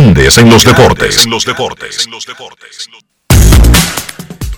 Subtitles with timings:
[0.00, 1.26] Grandes en los deportes.
[1.26, 2.08] En los deportes.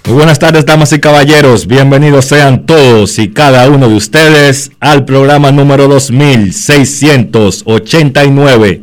[0.05, 1.67] Muy buenas tardes, damas y caballeros.
[1.67, 8.83] Bienvenidos sean todos y cada uno de ustedes al programa número 2689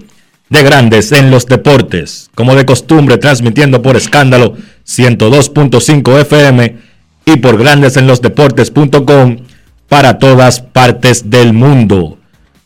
[0.50, 2.30] de Grandes en los Deportes.
[2.36, 6.76] Como de costumbre, transmitiendo por escándalo 102.5 FM
[7.26, 9.38] y por grandesenlosdeportes.com
[9.88, 12.18] para todas partes del mundo.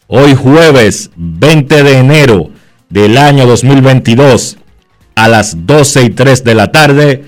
[0.08, 2.50] Hoy jueves 20 de enero
[2.94, 4.58] del año 2022
[5.16, 7.26] a las 12 y 3 de la tarde.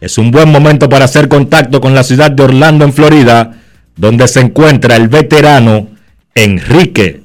[0.00, 3.58] Es un buen momento para hacer contacto con la ciudad de Orlando, en Florida,
[3.96, 5.88] donde se encuentra el veterano
[6.36, 7.24] Enrique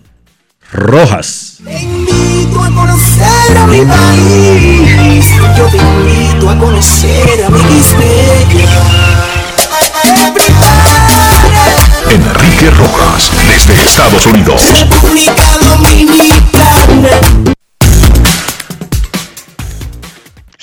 [0.72, 1.60] Rojas.
[1.64, 5.28] Te invito a conocer a mi país.
[5.56, 7.58] Yo te invito a conocer a mi
[12.10, 14.64] Enrique Rojas, desde Estados Unidos.
[14.80, 17.54] República Dominicana.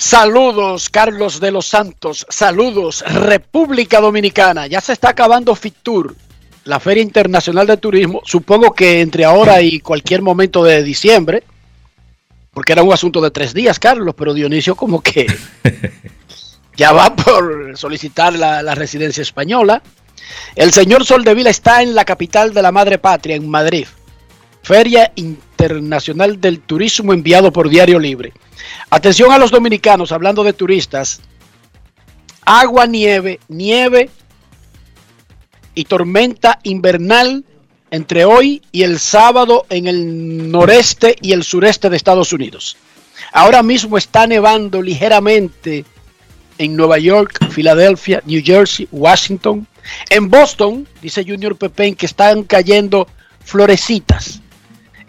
[0.01, 2.25] Saludos, Carlos de los Santos.
[2.27, 4.65] Saludos, República Dominicana.
[4.65, 6.15] Ya se está acabando FITUR,
[6.63, 8.19] la Feria Internacional de Turismo.
[8.25, 11.43] Supongo que entre ahora y cualquier momento de diciembre,
[12.51, 15.27] porque era un asunto de tres días, Carlos, pero Dionisio como que
[16.75, 19.83] ya va por solicitar la, la residencia española.
[20.55, 23.85] El señor Soldevila está en la capital de la madre patria, en Madrid.
[24.63, 28.33] Feria Internacional del Turismo enviado por Diario Libre.
[28.89, 31.21] Atención a los dominicanos, hablando de turistas.
[32.45, 34.09] Agua, nieve, nieve
[35.75, 37.45] y tormenta invernal
[37.91, 42.77] entre hoy y el sábado en el noreste y el sureste de Estados Unidos.
[43.31, 45.85] Ahora mismo está nevando ligeramente
[46.57, 49.67] en Nueva York, Filadelfia, New Jersey, Washington.
[50.09, 53.07] En Boston, dice Junior Pepén, que están cayendo
[53.43, 54.40] florecitas.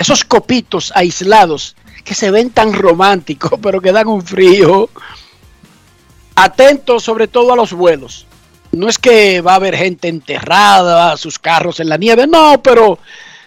[0.03, 4.91] Esos copitos aislados que se ven tan románticos, pero que dan un frío.
[6.35, 8.27] Atentos sobre todo a los vuelos.
[8.73, 12.99] No es que va a haber gente enterrada, sus carros en la nieve, no, pero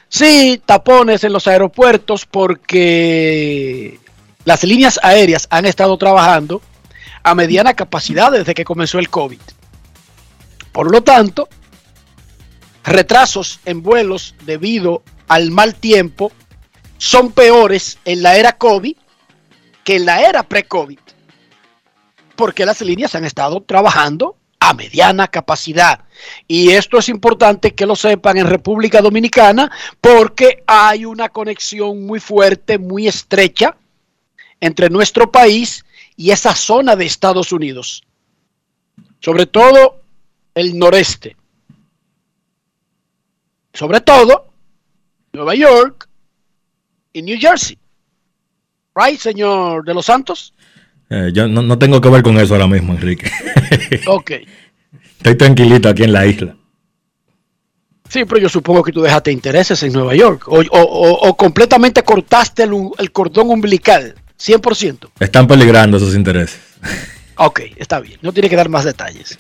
[0.07, 3.99] sí tapones en los aeropuertos porque
[4.45, 6.61] las líneas aéreas han estado trabajando
[7.22, 9.41] a mediana capacidad desde que comenzó el COVID.
[10.72, 11.49] Por lo tanto,
[12.85, 16.31] retrasos en vuelos debido al mal tiempo
[16.97, 18.95] son peores en la era COVID
[19.83, 21.00] que en la era pre-COVID.
[22.35, 26.03] Porque las líneas han estado trabajando a mediana capacidad.
[26.47, 32.19] Y esto es importante que lo sepan en República Dominicana porque hay una conexión muy
[32.19, 33.78] fuerte, muy estrecha
[34.59, 35.85] entre nuestro país
[36.17, 38.03] y esa zona de Estados Unidos.
[39.19, 40.01] Sobre todo
[40.55, 41.35] el noreste.
[43.73, 44.47] Sobre todo
[45.31, 46.07] Nueva York,
[47.15, 47.77] y New Jersey.
[48.93, 50.53] Right, señor de los Santos?
[51.09, 53.31] Eh, yo no, no, tengo que ver con eso ahora mismo, Enrique.
[54.07, 54.31] ok.
[55.17, 56.55] Estoy tranquilito aquí en la isla.
[58.09, 61.37] Sí, pero yo supongo que tú dejaste intereses en Nueva York o, o, o, o
[61.37, 65.09] completamente cortaste el, el, cordón umbilical, 100%.
[65.19, 66.59] Están peligrando esos intereses.
[67.37, 68.19] Ok, está bien.
[68.21, 69.40] No tiene que dar más detalles.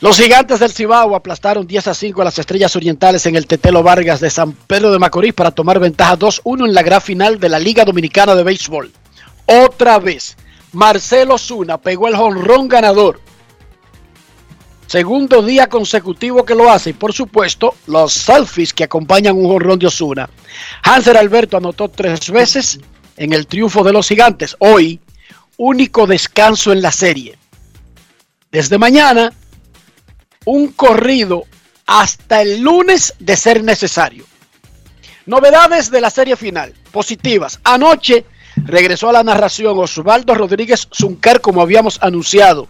[0.00, 3.82] Los gigantes del Cibao aplastaron 10 a 5 a las estrellas orientales en el Tetelo
[3.82, 7.48] Vargas de San Pedro de Macorís para tomar ventaja 2-1 en la gran final de
[7.48, 8.92] la Liga Dominicana de Béisbol.
[9.46, 10.36] Otra vez,
[10.72, 13.22] Marcelo Zuna pegó el jonrón ganador.
[14.86, 19.78] Segundo día consecutivo que lo hace y por supuesto los selfies que acompañan un jonrón
[19.78, 20.28] de Osuna.
[20.82, 22.80] Hanser Alberto anotó tres veces
[23.16, 24.56] en el triunfo de los gigantes.
[24.58, 25.00] Hoy,
[25.56, 27.38] único descanso en la serie.
[28.52, 29.32] Desde mañana,
[30.46, 31.44] un corrido
[31.86, 34.24] hasta el lunes de ser necesario.
[35.26, 37.60] Novedades de la serie final, positivas.
[37.64, 38.24] Anoche
[38.56, 42.68] regresó a la narración Osvaldo Rodríguez Zuncar como habíamos anunciado.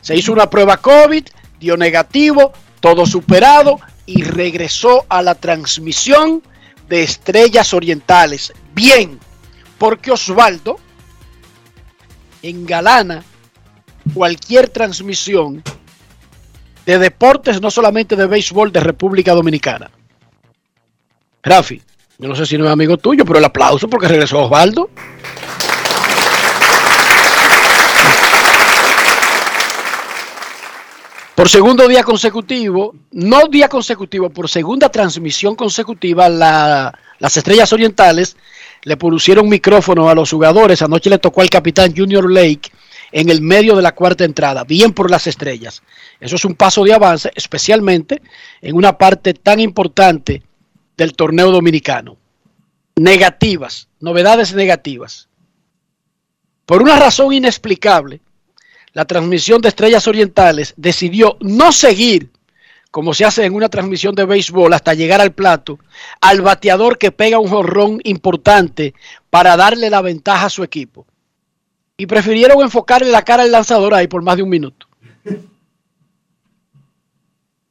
[0.00, 1.26] Se hizo una prueba COVID,
[1.60, 6.42] dio negativo, todo superado y regresó a la transmisión
[6.88, 8.52] de Estrellas Orientales.
[8.72, 9.18] Bien,
[9.78, 10.78] porque Osvaldo
[12.42, 13.24] engalana
[14.14, 15.64] cualquier transmisión
[16.86, 19.90] de deportes, no solamente de béisbol de República Dominicana.
[21.42, 21.82] Rafi,
[22.18, 24.88] yo no sé si no es amigo tuyo, pero el aplauso porque regresó Osvaldo.
[31.34, 38.36] Por segundo día consecutivo, no día consecutivo, por segunda transmisión consecutiva, la, las Estrellas Orientales
[38.84, 40.80] le pusieron micrófono a los jugadores.
[40.80, 42.70] Anoche le tocó al capitán Junior Lake
[43.12, 45.82] en el medio de la cuarta entrada, bien por las estrellas.
[46.20, 48.22] Eso es un paso de avance, especialmente
[48.60, 50.42] en una parte tan importante
[50.96, 52.16] del torneo dominicano.
[52.96, 55.28] Negativas, novedades negativas.
[56.64, 58.20] Por una razón inexplicable,
[58.92, 62.30] la transmisión de Estrellas Orientales decidió no seguir,
[62.90, 65.78] como se hace en una transmisión de béisbol, hasta llegar al plato,
[66.20, 68.94] al bateador que pega un jorrón importante
[69.28, 71.06] para darle la ventaja a su equipo.
[71.96, 74.86] Y prefirieron enfocarle la cara al lanzador ahí por más de un minuto.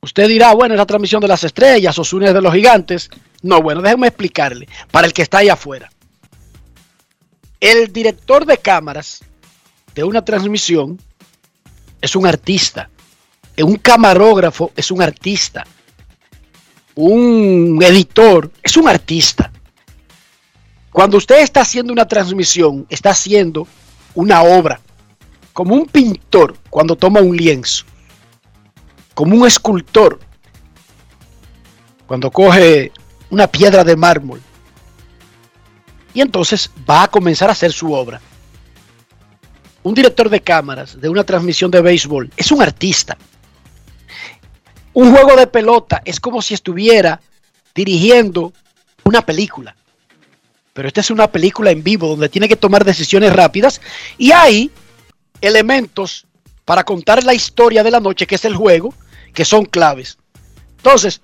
[0.02, 3.10] Usted dirá, bueno, es la transmisión de las estrellas, o de los gigantes.
[3.42, 5.92] No, bueno, déjeme explicarle, para el que está ahí afuera.
[7.60, 9.24] El director de cámaras
[9.96, 11.00] de una transmisión
[12.02, 12.90] es un artista.
[13.58, 15.66] Un camarógrafo es un artista.
[16.96, 19.52] Un editor es un artista.
[20.92, 23.68] Cuando usted está haciendo una transmisión, está haciendo
[24.16, 24.80] una obra.
[25.54, 27.86] Como un pintor cuando toma un lienzo.
[29.14, 30.20] Como un escultor
[32.08, 32.92] cuando coge
[33.30, 34.42] una piedra de mármol.
[36.14, 38.22] Y entonces va a comenzar a hacer su obra
[39.86, 43.16] un director de cámaras de una transmisión de béisbol es un artista.
[44.94, 47.22] Un juego de pelota es como si estuviera
[47.76, 48.52] dirigiendo
[49.04, 49.76] una película.
[50.76, 53.80] Pero esta es una película en vivo donde tiene que tomar decisiones rápidas
[54.18, 54.70] y hay
[55.40, 56.28] elementos
[56.66, 58.94] para contar la historia de la noche, que es el juego,
[59.34, 60.18] que son claves.
[60.76, 61.22] Entonces,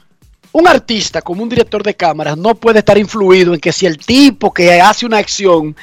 [0.53, 3.97] un artista como un director de cámaras no puede estar influido en que si el
[3.97, 5.75] tipo que hace una acción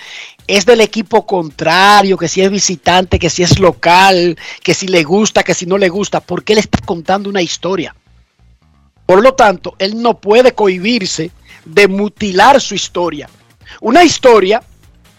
[0.46, 5.04] es del equipo contrario, que si es visitante, que si es local, que si le
[5.04, 7.94] gusta, que si no le gusta, porque él está contando una historia.
[9.04, 11.32] Por lo tanto, él no puede cohibirse
[11.66, 13.28] de mutilar su historia.
[13.80, 14.62] Una historia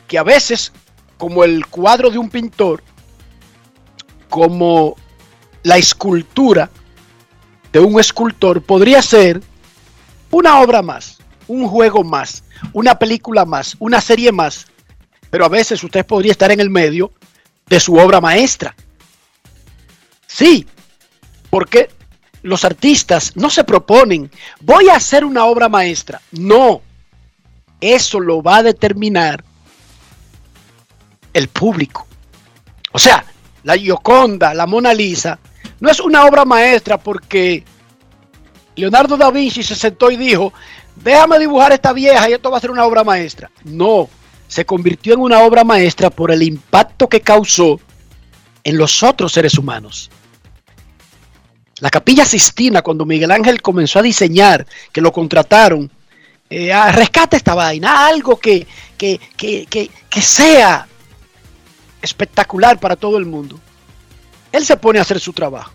[0.08, 0.72] que a veces,
[1.18, 2.84] como el cuadro de un pintor,
[4.30, 4.96] como
[5.64, 6.70] la escultura
[7.72, 9.42] de un escultor, podría ser
[10.32, 11.18] una obra más,
[11.48, 12.44] un juego más,
[12.74, 14.68] una película más, una serie más,
[15.30, 17.12] pero a veces usted podría estar en el medio
[17.68, 18.76] de su obra maestra.
[20.28, 20.66] Sí,
[21.50, 21.90] porque
[22.42, 24.32] los artistas no se proponen,
[24.62, 26.22] voy a hacer una obra maestra.
[26.32, 26.82] No,
[27.82, 29.44] eso lo va a determinar
[31.34, 32.08] el público.
[32.92, 33.24] O sea,
[33.64, 35.40] la Gioconda, la Mona Lisa,
[35.80, 37.64] no es una obra maestra porque
[38.76, 40.54] Leonardo da Vinci se sentó y dijo,
[40.96, 43.50] déjame dibujar esta vieja y esto va a ser una obra maestra.
[43.64, 44.10] No,
[44.48, 47.80] se convirtió en una obra maestra por el impacto que causó
[48.64, 50.10] en los otros seres humanos.
[51.80, 55.90] La capilla Sistina, cuando Miguel Ángel comenzó a diseñar, que lo contrataron,
[56.50, 58.66] eh, rescate esta vaina, algo que,
[58.98, 60.88] que, que, que sea
[62.02, 63.60] espectacular para todo el mundo.
[64.52, 65.74] Él se pone a hacer su trabajo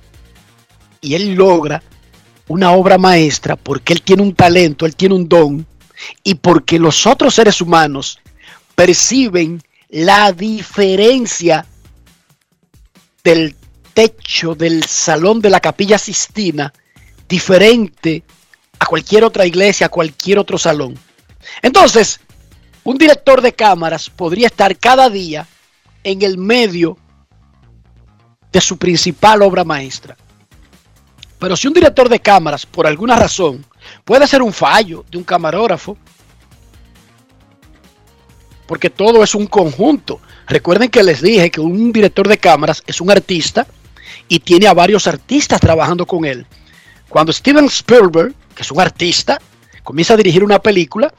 [1.00, 1.82] y él logra
[2.48, 5.66] una obra maestra porque él tiene un talento, él tiene un don
[6.22, 8.18] y porque los otros seres humanos
[8.74, 11.66] perciben la diferencia
[13.22, 13.54] del
[13.94, 16.72] techo del salón de la capilla Sistina
[17.28, 18.24] diferente
[18.78, 20.98] a cualquier otra iglesia, a cualquier otro salón.
[21.62, 22.20] Entonces,
[22.82, 25.46] un director de cámaras podría estar cada día
[26.02, 26.98] en el medio
[28.52, 30.16] de su principal obra maestra.
[31.38, 33.64] Pero si un director de cámaras, por alguna razón,
[34.04, 35.96] puede ser un fallo de un camarógrafo,
[38.66, 40.20] porque todo es un conjunto.
[40.46, 43.66] Recuerden que les dije que un director de cámaras es un artista
[44.28, 46.46] y tiene a varios artistas trabajando con él.
[47.08, 49.40] Cuando Steven Spielberg, que es un artista,
[49.82, 51.12] comienza a dirigir una película,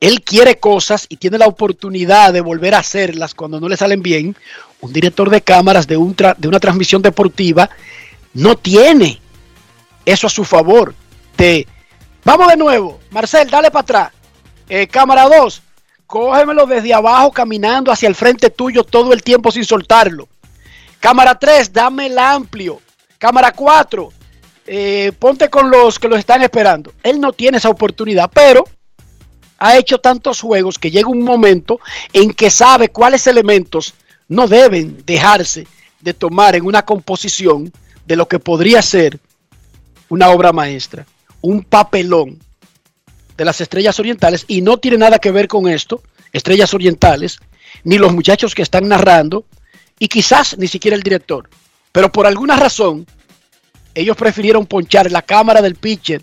[0.00, 4.02] él quiere cosas y tiene la oportunidad de volver a hacerlas cuando no le salen
[4.02, 4.36] bien.
[4.80, 7.70] Un director de cámaras de, de una transmisión deportiva
[8.34, 9.20] no tiene
[10.04, 10.94] eso a su favor.
[11.36, 11.66] De,
[12.24, 14.12] vamos de nuevo, Marcel, dale para atrás.
[14.68, 15.62] Eh, cámara 2,
[16.06, 20.28] cógemelo desde abajo caminando hacia el frente tuyo todo el tiempo sin soltarlo.
[21.00, 22.80] Cámara 3, dame el amplio.
[23.18, 24.12] Cámara 4,
[24.66, 26.92] eh, ponte con los que lo están esperando.
[27.02, 28.64] Él no tiene esa oportunidad, pero
[29.58, 31.80] ha hecho tantos juegos que llega un momento
[32.12, 33.94] en que sabe cuáles elementos
[34.28, 35.66] no deben dejarse
[36.00, 37.72] de tomar en una composición
[38.04, 39.18] de lo que podría ser
[40.08, 41.06] una obra maestra,
[41.40, 42.38] un papelón
[43.36, 47.38] de las estrellas orientales y no tiene nada que ver con esto, estrellas orientales,
[47.84, 49.44] ni los muchachos que están narrando
[49.98, 51.48] y quizás ni siquiera el director.
[51.92, 53.06] Pero por alguna razón,
[53.96, 56.22] ellos prefirieron ponchar la cámara del pitcher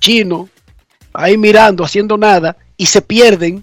[0.00, 0.48] chino
[1.12, 3.62] ahí mirando, haciendo nada y se pierden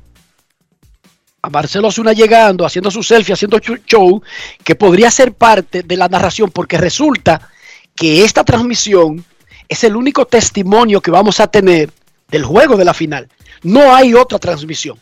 [1.42, 4.22] a Marcelo Zuna llegando, haciendo su selfie, haciendo show,
[4.64, 7.50] que podría ser parte de la narración, porque resulta
[7.96, 9.26] que esta transmisión
[9.68, 11.90] es el único testimonio que vamos a tener
[12.30, 13.28] del juego de la final.
[13.64, 14.98] No hay otra transmisión.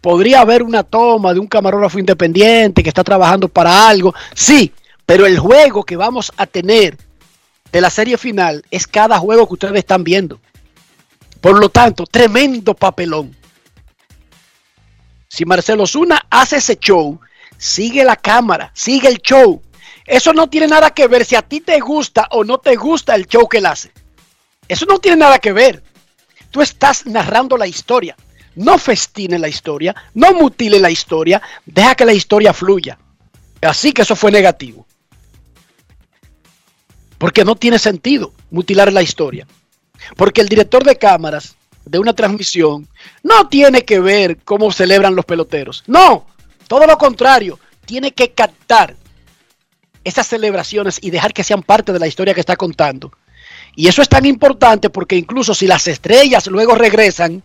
[0.00, 4.70] Podría haber una toma de un camarógrafo independiente que está trabajando para algo, sí,
[5.06, 6.96] pero el juego que vamos a tener
[7.72, 10.40] de la serie final es cada juego que ustedes están viendo.
[11.40, 13.36] Por lo tanto, tremendo papelón.
[15.28, 17.20] Si Marcelo Zuna hace ese show,
[17.58, 19.60] sigue la cámara, sigue el show.
[20.06, 23.14] Eso no tiene nada que ver si a ti te gusta o no te gusta
[23.14, 23.92] el show que él hace.
[24.68, 25.82] Eso no tiene nada que ver.
[26.50, 28.16] Tú estás narrando la historia.
[28.54, 32.96] No festine la historia, no mutile la historia, deja que la historia fluya.
[33.60, 34.86] Así que eso fue negativo.
[37.24, 39.46] Porque no tiene sentido mutilar la historia.
[40.14, 42.86] Porque el director de cámaras de una transmisión
[43.22, 45.84] no tiene que ver cómo celebran los peloteros.
[45.86, 46.26] No,
[46.68, 48.94] todo lo contrario, tiene que captar
[50.04, 53.10] esas celebraciones y dejar que sean parte de la historia que está contando.
[53.74, 57.42] Y eso es tan importante porque incluso si las estrellas luego regresan,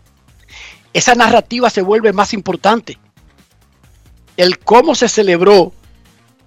[0.92, 2.98] esa narrativa se vuelve más importante.
[4.36, 5.72] El cómo se celebró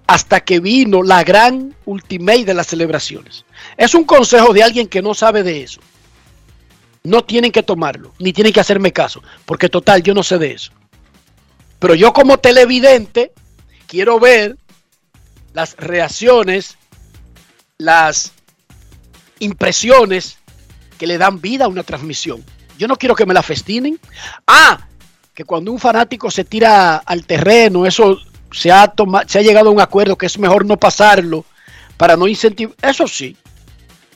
[0.06, 3.44] hasta que vino la gran ultimate de las celebraciones.
[3.76, 5.80] Es un consejo de alguien que no sabe de eso
[7.04, 10.52] no tienen que tomarlo, ni tienen que hacerme caso, porque total, yo no sé de
[10.52, 10.72] eso.
[11.78, 13.32] Pero yo como televidente
[13.86, 14.56] quiero ver
[15.52, 16.78] las reacciones,
[17.76, 18.32] las
[19.38, 20.38] impresiones
[20.98, 22.42] que le dan vida a una transmisión.
[22.78, 24.00] Yo no quiero que me la festinen.
[24.46, 24.88] Ah,
[25.34, 28.18] que cuando un fanático se tira al terreno, eso
[28.54, 28.92] se ha,
[29.26, 31.44] se ha llegado a un acuerdo que es mejor no pasarlo
[31.96, 32.74] para no incentivar.
[32.82, 33.36] Eso sí,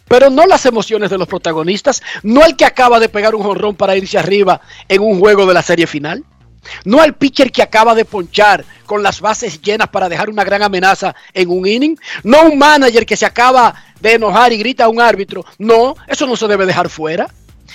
[0.06, 3.74] pero no las emociones de los protagonistas, no el que acaba de pegar un jonrón
[3.74, 6.24] para irse arriba en un juego de la serie final,
[6.84, 10.62] no el pitcher que acaba de ponchar con las bases llenas para dejar una gran
[10.62, 14.88] amenaza en un inning, no un manager que se acaba de enojar y grita a
[14.88, 17.28] un árbitro, no, eso no se debe dejar fuera,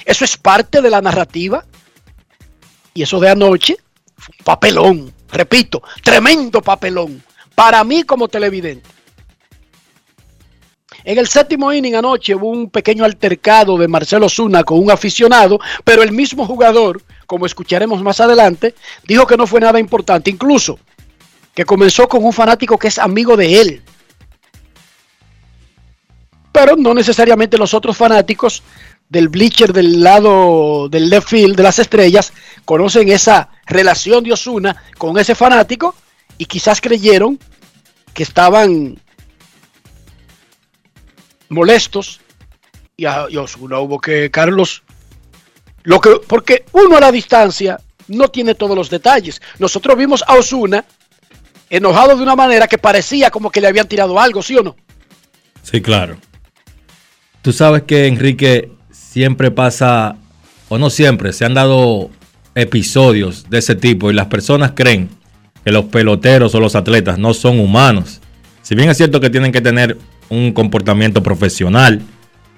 [0.05, 1.65] eso es parte de la narrativa.
[2.95, 3.77] Y eso de anoche,
[4.43, 7.23] papelón, repito, tremendo papelón,
[7.55, 8.89] para mí como televidente.
[11.05, 15.59] En el séptimo inning anoche hubo un pequeño altercado de Marcelo Zuna con un aficionado,
[15.83, 18.73] pero el mismo jugador, como escucharemos más adelante,
[19.05, 20.79] dijo que no fue nada importante, incluso
[21.53, 23.83] que comenzó con un fanático que es amigo de él.
[26.53, 28.63] Pero no necesariamente los otros fanáticos
[29.09, 32.33] del bleacher del lado del left field de las estrellas
[32.65, 35.95] conocen esa relación de Osuna con ese fanático
[36.37, 37.39] y quizás creyeron
[38.13, 38.99] que estaban
[41.49, 42.19] molestos
[42.95, 44.83] y a, Osuna hubo que, Carlos,
[45.83, 49.41] lo que, porque uno a la distancia no tiene todos los detalles.
[49.59, 50.85] Nosotros vimos a Osuna
[51.69, 54.75] enojado de una manera que parecía como que le habían tirado algo, ¿sí o no?
[55.63, 56.17] Sí, claro.
[57.41, 58.71] Tú sabes que Enrique
[59.13, 60.15] siempre pasa,
[60.69, 62.09] o no siempre, se han dado
[62.55, 65.07] episodios de ese tipo y las personas creen
[65.63, 68.21] que los peloteros o los atletas no son humanos.
[68.63, 72.01] Si bien es cierto que tienen que tener un comportamiento profesional,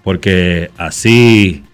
[0.02, 1.66] porque así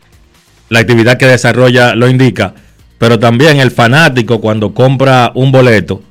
[0.70, 2.56] la actividad que desarrolla lo indica,
[2.98, 6.02] pero también el fanático cuando compra un boleto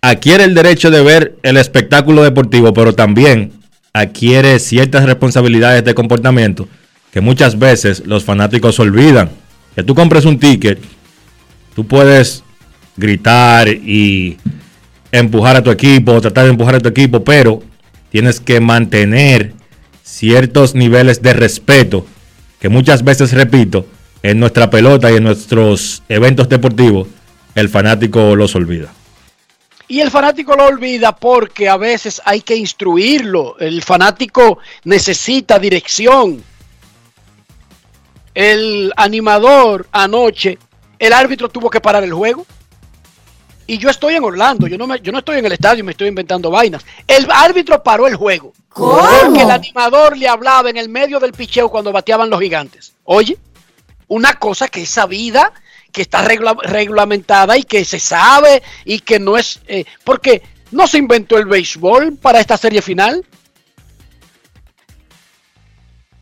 [0.00, 3.50] adquiere el derecho de ver el espectáculo deportivo, pero también
[3.92, 6.68] adquiere ciertas responsabilidades de comportamiento
[7.14, 9.30] que muchas veces los fanáticos olvidan.
[9.76, 10.80] Que tú compres un ticket,
[11.76, 12.42] tú puedes
[12.96, 14.36] gritar y
[15.12, 17.62] empujar a tu equipo, tratar de empujar a tu equipo, pero
[18.10, 19.52] tienes que mantener
[20.02, 22.04] ciertos niveles de respeto
[22.60, 23.86] que muchas veces, repito,
[24.24, 27.06] en nuestra pelota y en nuestros eventos deportivos,
[27.54, 28.92] el fanático los olvida.
[29.86, 33.56] Y el fanático lo olvida porque a veces hay que instruirlo.
[33.60, 36.42] El fanático necesita dirección.
[38.34, 40.58] El animador anoche
[40.98, 42.46] el árbitro tuvo que parar el juego.
[43.66, 45.92] Y yo estoy en Orlando, yo no, me, yo no estoy en el estadio me
[45.92, 46.84] estoy inventando vainas.
[47.06, 48.52] El árbitro paró el juego.
[48.68, 49.00] ¿Cómo?
[49.24, 52.92] Porque el animador le hablaba en el medio del picheo cuando bateaban los gigantes.
[53.04, 53.38] Oye,
[54.08, 55.50] una cosa que es sabida,
[55.92, 59.60] que está regla- reglamentada y que se sabe y que no es...
[59.66, 63.24] eh, porque no se inventó el béisbol para esta serie final.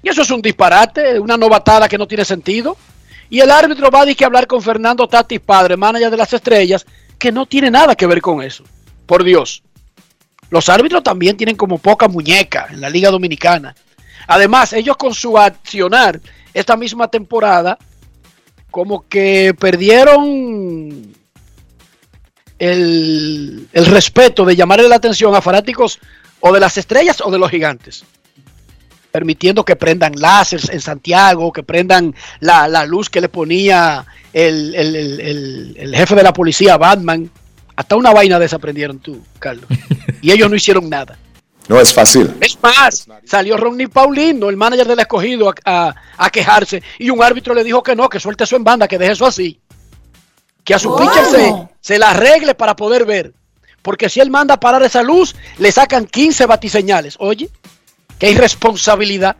[0.02, 2.76] Y eso es un disparate, una novatada que no tiene sentido.
[3.30, 6.84] Y el árbitro va a que hablar con Fernando Tatis, padre, manager de las estrellas,
[7.18, 8.64] que no tiene nada que ver con eso.
[9.06, 9.62] Por Dios.
[10.50, 13.74] Los árbitros también tienen como poca muñeca en la Liga Dominicana.
[14.26, 16.20] Además, ellos con su accionar
[16.52, 17.78] esta misma temporada,
[18.70, 21.14] como que perdieron
[22.58, 26.00] el, el respeto de llamarle la atención a fanáticos
[26.40, 28.04] o de las estrellas o de los gigantes
[29.12, 34.74] permitiendo que prendan láseres en Santiago, que prendan la, la luz que le ponía el,
[34.74, 37.30] el- el- el- el jefe de la policía, Batman.
[37.76, 39.66] Hasta una vaina de esa aprendieron tú, Carlos.
[40.20, 41.16] Y ellos no hicieron nada.
[41.68, 42.34] No es fácil.
[42.40, 46.82] Es más, salió Ronnie Paulino, el manager del escogido, a, a- a quejarse.
[46.98, 49.26] Y un árbitro le dijo que no, que suelte eso en banda, que deje eso
[49.26, 49.60] así.
[50.64, 53.32] Que a su pitcher se, se la arregle para poder ver.
[53.82, 57.16] Porque si él manda a parar esa luz, le sacan 15 batiseñales.
[57.18, 57.48] Oye,
[58.18, 59.36] qué irresponsabilidad.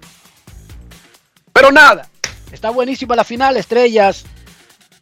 [1.53, 2.09] Pero nada,
[2.53, 3.57] está buenísima la final.
[3.57, 4.25] Estrellas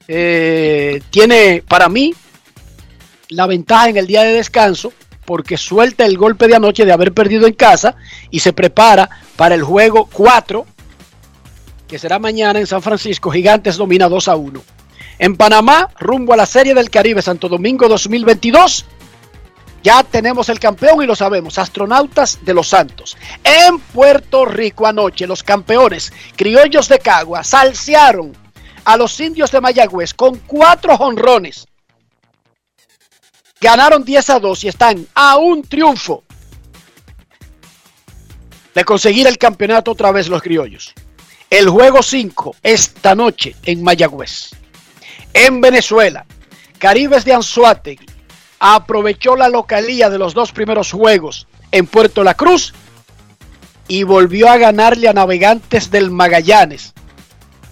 [0.08, 2.14] eh, tiene para mí
[3.28, 4.92] la ventaja en el día de descanso
[5.24, 7.94] porque suelta el golpe de anoche de haber perdido en casa
[8.30, 10.66] y se prepara para el juego 4
[11.86, 13.30] que será mañana en San Francisco.
[13.30, 14.62] Gigantes domina 2 a 1.
[15.18, 18.86] En Panamá, rumbo a la Serie del Caribe Santo Domingo 2022.
[19.82, 23.16] Ya tenemos el campeón y lo sabemos, Astronautas de los Santos.
[23.42, 28.36] En Puerto Rico anoche, los campeones criollos de Cagua salsearon
[28.84, 31.66] a los indios de Mayagüez con cuatro jonrones.
[33.60, 36.24] Ganaron 10 a 2 y están a un triunfo
[38.74, 40.94] de conseguir el campeonato otra vez los criollos.
[41.48, 44.50] El juego 5 esta noche en Mayagüez.
[45.32, 46.26] En Venezuela,
[46.78, 48.09] Caribes de Anzuategui
[48.60, 52.74] aprovechó la localía de los dos primeros juegos en Puerto La Cruz
[53.88, 56.92] y volvió a ganarle a Navegantes del Magallanes.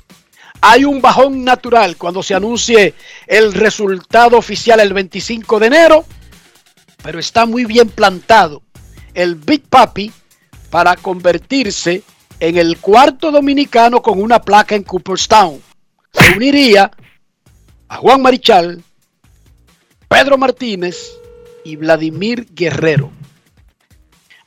[0.62, 2.94] Hay un bajón natural cuando se anuncie
[3.26, 6.04] el resultado oficial el 25 de enero,
[7.02, 8.62] pero está muy bien plantado
[9.14, 10.12] el Big Papi
[10.68, 12.02] para convertirse
[12.38, 15.62] en el cuarto dominicano con una placa en Cooperstown.
[16.12, 16.90] Se uniría
[17.88, 18.82] a Juan Marichal,
[20.08, 21.12] Pedro Martínez
[21.64, 23.10] y Vladimir Guerrero.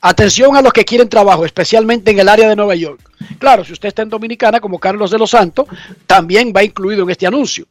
[0.05, 3.09] Atención a los que quieren trabajo, especialmente en el área de Nueva York.
[3.39, 5.65] Claro, si usted está en Dominicana, como Carlos de los Santos,
[6.05, 7.65] también va incluido en este anuncio.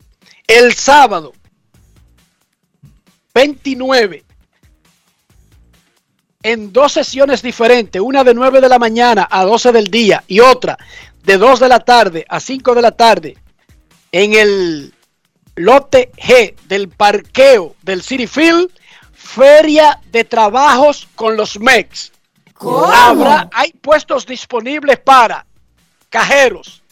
[0.47, 1.35] El sábado
[3.35, 4.25] 29,
[6.43, 10.41] en dos sesiones diferentes, una de 9 de la mañana a 12 del día y
[10.41, 10.79] otra
[11.25, 13.37] de 2 de la tarde a 5 de la tarde,
[14.11, 14.95] en el
[15.57, 18.71] lote G del parqueo del City Field,
[19.13, 22.12] feria de trabajos con los MEX.
[22.65, 25.47] Habrá, hay puestos disponibles para
[26.09, 26.83] cajeros,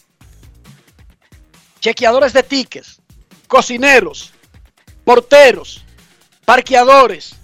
[1.79, 3.01] chequeadores de tickets,
[3.47, 4.33] cocineros,
[5.03, 5.83] porteros,
[6.45, 7.35] parqueadores,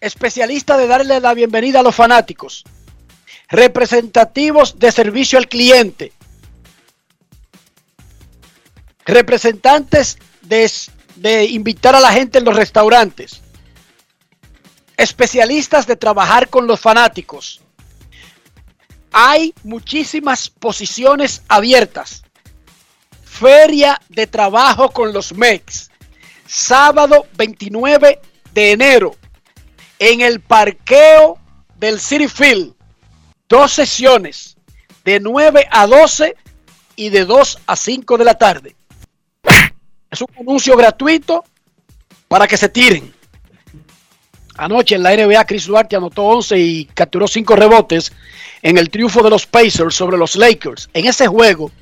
[0.00, 2.64] especialistas de darle la bienvenida a los fanáticos,
[3.48, 6.12] representativos de servicio al cliente,
[9.04, 10.70] representantes de,
[11.16, 13.43] de invitar a la gente en los restaurantes,
[14.96, 17.60] especialistas de trabajar con los fanáticos.
[19.12, 22.24] Hay muchísimas posiciones abiertas.
[23.22, 25.90] Feria de trabajo con los MEX.
[26.46, 28.20] Sábado 29
[28.52, 29.16] de enero.
[29.98, 31.38] En el parqueo
[31.76, 32.74] del City Field.
[33.48, 34.56] Dos sesiones.
[35.04, 36.34] De 9 a 12
[36.96, 38.74] y de 2 a 5 de la tarde.
[40.10, 41.44] Es un anuncio gratuito
[42.26, 43.13] para que se tiren.
[44.56, 48.12] Anoche en la NBA, Chris Duarte anotó 11 y capturó 5 rebotes
[48.62, 50.88] en el triunfo de los Pacers sobre los Lakers.
[50.92, 51.72] En ese juego,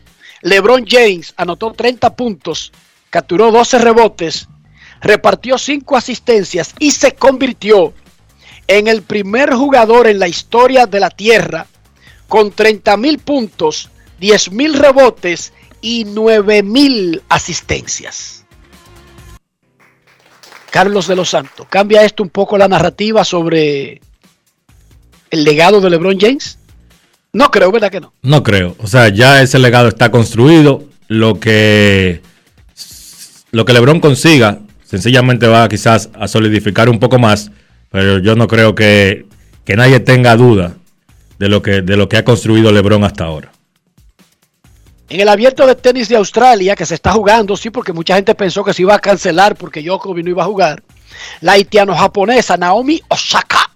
[0.41, 2.73] LeBron James anotó 30 puntos,
[3.11, 4.49] capturó 12 rebotes,
[5.01, 7.93] repartió 5 asistencias y se convirtió
[8.67, 11.67] en el primer jugador en la historia de la Tierra
[12.27, 18.42] con 30 mil puntos, 10 mil rebotes y 9 mil asistencias.
[20.73, 24.01] Carlos de los Santos, ¿cambia esto un poco la narrativa sobre
[25.31, 26.59] el legado de LeBron James?
[27.35, 28.15] No creo, ¿verdad que no?
[28.23, 28.75] No creo.
[28.79, 30.85] O sea, ya ese legado está construido.
[31.09, 32.23] Lo que,
[33.51, 37.51] lo que LeBron consiga, sencillamente va quizás a solidificar un poco más.
[37.91, 39.27] Pero yo no creo que,
[39.67, 40.75] que nadie tenga duda
[41.39, 43.53] de lo, que, de lo que ha construido LeBron hasta ahora.
[45.13, 48.35] En el abierto de tenis de Australia, que se está jugando, sí, porque mucha gente
[48.35, 50.83] pensó que se iba a cancelar porque Djokovic no iba a jugar,
[51.43, 53.71] la haitiano-japonesa Naomi Osaka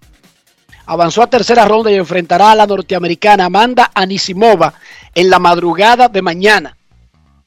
[0.87, 4.72] avanzó a tercera ronda y enfrentará a la norteamericana Amanda Anisimova
[5.14, 6.75] en la madrugada de mañana,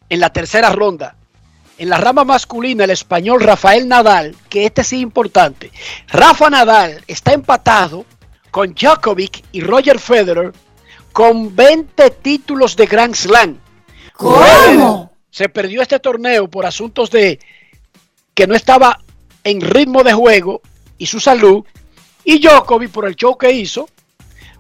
[0.08, 1.16] en la tercera ronda.
[1.80, 5.72] En la rama masculina, el español Rafael Nadal, que este sí es importante.
[6.10, 8.06] Rafa Nadal está empatado
[8.52, 10.54] con Djokovic y Roger Federer
[11.12, 13.58] con 20 títulos de Grand Slam.
[14.20, 15.14] ¿Cómo?
[15.32, 17.40] Se perdió este torneo por asuntos de
[18.34, 19.00] que no estaba
[19.46, 20.62] en ritmo de juego
[20.98, 21.64] y su salud.
[22.26, 23.88] Y Djokovic por el show que hizo.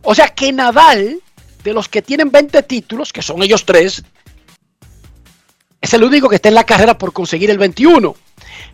[0.02, 1.22] O sea que Nadal,
[1.62, 4.02] de los que tienen 20 títulos, que son ellos tres,
[5.82, 8.16] es el único que está en la carrera por conseguir el 21.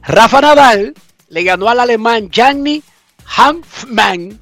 [0.04, 0.94] Rafa Nadal
[1.30, 2.84] le ganó al alemán Gianni
[3.26, 4.40] Hanfmann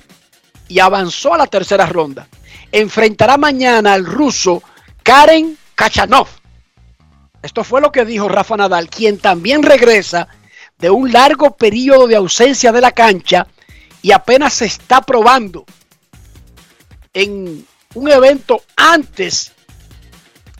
[0.67, 2.27] y avanzó a la tercera ronda.
[2.69, 4.61] Enfrentará mañana al ruso
[5.03, 6.27] Karen Kachanov.
[7.41, 10.27] Esto fue lo que dijo Rafa Nadal, quien también regresa
[10.79, 13.47] de un largo periodo de ausencia de la cancha
[14.01, 15.65] y apenas se está probando
[17.13, 19.51] en un evento antes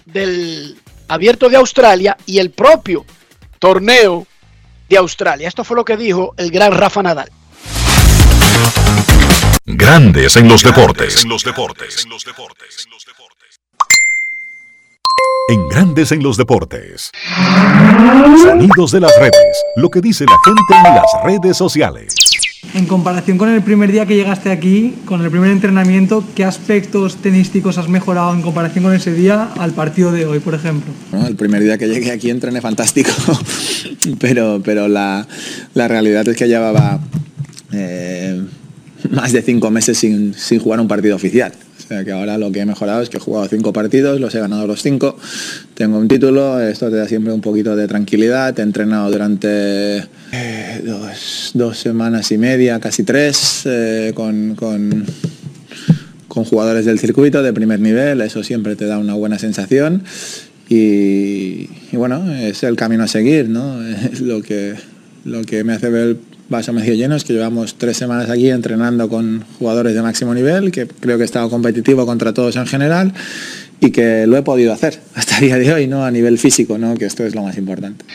[0.05, 3.05] del abierto de Australia y el propio
[3.59, 4.27] torneo
[4.89, 5.47] de Australia.
[5.47, 7.31] Esto fue lo que dijo el gran Rafa Nadal.
[9.65, 11.23] Grandes en los deportes.
[11.23, 12.05] En los deportes.
[12.05, 12.11] En
[15.69, 17.11] Grandes en los deportes.
[18.41, 19.63] Sonidos de las redes.
[19.75, 22.15] Lo que dice la gente en las redes sociales.
[22.73, 27.17] En comparación con el primer día que llegaste aquí, con el primer entrenamiento, ¿qué aspectos
[27.17, 30.91] tenísticos has mejorado en comparación con ese día al partido de hoy, por ejemplo?
[31.27, 33.11] El primer día que llegué aquí entrené fantástico,
[34.19, 35.27] pero, pero la,
[35.73, 36.99] la realidad es que llevaba
[37.73, 38.41] eh,
[39.11, 41.53] más de cinco meses sin, sin jugar un partido oficial.
[41.87, 44.39] Sea que ahora lo que he mejorado es que he jugado cinco partidos, los he
[44.39, 45.17] ganado los cinco,
[45.73, 49.97] tengo un título, esto te da siempre un poquito de tranquilidad, he entrenado durante
[50.31, 55.05] eh, dos, dos semanas y media, casi tres, eh, con, con,
[56.27, 60.03] jugadores del circuito de primer nivel, eso siempre te da una buena sensación.
[60.69, 63.83] Y, y bueno, es el camino a seguir, ¿no?
[64.11, 64.73] Es lo que,
[65.25, 66.17] lo que me hace ver
[66.53, 70.71] vaso medio lleno es que llevamos tres semanas aquí entrenando con jugadores de máximo nivel,
[70.71, 73.13] que creo que he estado competitivo contra todos en general
[73.79, 76.05] y que lo he podido hacer hasta el día de hoy, ¿no?
[76.05, 76.95] A nivel físico, ¿no?
[76.95, 78.05] Que esto es lo más importante.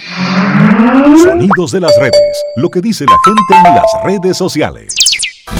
[1.23, 2.15] Sonidos de las redes.
[2.57, 4.95] Lo que dice la gente en las redes sociales.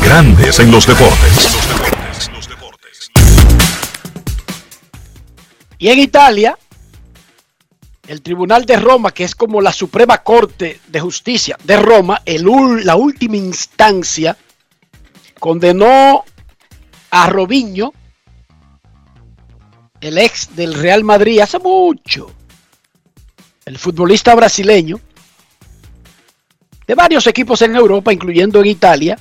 [0.03, 1.59] Grandes en los deportes.
[5.81, 6.57] Y en Italia,
[8.09, 12.47] el Tribunal de Roma, que es como la Suprema Corte de Justicia de Roma, el,
[12.85, 14.37] la última instancia,
[15.39, 16.25] condenó
[17.11, 17.93] a Robinho,
[20.01, 22.33] el ex del Real Madrid, hace mucho,
[23.67, 24.99] el futbolista brasileño,
[26.87, 29.19] de varios equipos en Europa, incluyendo en Italia,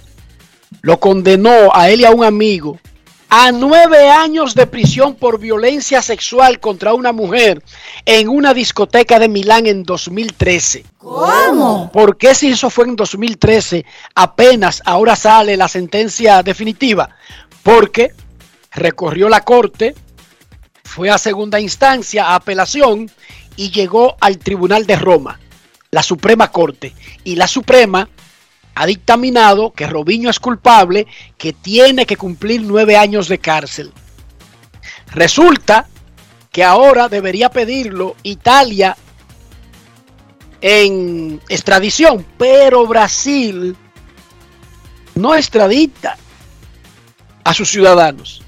[0.82, 2.80] lo condenó a él y a un amigo
[3.30, 7.62] a nueve años de prisión por violencia sexual contra una mujer
[8.06, 10.86] en una discoteca de Milán en 2013.
[10.98, 11.92] ¿Cómo?
[11.92, 13.86] ¿Por qué si eso fue en 2013
[14.16, 17.10] apenas ahora sale la sentencia definitiva?
[17.64, 18.14] Porque
[18.72, 19.96] recorrió la corte,
[20.84, 23.12] fue a segunda instancia, a apelación
[23.58, 25.40] y llegó al Tribunal de Roma,
[25.92, 26.94] la Suprema Corte.
[27.26, 28.08] Y la Suprema
[28.80, 33.92] ha dictaminado que Robinho es culpable, que tiene que cumplir nueve años de cárcel.
[35.08, 35.88] Resulta
[36.52, 38.96] que ahora debería pedirlo Italia
[40.62, 43.76] en extradición, pero Brasil
[45.16, 46.16] no extradita
[47.44, 48.44] a sus ciudadanos.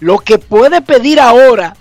[0.00, 1.74] Lo que puede pedir ahora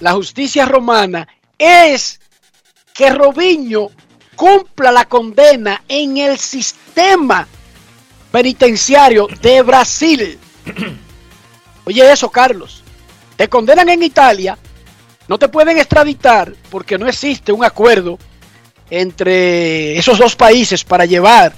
[0.00, 2.18] la justicia romana es
[2.92, 3.90] que Robinho
[4.36, 7.48] cumpla la condena en el sistema
[8.30, 10.38] penitenciario de Brasil.
[11.84, 12.82] Oye eso, Carlos.
[13.36, 14.56] Te condenan en Italia,
[15.28, 18.18] no te pueden extraditar porque no existe un acuerdo
[18.88, 21.52] entre esos dos países para llevar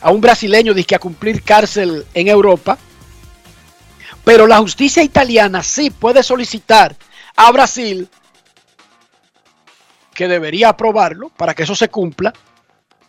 [0.00, 2.78] a un brasileño a cumplir cárcel en Europa.
[4.24, 6.94] Pero la justicia italiana sí puede solicitar
[7.36, 8.08] a Brasil
[10.18, 12.32] que debería aprobarlo para que eso se cumpla,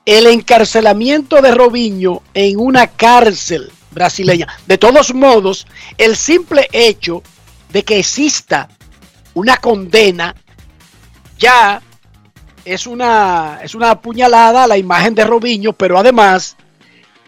[0.06, 4.48] el encarcelamiento de Robinho en una cárcel brasileña.
[4.67, 5.65] De todos modos,
[5.98, 7.24] el simple hecho
[7.69, 8.69] de que exista
[9.34, 10.36] una condena
[11.39, 11.82] ya
[12.63, 16.58] es una, es una puñalada a la imagen de Robinho, pero además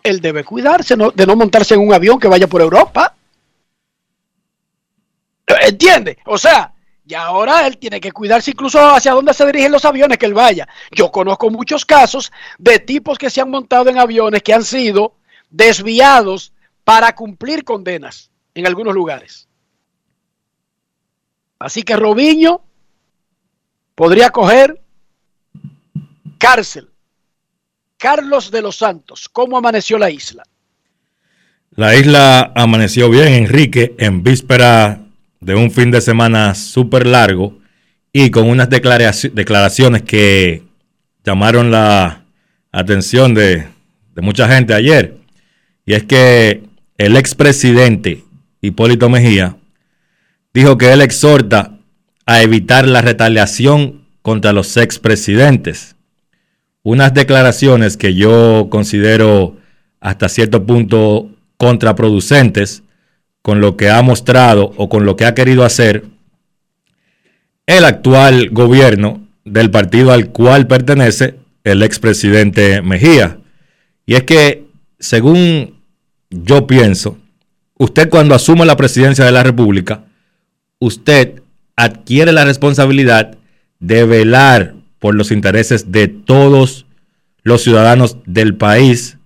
[0.04, 3.16] él debe cuidarse de no montarse en un avión que vaya por Europa.
[5.48, 6.20] ¿Entiende?
[6.28, 6.72] O sea,
[7.12, 10.34] y ahora él tiene que cuidarse incluso hacia dónde se dirigen los aviones que él
[10.34, 10.66] vaya.
[10.92, 15.18] Yo conozco muchos casos de tipos que se han montado en aviones que han sido
[15.50, 16.54] desviados
[16.86, 19.50] para cumplir condenas en algunos lugares.
[21.60, 22.62] Así que Robiño
[23.94, 24.82] podría coger
[26.38, 26.92] cárcel.
[27.98, 30.44] Carlos de los Santos, ¿cómo amaneció la isla?
[31.72, 35.11] La isla amaneció bien, Enrique, en víspera
[35.42, 37.58] de un fin de semana súper largo
[38.14, 40.64] y con unas declaraciones que
[41.26, 42.24] llamaron la
[42.72, 43.68] atención de,
[44.18, 45.18] mucha gente ayer.
[45.86, 46.64] Y es que
[46.98, 48.24] el expresidente
[48.62, 49.58] Hipólito Mejía
[50.54, 51.78] dijo que él exhorta
[52.28, 55.96] a evitar la retaliación contra los expresidentes.
[56.84, 59.58] Unas declaraciones que yo considero
[60.00, 62.84] hasta cierto punto contraproducentes
[63.42, 66.06] con lo que ha mostrado o con lo que ha querido hacer
[67.66, 73.40] el actual gobierno del partido al cual pertenece el expresidente Mejía.
[74.06, 74.66] Y es que,
[75.00, 75.82] según
[76.30, 77.18] yo pienso,
[77.78, 80.04] usted cuando asume la presidencia de la República,
[80.80, 81.42] usted
[81.76, 83.38] adquiere la responsabilidad
[83.80, 86.86] de velar por los intereses de todos
[87.44, 89.18] los ciudadanos del país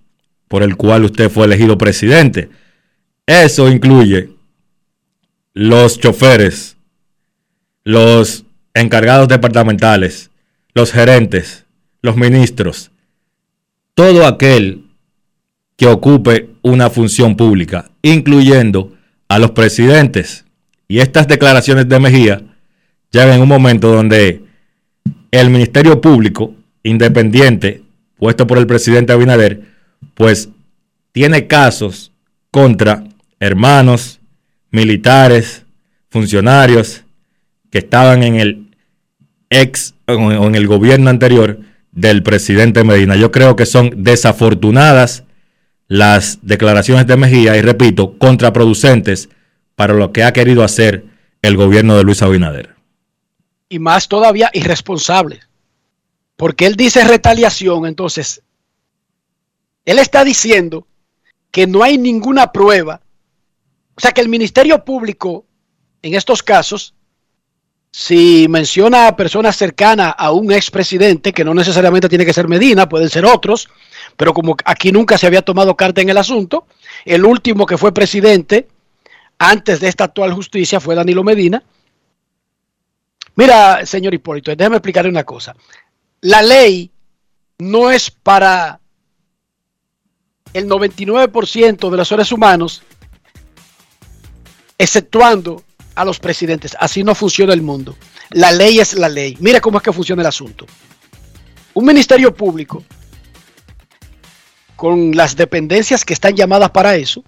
[0.48, 2.48] por el cual usted fue elegido presidente.
[3.26, 4.30] Eso incluye
[5.52, 6.76] los choferes,
[7.82, 10.30] los encargados departamentales,
[10.74, 11.64] los gerentes,
[12.02, 12.90] los ministros,
[13.94, 14.84] todo aquel
[15.76, 18.94] que ocupe una función pública, incluyendo
[19.28, 20.44] a los presidentes.
[20.88, 22.42] Y estas declaraciones de Mejía
[23.10, 24.44] llegan en un momento donde
[25.30, 27.82] el Ministerio Público Independiente,
[28.16, 29.62] puesto por el presidente Abinader,
[30.14, 30.50] pues
[31.10, 32.12] tiene casos
[32.52, 33.02] contra
[33.40, 34.20] hermanos,
[34.70, 35.64] militares,
[36.10, 37.04] funcionarios
[37.70, 38.76] que estaban en el
[39.50, 41.60] ex o en el gobierno anterior
[41.92, 43.16] del presidente Medina.
[43.16, 45.24] Yo creo que son desafortunadas
[45.88, 49.28] las declaraciones de Mejía y repito, contraproducentes
[49.74, 51.04] para lo que ha querido hacer
[51.42, 52.74] el gobierno de Luis Abinader.
[53.68, 55.40] Y más todavía irresponsable,
[56.36, 58.42] porque él dice retaliación, entonces,
[59.84, 60.86] él está diciendo
[61.50, 63.00] que no hay ninguna prueba
[63.96, 65.46] o sea que el Ministerio Público,
[66.02, 66.94] en estos casos,
[67.90, 72.88] si menciona a personas cercanas a un expresidente, que no necesariamente tiene que ser Medina,
[72.88, 73.68] pueden ser otros,
[74.18, 76.66] pero como aquí nunca se había tomado carta en el asunto,
[77.06, 78.68] el último que fue presidente
[79.38, 81.62] antes de esta actual justicia fue Danilo Medina.
[83.34, 85.56] Mira, señor Hipólito, déjame explicarle una cosa.
[86.20, 86.90] La ley
[87.58, 88.78] no es para
[90.52, 92.82] el 99% de los seres humanos
[94.78, 95.62] exceptuando
[95.94, 96.76] a los presidentes.
[96.78, 97.96] Así no funciona el mundo.
[98.30, 99.36] La ley es la ley.
[99.40, 100.66] Mira cómo es que funciona el asunto.
[101.74, 102.82] un ministerio público
[104.76, 107.24] con las dependencias que están llamadas para eso,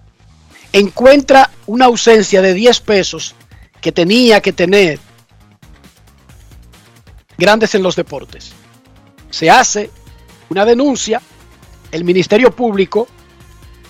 [0.72, 3.34] encuentra una ausencia de 10 pesos
[3.80, 5.00] que tenía que tener
[7.38, 8.52] grandes en los deportes.
[9.30, 9.90] Se hace
[10.50, 11.22] una denuncia,
[11.90, 13.08] el Ministerio Público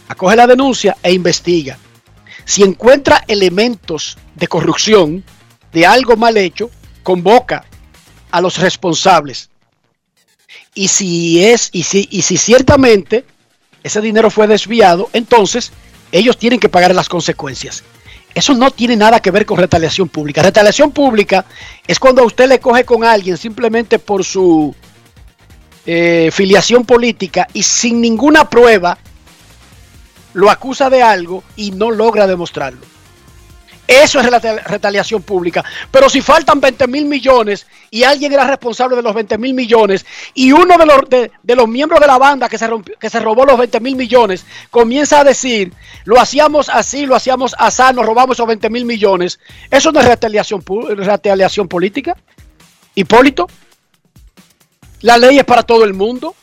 [0.08, 1.78] acoge la denuncia e investiga.
[2.48, 5.22] Si encuentra elementos de corrupción,
[5.70, 6.70] de algo mal hecho,
[7.02, 7.66] convoca
[8.30, 9.50] a los responsables.
[10.74, 13.26] Y si es, y si, y si ciertamente
[13.82, 15.72] ese dinero fue desviado, entonces
[16.10, 17.84] ellos tienen que pagar las consecuencias.
[18.34, 20.42] Eso no tiene nada que ver con retaliación pública.
[20.42, 21.44] Retaliación pública
[21.86, 24.74] es cuando a usted le coge con alguien simplemente por su
[25.84, 28.96] eh, filiación política y sin ninguna prueba
[30.34, 32.80] lo acusa de algo y no logra demostrarlo.
[33.88, 34.26] Eso es
[34.66, 35.64] retaliación pública.
[35.90, 40.04] Pero si faltan 20 mil millones y alguien era responsable de los 20 mil millones
[40.34, 42.68] y uno de los, de, los miembros de la banda que se,
[43.00, 45.72] que se robó los 20 mil millones comienza a decir,
[46.04, 50.06] lo hacíamos así, lo hacíamos así, nos robamos esos 20 mil millones, ¿eso no es
[50.06, 50.62] retaliación,
[50.94, 52.14] retaliación política?
[52.94, 53.46] Hipólito,
[55.00, 56.34] la ley es para todo el mundo.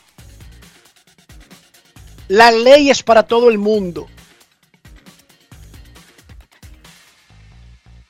[2.28, 4.08] La ley es para todo el mundo.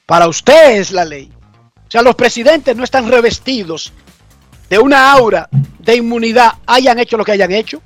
[0.07, 1.31] Para usted es la ley.
[1.87, 3.93] O sea, los presidentes no están revestidos
[4.71, 7.83] de una aura de inmunidad, hayan hecho lo que hayan hecho.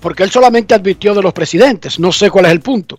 [0.00, 1.98] Porque él solamente advirtió de los presidentes.
[1.98, 2.98] No sé cuál es el punto.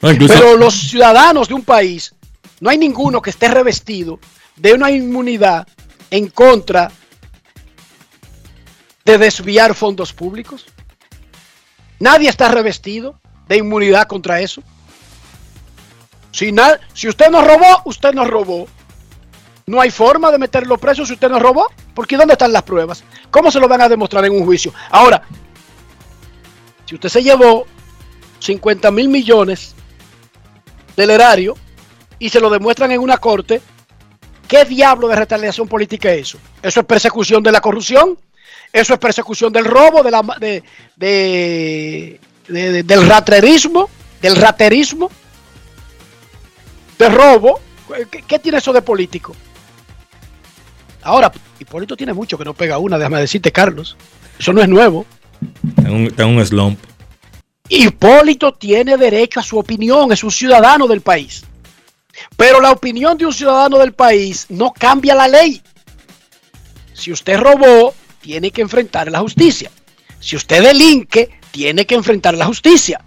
[0.00, 2.12] Pero los ciudadanos de un país,
[2.60, 4.18] no hay ninguno que esté revestido
[4.56, 5.66] de una inmunidad
[6.10, 6.90] en contra
[9.04, 10.66] de desviar fondos públicos.
[11.98, 14.62] Nadie está revestido de inmunidad contra eso.
[16.30, 16.52] Si,
[16.94, 18.66] si usted nos robó, usted nos robó.
[19.66, 21.68] No hay forma de meterlo preso si usted nos robó.
[21.94, 23.04] Porque ¿dónde están las pruebas?
[23.30, 24.72] ¿Cómo se lo van a demostrar en un juicio?
[24.90, 25.22] Ahora,
[26.86, 27.66] si usted se llevó
[28.40, 29.74] 50 mil millones
[30.96, 31.56] del erario
[32.18, 33.60] y se lo demuestran en una corte,
[34.48, 36.38] ¿qué diablo de retaliación política es eso?
[36.62, 38.18] ¿Eso es persecución de la corrupción?
[38.72, 43.90] ¿Eso es persecución del robo, de la, de, del raterismo?
[44.20, 45.10] ¿Del raterismo?
[47.02, 47.60] de robo.
[48.26, 49.34] ¿Qué, tiene eso de político?
[51.02, 53.96] Ahora, Hipólito tiene mucho que no pega una, déjame decirte, Carlos.
[54.38, 55.04] Eso no es nuevo.
[55.76, 56.78] Está un, un slump.
[57.68, 61.44] Hipólito tiene derecho a su opinión, es un ciudadano del país.
[62.36, 65.60] Pero la opinión de un ciudadano del país no cambia la ley.
[66.92, 69.70] Si usted robó, tiene que enfrentar la justicia.
[70.20, 73.04] Si usted delinque, tiene que enfrentar la justicia.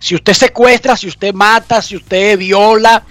[0.00, 3.04] Si usted secuestra, si usted mata, si usted viola,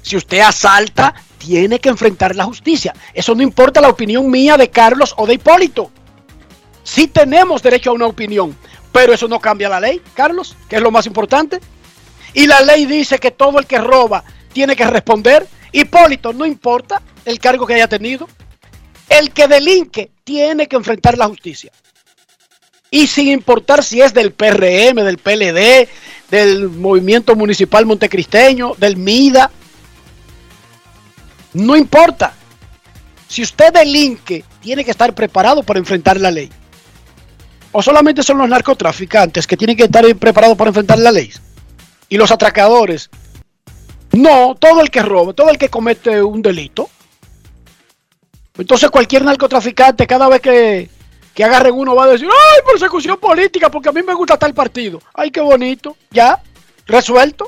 [0.00, 2.94] si usted asalta, tiene que enfrentar la justicia.
[3.12, 5.90] Eso no importa la opinión mía de Carlos o de Hipólito.
[6.84, 8.56] Sí tenemos derecho a una opinión,
[8.92, 11.60] pero eso no cambia la ley, Carlos, que es lo más importante.
[12.32, 14.22] Y la ley dice que todo el que roba
[14.52, 15.46] tiene que responder.
[15.72, 18.28] Hipólito, no importa el cargo que haya tenido.
[19.08, 21.72] El que delinque tiene que enfrentar la justicia.
[22.90, 25.88] Y sin importar si es del PRM, del PLD,
[26.30, 29.50] del Movimiento Municipal Montecristeño, del MIDA,
[31.54, 32.34] no importa.
[33.28, 36.50] Si usted delinque, tiene que estar preparado para enfrentar la ley.
[37.72, 41.32] O solamente son los narcotraficantes que tienen que estar preparados para enfrentar la ley.
[42.08, 43.10] Y los atracadores.
[44.12, 46.88] No, todo el que roba, todo el que comete un delito.
[48.58, 50.90] Entonces cualquier narcotraficante, cada vez que,
[51.34, 54.54] que agarren uno, va a decir, ay, persecución política, porque a mí me gusta tal
[54.54, 55.00] partido.
[55.14, 55.96] Ay, qué bonito.
[56.10, 56.42] Ya,
[56.86, 57.46] resuelto.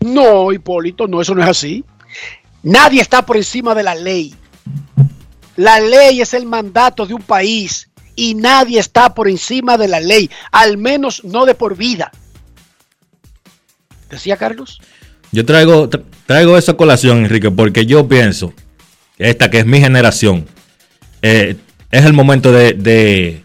[0.00, 1.84] No, Hipólito, no, eso no es así.
[2.62, 4.34] Nadie está por encima de la ley.
[5.56, 10.00] La ley es el mandato de un país y nadie está por encima de la
[10.00, 12.10] ley, al menos no de por vida.
[14.10, 14.80] ¿Decía Carlos?
[15.30, 15.88] Yo traigo,
[16.26, 18.52] traigo esa colación, Enrique, porque yo pienso,
[19.30, 20.46] esta que es mi generación,
[21.22, 21.56] eh,
[21.90, 23.42] es el momento de,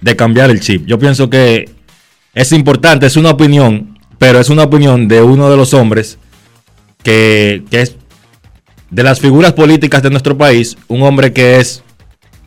[0.00, 0.86] de cambiar el chip.
[0.86, 1.68] Yo pienso que
[2.34, 6.18] es importante, es una opinión, pero es una opinión de uno de los hombres
[7.02, 7.96] que, que es
[8.90, 11.82] de las figuras políticas de nuestro país, un hombre que es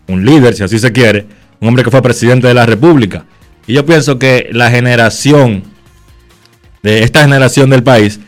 [0.08, 1.26] un líder, si así se quiere,
[1.60, 3.26] un hombre que fue presidente de la República.
[3.66, 5.64] Y yo pienso que la generación,
[6.82, 8.20] de esta generación del país,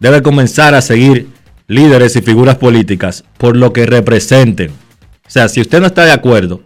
[0.00, 1.28] debe comenzar a seguir
[1.70, 4.70] líderes y figuras políticas por lo que representen.
[4.70, 6.62] O sea, si usted no está de acuerdo,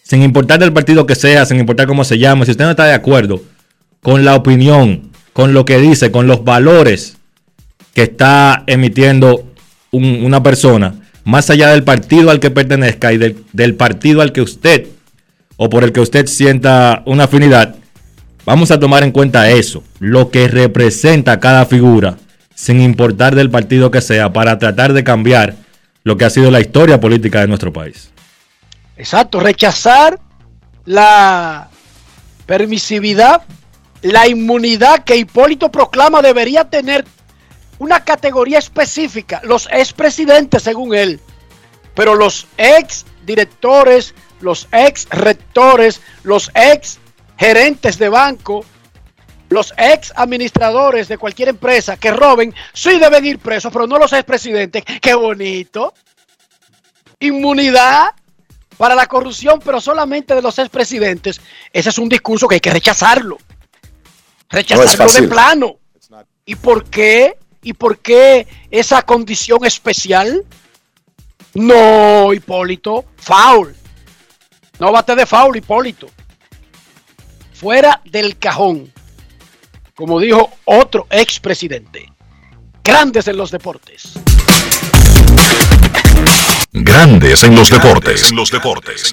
[0.00, 2.84] sin importar del partido que sea, sin importar cómo se llame, si usted no está
[2.84, 3.42] de acuerdo
[4.00, 7.16] con la opinión, con lo que dice, con los valores
[7.92, 9.44] que está emitiendo
[9.90, 14.86] una persona, más allá del partido al que pertenezca y del partido al que usted
[15.56, 17.74] o por el que usted sienta una afinidad,
[18.44, 22.18] vamos a tomar en cuenta eso, lo que representa cada figura,
[22.60, 25.54] sin importar del partido que sea, para tratar de cambiar
[26.04, 28.10] lo que ha sido la historia política de nuestro país.
[28.98, 30.20] Exacto, rechazar
[30.84, 31.70] la
[32.44, 33.44] permisividad,
[34.02, 37.06] la inmunidad que Hipólito proclama debería tener
[37.78, 41.18] una categoría específica, los expresidentes según él,
[41.94, 46.98] pero los ex directores, los ex rectores, los ex
[47.38, 48.66] gerentes de banco,
[49.50, 54.12] los ex administradores de cualquier empresa que roben, sí deben ir presos, pero no los
[54.12, 54.84] expresidentes.
[55.02, 55.92] Qué bonito.
[57.18, 58.14] Inmunidad
[58.78, 61.40] para la corrupción, pero solamente de los expresidentes.
[61.72, 63.36] Ese es un discurso que hay que rechazarlo.
[64.48, 65.76] Rechazarlo No de plano.
[66.46, 67.36] ¿Y por qué?
[67.62, 70.46] ¿Y por qué esa condición especial?
[71.54, 73.74] No, Hipólito, foul.
[74.78, 76.06] No bate de foul, Hipólito.
[77.52, 78.90] Fuera del cajón.
[80.00, 82.10] Como dijo otro expresidente.
[82.82, 84.14] Grandes en los deportes.
[86.72, 88.32] Grandes en los deportes.
[88.32, 89.12] los deportes.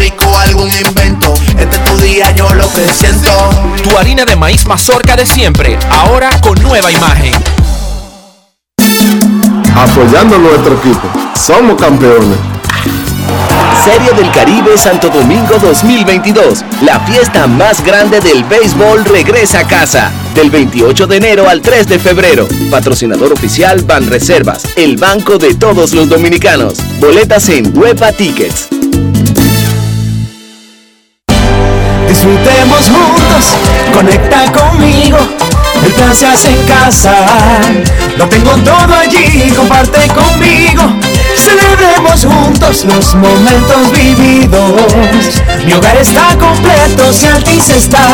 [0.00, 1.34] rico, algún invento.
[1.58, 3.30] Este es tu día, yo lo que siento.
[3.82, 7.34] Tu harina de maíz mazorca de siempre, ahora con nueva imagen.
[9.76, 11.08] Apoyando a nuestro equipo.
[11.34, 12.38] Somos campeones.
[13.84, 16.64] Serie del Caribe Santo Domingo 2022.
[16.82, 20.10] La fiesta más grande del béisbol regresa a casa.
[20.34, 22.48] Del 28 de enero al 3 de febrero.
[22.70, 26.74] Patrocinador oficial Banreservas, el banco de todos los dominicanos.
[27.00, 28.68] Boletas en Huepa Tickets.
[32.10, 33.54] Disfrutemos juntos,
[33.94, 35.16] conecta conmigo.
[35.86, 37.14] El plan se hace en casa.
[38.18, 40.82] Lo tengo todo allí, comparte conmigo.
[41.36, 45.40] Celebremos juntos los momentos vividos.
[45.64, 48.08] Mi hogar está completo si Altis está.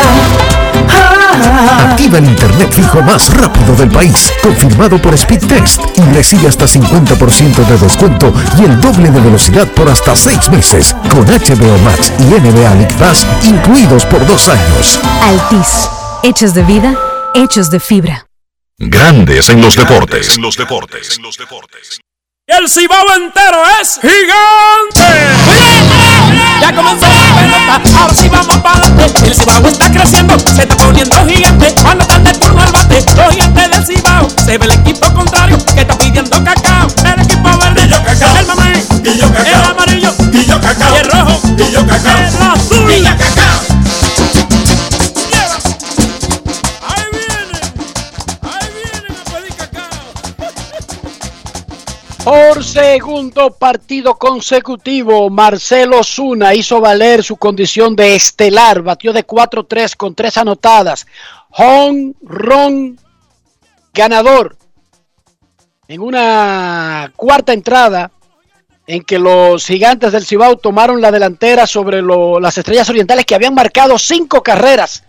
[1.97, 7.67] Activa el internet fijo más rápido del país, confirmado por Speedtest y recibe hasta 50%
[7.67, 12.25] de descuento y el doble de velocidad por hasta 6 meses con HBO Max y
[12.25, 15.01] NBA League Pass incluidos por dos años.
[15.23, 15.89] Altis,
[16.23, 16.95] hechos de vida,
[17.35, 18.27] hechos de fibra.
[18.77, 20.37] Grandes en los deportes.
[20.37, 21.19] los deportes.
[22.47, 25.86] El cibao entero es gigante.
[26.61, 29.27] Ya comenzó la pelota, ahora sí vamos para adelante.
[29.27, 31.75] El cibao está creciendo, se está poniendo gigante.
[31.83, 34.29] Cuando están de turno al bate, los gigantes del cibao.
[34.45, 36.89] Se ve el equipo contrario que está pidiendo cacao.
[37.05, 38.37] El equipo verde, cacao.
[38.37, 40.13] El mamey, el amarillo,
[40.61, 40.95] cacao.
[40.95, 41.41] Y el rojo,
[41.87, 42.17] cacao.
[42.19, 43.46] El azul, cacao.
[52.27, 59.95] Por segundo partido consecutivo, Marcelo Zuna hizo valer su condición de estelar, batió de 4-3
[59.95, 61.07] con tres anotadas.
[61.51, 62.99] Hong Ron
[63.95, 64.57] ganador
[65.87, 68.11] en una cuarta entrada
[68.89, 73.55] en que los gigantes del Cibao tomaron la delantera sobre las estrellas orientales que habían
[73.55, 75.05] marcado cinco carreras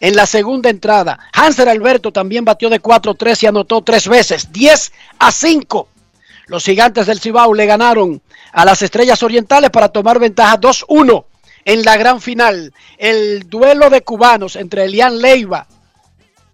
[0.00, 1.18] en la segunda entrada.
[1.32, 5.88] Hanser Alberto también batió de 4-3 y anotó tres veces, 10 a 5.
[6.48, 8.20] Los gigantes del Cibao le ganaron
[8.52, 11.24] a las Estrellas Orientales para tomar ventaja 2-1
[11.64, 12.72] en la gran final.
[12.96, 15.66] El duelo de cubanos entre Elian Leiva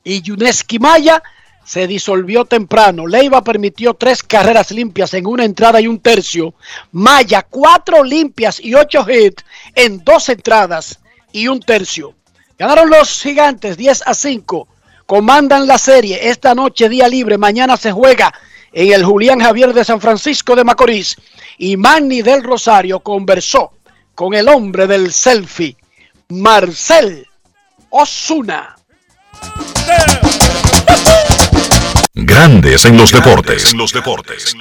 [0.02, 1.22] y Yuneski Maya
[1.64, 3.06] se disolvió temprano.
[3.06, 6.54] Leiva permitió tres carreras limpias en una entrada y un tercio.
[6.90, 10.98] Maya cuatro limpias y ocho hits en dos entradas
[11.32, 12.14] y un tercio.
[12.58, 14.68] Ganaron los gigantes 10 a 5.
[15.06, 16.28] Comandan la serie.
[16.28, 17.38] Esta noche día libre.
[17.38, 18.32] Mañana se juega
[18.74, 21.16] en el Julián Javier de San Francisco de Macorís.
[21.58, 23.72] Y Manny del Rosario conversó
[24.14, 25.76] con el hombre del selfie,
[26.28, 27.26] Marcel
[27.90, 28.76] Osuna.
[32.12, 33.74] Grandes en los deportes.
[33.74, 34.56] los deportes.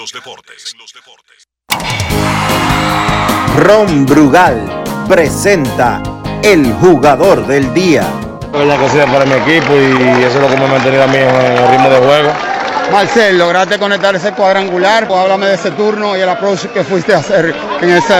[3.57, 6.01] Ron Brugal presenta
[6.43, 8.07] el jugador del día.
[8.53, 11.07] La ha sido para mi equipo y eso es lo que me ha mantenido a
[11.07, 12.52] mí en el ritmo de juego.
[12.91, 17.13] Marcel, lograste conectar ese cuadrangular, pues háblame de ese turno y el approach que fuiste
[17.13, 18.13] a hacer en ese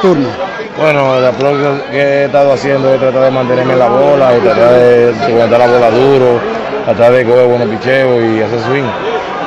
[0.00, 0.28] turno.
[0.78, 1.58] Bueno, el approach
[1.90, 5.58] que he estado haciendo es tratar de mantenerme en la bola y tratar de aguantar
[5.58, 6.40] la bola duro,
[6.84, 8.84] tratar de coger buenos picheos y hacer swing.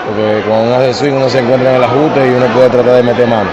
[0.07, 2.95] Porque cuando uno hace swing uno se encuentra en el ajuste y uno puede tratar
[2.95, 3.49] de meter mano.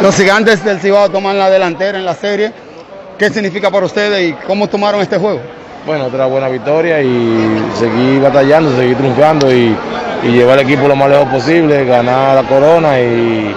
[0.00, 2.52] Los gigantes del Cibao toman la delantera en la serie.
[3.18, 5.40] ¿Qué significa para ustedes y cómo tomaron este juego?
[5.86, 9.76] Bueno, otra buena victoria y seguir batallando, seguir triunfando y,
[10.24, 13.54] y llevar el equipo lo más lejos posible, ganar la corona y,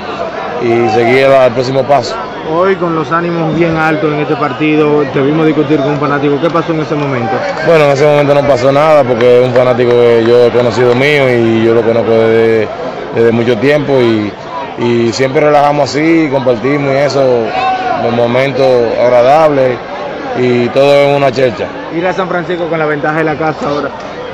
[0.61, 2.15] y seguir al próximo paso.
[2.49, 6.39] Hoy con los ánimos bien altos en este partido, te vimos discutir con un fanático.
[6.41, 7.31] ¿Qué pasó en ese momento?
[7.65, 10.95] Bueno, en ese momento no pasó nada porque es un fanático que yo he conocido
[10.95, 12.67] mío y yo lo conozco desde,
[13.15, 14.31] desde mucho tiempo y,
[14.79, 17.21] y siempre relajamos así, compartimos y eso,
[18.07, 18.63] un momento
[19.01, 19.77] agradable
[20.37, 21.65] y todo en una chercha.
[21.95, 23.89] Ir a San Francisco con la ventaja de la casa ahora.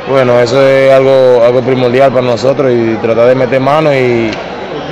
[0.09, 4.29] Bueno, eso es algo, algo primordial para nosotros y tratar de meter mano y,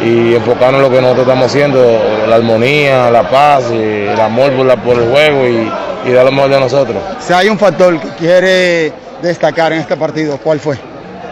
[0.01, 4.51] y enfocarnos en lo que nosotros estamos haciendo, la armonía, la paz, y el amor
[4.53, 5.69] por, la, por el juego y,
[6.09, 6.97] y dar lo mejor de nosotros.
[7.19, 10.77] Si hay un factor que quiere destacar en este partido, ¿cuál fue?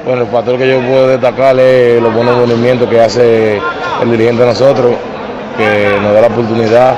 [0.06, 3.62] Bueno, el factor que yo puedo destacar es los buenos movimientos que hace
[4.02, 4.92] el dirigente de nosotros,
[5.58, 6.96] que nos da la oportunidad.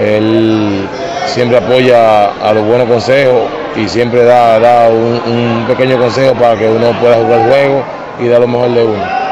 [0.00, 0.86] Él
[1.26, 3.42] siempre apoya a los buenos consejos
[3.76, 7.84] y siempre da, da un, un pequeño consejo para que uno pueda jugar el juego
[8.20, 9.24] y dar lo mejor de uno.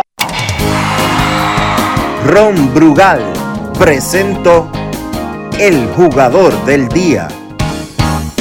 [2.27, 3.21] Ron Brugal
[3.79, 4.71] presento
[5.59, 7.29] el jugador del día.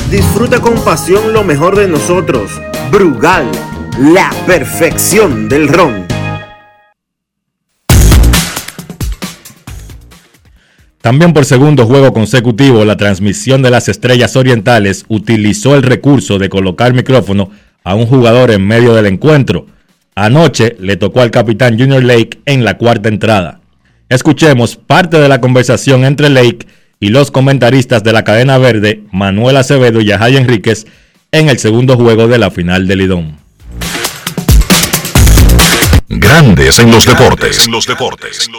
[0.10, 2.62] Disfruta con pasión lo mejor de nosotros.
[2.92, 3.50] Brugal,
[3.98, 6.11] la perfección del ron.
[11.02, 16.50] También por segundo juego consecutivo, la transmisión de las Estrellas Orientales utilizó el recurso de
[16.50, 17.50] colocar micrófono
[17.84, 19.66] a un jugador en medio del encuentro.
[20.14, 23.62] Anoche le tocó al capitán Junior Lake en la cuarta entrada.
[24.10, 26.68] Escuchemos parte de la conversación entre Lake
[27.00, 30.86] y los comentaristas de la cadena verde, Manuel Acevedo y Yajay Enríquez,
[31.32, 33.38] en el segundo juego de la final del Lidón.
[36.10, 37.66] Grandes en los deportes.
[37.66, 38.50] En los deportes.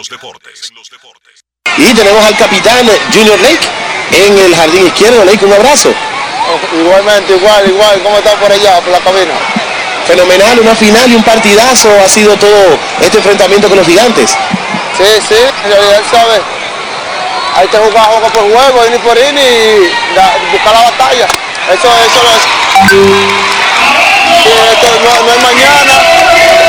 [1.77, 3.67] Y tenemos al capitán Junior Lake
[4.11, 5.23] en el jardín izquierdo.
[5.25, 5.89] Lake, un abrazo.
[6.73, 8.01] Igualmente, igual, igual.
[8.03, 9.33] ¿Cómo están por allá, por la cabina?
[10.07, 14.31] Fenomenal, una final y un partidazo ha sido todo este enfrentamiento con los gigantes.
[14.97, 16.41] Sí, sí, en realidad, ¿sabes?
[17.55, 21.25] Hay que jugar juego por juego, ir por ir y da- buscar la batalla.
[21.71, 22.43] Eso, eso lo es.
[24.43, 25.93] Sí, esto no, no es mañana,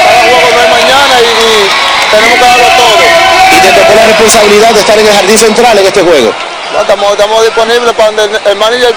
[0.04, 3.23] cada juego no es mañana y, y tenemos que darlo todo.
[3.54, 6.32] Y te tocó la responsabilidad de estar en el jardín central en este juego.
[6.72, 8.94] No, estamos, estamos disponibles para donde el, manager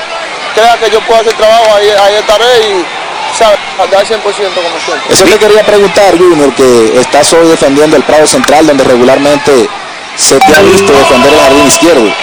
[0.56, 2.86] crea que yo puedo hacer trabajo, ahí, ahí estaré y,
[3.38, 3.60] ¿sabes?
[3.92, 5.14] Dar 100% como siempre.
[5.14, 9.70] Eso te quería preguntar, Junior, que estás hoy defendiendo el Prado Central, donde regularmente
[10.16, 12.14] se te ha visto defender el jardín izquierdo.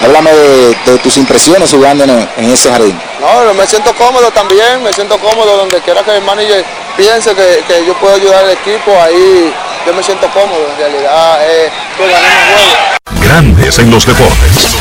[0.00, 2.98] Háblame de, de tus impresiones jugando en, en ese jardín.
[3.20, 6.64] No, me siento cómodo también, me siento cómodo donde quiera que el manager
[6.96, 9.52] piense que, que yo puedo ayudar al equipo, ahí
[9.88, 13.22] yo me siento cómodo, en realidad es que ganemos juego.
[13.22, 14.78] Grandes en los deportes.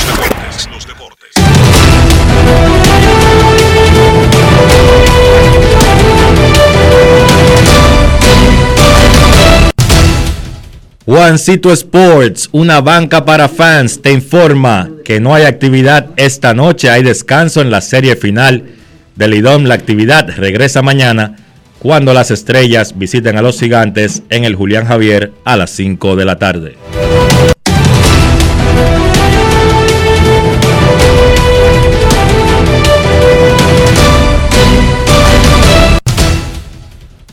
[11.05, 17.03] Juancito Sports, una banca para fans, te informa que no hay actividad esta noche, hay
[17.03, 18.65] descanso en la serie final
[19.15, 19.63] del IDOM.
[19.63, 21.37] La actividad regresa mañana
[21.87, 26.25] cuando las estrellas visiten a los gigantes en el Julián Javier a las 5 de
[26.25, 26.75] la tarde.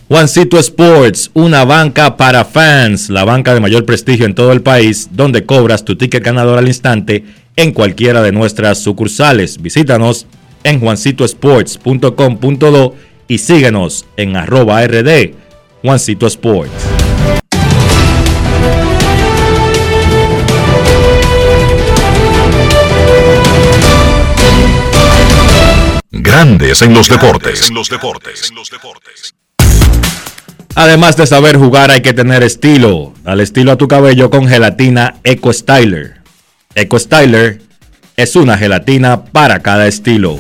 [0.07, 5.09] Juancito Sports, una banca para fans, la banca de mayor prestigio en todo el país,
[5.11, 7.25] donde cobras tu ticket ganador al instante
[7.57, 9.61] en cualquiera de nuestras sucursales.
[9.61, 10.29] Visítanos
[10.63, 12.95] en juancitosports.com.do
[13.29, 15.35] y síguenos en arroba rd
[15.83, 16.73] Juancito Sports.
[26.11, 27.71] Grandes en los deportes.
[30.75, 33.13] Además de saber jugar, hay que tener estilo.
[33.25, 36.17] Al estilo a tu cabello con gelatina Eco Styler.
[36.75, 37.61] Eco Styler
[38.17, 40.39] es una gelatina para cada estilo.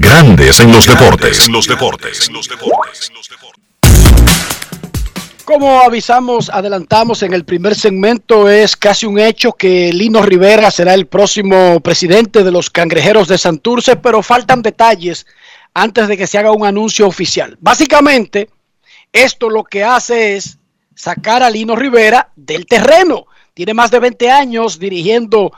[0.00, 1.48] Grandes en los deportes.
[5.44, 10.94] Como avisamos, adelantamos en el primer segmento, es casi un hecho que Lino Rivera será
[10.94, 15.26] el próximo presidente de los Cangrejeros de Santurce, pero faltan detalles
[15.74, 17.56] antes de que se haga un anuncio oficial.
[17.60, 18.48] Básicamente,
[19.12, 20.58] Esto lo que hace es
[20.96, 23.26] sacar a Lino Rivera del terreno.
[23.54, 25.52] Tiene más de 20 años dirigiendo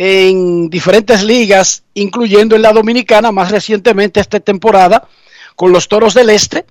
[0.00, 5.08] en diferentes ligas, incluyendo en la dominicana, más recientemente esta temporada,
[5.56, 6.64] con los Toros del Este,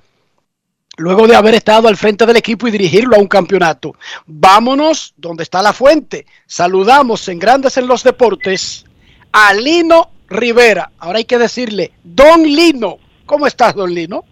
[0.95, 3.95] luego de haber estado al frente del equipo y dirigirlo a un campeonato.
[4.25, 6.25] Vámonos donde está la fuente.
[6.45, 8.85] Saludamos en Grandes en los Deportes
[9.33, 10.91] a Lino Rivera.
[10.97, 12.97] Ahora hay que decirle, Don Lino.
[13.25, 14.23] ¿Cómo estás, Don Lino?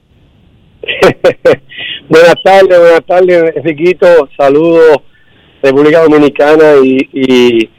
[2.08, 4.30] buenas tardes, buenas tardes, Riquito.
[4.38, 5.00] Saludos,
[5.62, 7.70] República Dominicana y, y,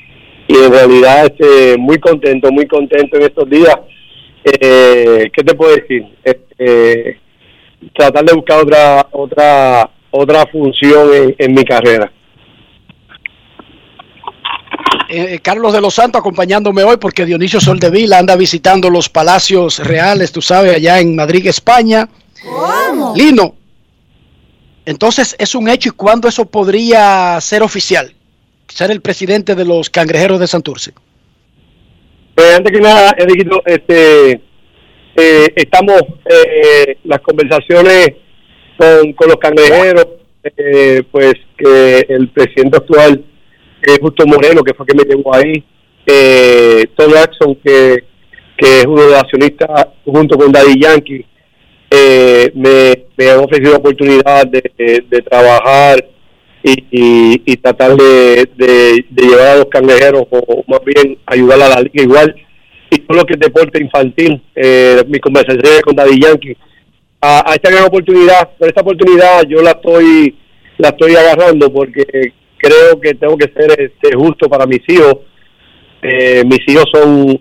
[0.49, 3.77] y en realidad este, muy contento, muy contento en estos días.
[4.45, 6.05] Eh, ¿Qué te puedo decir?
[6.23, 7.21] Este,
[7.95, 12.13] tratar de buscar otra otra otra función en, en mi carrera.
[15.09, 20.33] Eh, Carlos de los Santos acompañándome hoy porque Dionisio Soldevila anda visitando los palacios reales,
[20.33, 22.09] tú sabes, allá en Madrid, España.
[23.15, 23.55] Lino,
[24.85, 28.15] entonces es un hecho y cuándo eso podría ser oficial,
[28.69, 30.93] ser el presidente de los cangrejeros de Santurce.
[32.35, 34.33] Pues antes que nada, Enriquito, este,
[35.17, 38.09] eh, estamos eh, las conversaciones
[38.77, 40.07] con, con los cangrejeros,
[40.45, 43.25] eh, pues que el presidente actual
[43.83, 45.65] es Justo Moreno, que fue que me llevó ahí,
[46.07, 48.05] eh, Tom Jackson, que,
[48.59, 51.25] que es uno de los accionistas junto con Daddy Yankee,
[51.91, 56.05] eh, me, me han ofrecido la oportunidad de trabajar
[56.69, 61.81] y, y, tratar de, de, llevar a los cangrejeros o más bien ayudar a la
[61.81, 62.35] liga igual.
[62.91, 66.57] Y todo lo que es deporte infantil, eh, mi conversación con Daddy Yankee,
[67.21, 70.37] a, esta gran oportunidad, pero esta oportunidad yo la estoy
[70.79, 72.05] la estoy agarrando porque
[72.59, 75.19] creo que tengo que ser este, justo para mis hijos.
[76.03, 77.41] Eh, mis hijos son,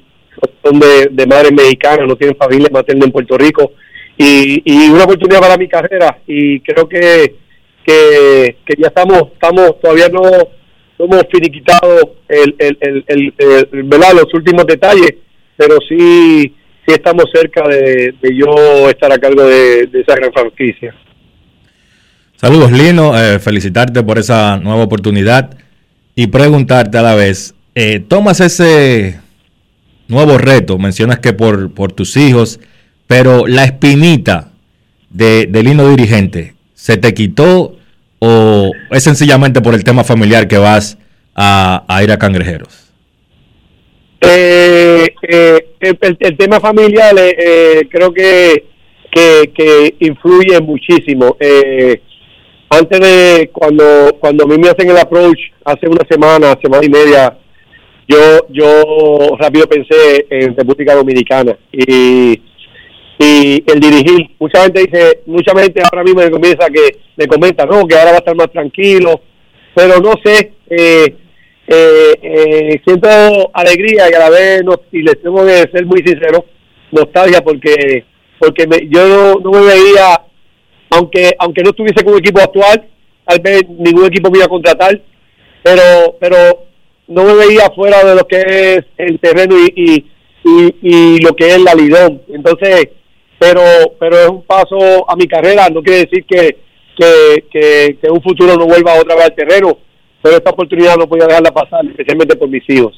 [0.63, 3.73] son de, de madre mexicana, no tienen familia materna en Puerto Rico.
[4.17, 6.19] Y, y una oportunidad para mi carrera.
[6.25, 7.44] Y creo que
[7.85, 13.33] que, que ya estamos estamos todavía no, no hemos finiquitado el, el, el, el,
[13.71, 15.15] el los últimos detalles
[15.57, 16.53] pero sí
[16.85, 20.95] sí estamos cerca de, de yo estar a cargo de, de esa gran franquicia
[22.37, 25.57] Saludos Lino, eh, felicitarte por esa nueva oportunidad
[26.15, 29.21] y preguntarte a la vez, eh, ¿tomas ese
[30.09, 30.77] nuevo reto?
[30.77, 32.59] Mencionas que por, por tus hijos,
[33.07, 34.51] pero la espinita
[35.09, 37.77] de, de Lino dirigente, ¿se te quitó
[38.19, 40.99] o es sencillamente por el tema familiar que vas
[41.33, 42.85] a, a ir a Cangrejeros?
[44.21, 48.65] Eh, eh, el, el, tema familiar eh, eh, creo que,
[49.11, 51.37] que, influye muchísimo.
[51.39, 52.01] Eh,
[52.69, 56.89] antes de cuando cuando a mí me hacen el approach hace una semana, semana y
[56.89, 57.37] media,
[58.07, 62.41] yo yo rápido pensé en República Dominicana y
[63.17, 67.65] y el dirigir, mucha gente dice, mucha gente ahora mismo me comienza que me comenta,
[67.65, 69.21] no, que ahora va a estar más tranquilo,
[69.73, 71.15] pero no sé, eh,
[71.67, 73.07] eh, eh, siento
[73.53, 74.61] alegría y a la vez,
[74.91, 76.45] y les tengo que ser muy sincero,
[76.91, 78.05] nostalgia porque
[78.37, 80.21] porque me, yo no, no me veía
[80.89, 82.85] aunque aunque no estuviese con un equipo actual,
[83.25, 85.01] tal vez ningún equipo me iba a contratar,
[85.63, 86.37] pero pero
[87.07, 90.05] no me veía fuera de lo que es el terreno y, y,
[90.43, 92.21] y, y lo que es la Lidón.
[92.29, 92.89] Entonces,
[93.39, 93.61] pero
[93.99, 96.57] pero es un paso a mi carrera, no quiere decir que,
[96.97, 99.77] que, que, un futuro no vuelva otra vez al terreno,
[100.21, 102.93] pero esta oportunidad no podía dejarla pasar, especialmente por mis hijos.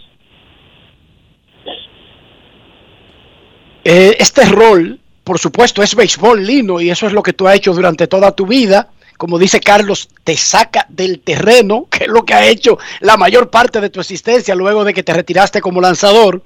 [3.84, 7.58] Eh, este rol por supuesto, es béisbol, Lino, y eso es lo que tú has
[7.58, 8.92] hecho durante toda tu vida.
[9.18, 13.50] Como dice Carlos, te saca del terreno, que es lo que ha hecho la mayor
[13.50, 16.42] parte de tu existencia luego de que te retiraste como lanzador.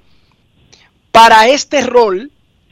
[1.11, 2.31] Para este rol,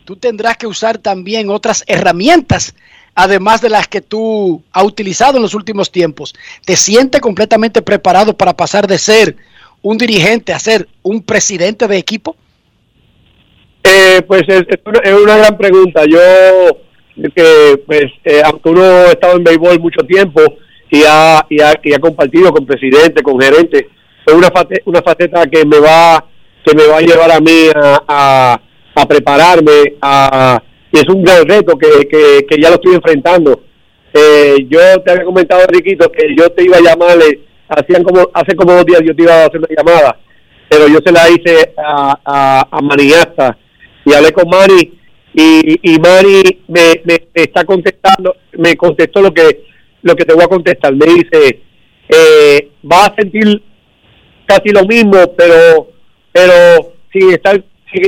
[0.09, 2.73] tú tendrás que usar también otras herramientas,
[3.13, 6.33] además de las que tú has utilizado en los últimos tiempos.
[6.65, 9.35] ¿Te sientes completamente preparado para pasar de ser
[9.83, 12.35] un dirigente a ser un presidente de equipo?
[13.83, 14.63] Eh, pues es,
[15.21, 16.03] una, gran pregunta.
[16.05, 16.17] Yo,
[17.35, 20.41] que pues, eh, aunque uno ha estado en béisbol mucho tiempo
[20.89, 23.89] y ha, y ha, y ha compartido con presidente, con gerente,
[24.25, 26.25] es una, faceta, una faceta que me va
[26.65, 28.61] que me va a llevar a mí a, a,
[28.95, 30.61] a prepararme, a,
[30.91, 33.63] y es un gran reto que, que, que ya lo estoy enfrentando.
[34.13, 38.55] Eh, yo te había comentado, Riquito, que yo te iba a llamarle, hacían como, hace
[38.55, 40.19] como dos días yo te iba a hacer una llamada,
[40.67, 43.57] pero yo se la hice a, a, a Maniasta
[44.05, 44.99] y hablé con Mari
[45.33, 49.69] y, y Mari me, me, está contestando, me contestó lo que
[50.01, 50.95] lo que te voy a contestar.
[50.95, 51.61] Me dice,
[52.07, 53.61] eh, va a sentir
[54.45, 55.91] casi lo mismo, pero
[56.31, 57.61] pero sin estar,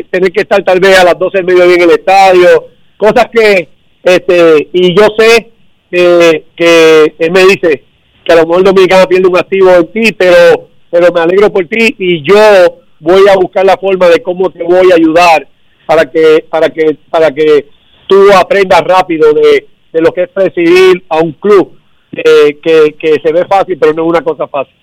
[0.09, 2.67] tener que estar tal vez a las 12 del mediodía en el estadio,
[2.97, 3.69] cosas que,
[4.03, 5.51] este y yo sé
[5.89, 7.83] que, él me dice
[8.23, 11.65] que a lo mejor Dominicana pierde un activo en ti, pero, pero me alegro por
[11.67, 15.47] ti y yo voy a buscar la forma de cómo te voy a ayudar
[15.85, 17.67] para que, para que, para que
[18.07, 21.77] tú aprendas rápido de, de lo que es presidir a un club
[22.11, 24.73] que, que, que se ve fácil, pero no es una cosa fácil.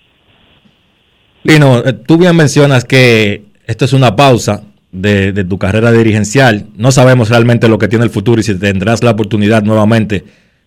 [1.43, 6.67] Lino, eh, tú bien mencionas que esto es una pausa de, de, tu carrera dirigencial.
[6.75, 10.23] No sabemos realmente lo que tiene el futuro y si tendrás la oportunidad nuevamente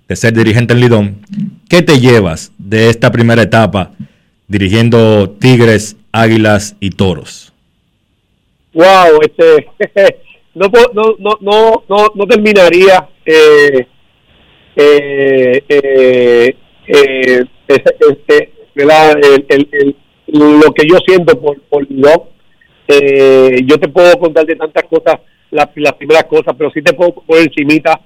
[0.08, 1.16] de ser dirigente en Lidón.
[1.68, 3.92] ¿Qué te llevas de esta primera etapa
[4.48, 7.52] dirigiendo Tigres, Águilas y Toros?
[8.74, 9.66] Wow, este,
[10.54, 13.86] no, no, no, no, no, terminaría eh,
[14.76, 16.56] eh, eh,
[16.86, 19.18] eh, este, ¿verdad?
[19.22, 19.96] El, el, el,
[20.60, 22.31] lo que yo siento por, por Lidón.
[23.00, 25.20] Eh, yo te puedo contar de tantas cosas,
[25.50, 28.00] las, primeras cosas, pero sí te puedo poner encimita,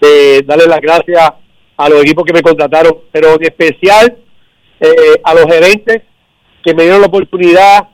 [0.00, 1.32] eh, darle las gracias
[1.76, 4.16] a los equipos que me contrataron, pero en especial
[4.80, 6.02] eh, a los gerentes
[6.64, 7.88] que me dieron la oportunidad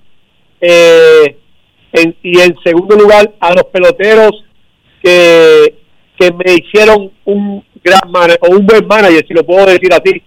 [0.60, 1.36] eh,
[1.92, 4.44] en, y en segundo lugar a los peloteros
[5.02, 5.76] que,
[6.18, 10.22] que me hicieron un gran manager, o un buen manager, si lo puedo decir así,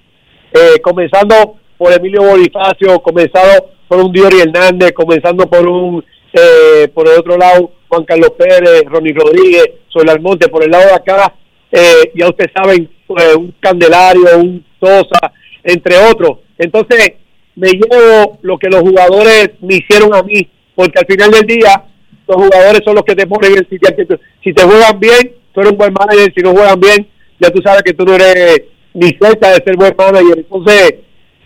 [0.54, 7.06] eh, comenzando por Emilio Bonifacio, comenzado por un Diori Hernández, comenzando por un, eh, por
[7.10, 11.36] el otro lado, Juan Carlos Pérez, Ronnie Rodríguez, Soy Almonte, por el lado de acá,
[11.70, 16.40] eh, ya ustedes saben, pues, un Candelario, un Sosa, entre otros.
[16.58, 17.16] Entonces,
[17.58, 21.84] me llevo lo que los jugadores me hicieron a mí, porque al final del día,
[22.30, 24.18] los jugadores son los que te ponen en el sitio.
[24.42, 27.08] Si te juegan bien, tú eres un buen manager, si no juegan bien,
[27.42, 28.62] ya tú sabes que tú no eres
[28.94, 30.38] ni cerca de ser buen manager.
[30.38, 31.04] Entonces,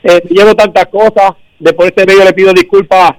[0.07, 3.11] eh, llevo tantas cosas, de por este medio le pido disculpas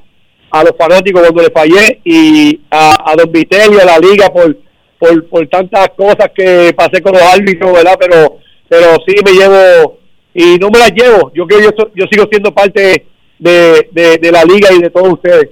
[0.51, 4.57] a los fanáticos cuando le fallé y a, a Don Vitelio, a la liga por,
[4.99, 7.95] por, por tantas cosas que pasé con los árbitros, ¿verdad?
[8.01, 9.99] Pero, pero sí me llevo
[10.33, 11.31] y no me las llevo.
[11.35, 13.07] Yo creo que yo, yo sigo siendo parte
[13.39, 15.51] de, de, de la liga y de todos ustedes.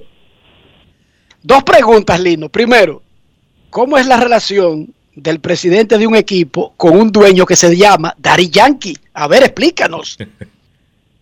[1.43, 2.49] Dos preguntas, Lino.
[2.49, 3.03] Primero,
[3.69, 8.15] ¿cómo es la relación del presidente de un equipo con un dueño que se llama
[8.17, 8.97] Dari Yankee?
[9.13, 10.17] A ver, explícanos.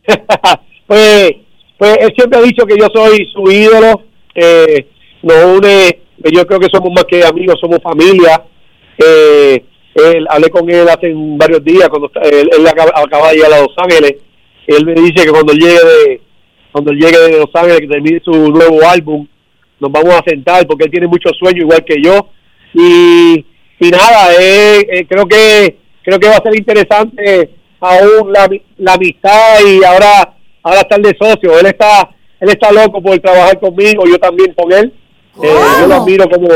[0.88, 1.32] pues,
[1.78, 4.03] pues él siempre ha dicho que yo soy su ídolo.
[4.34, 4.88] Eh,
[5.22, 5.99] nos une,
[6.32, 8.43] yo creo que somos más que amigos, somos familia.
[8.97, 9.64] Eh,
[9.95, 13.74] él, hablé con él hace varios días cuando él, él acaba, de llegar a Los
[13.78, 14.16] Ángeles.
[14.68, 16.22] Él me dice que cuando llegue de
[16.72, 19.26] cuando llegue de Los Ángeles, que termine su nuevo álbum,
[19.80, 22.28] nos vamos a sentar porque él tiene mucho sueño igual que yo.
[22.74, 23.45] Y,
[23.80, 27.49] y nada, eh, eh, creo que creo que va a ser interesante
[27.80, 31.59] aún la, la amistad y ahora ahora estar de socio.
[31.59, 32.09] Él está
[32.39, 34.93] él está loco por trabajar conmigo, yo también con él.
[35.41, 36.47] Eh, yo lo admiro como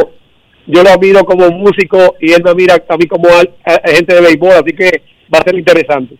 [0.67, 3.27] yo lo admiro como músico y él me mira a mí como
[3.85, 5.01] gente de béisbol, así que
[5.33, 6.15] va a ser interesante.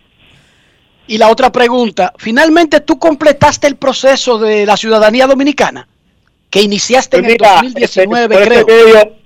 [1.06, 5.86] Y la otra pregunta, finalmente tú completaste el proceso de la ciudadanía dominicana
[6.50, 8.60] que iniciaste pues en el 2019, este, creo.
[8.60, 9.16] Este medio,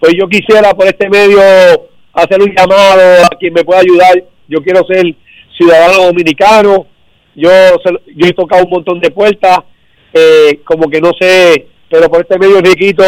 [0.00, 1.40] pues yo quisiera por este medio
[2.12, 4.22] hacer un llamado a quien me pueda ayudar.
[4.48, 5.04] Yo quiero ser
[5.56, 6.86] ciudadano dominicano.
[7.34, 7.50] Yo
[8.16, 9.58] yo he tocado un montón de puertas,
[10.12, 13.04] eh, como que no sé, pero por este medio Riquito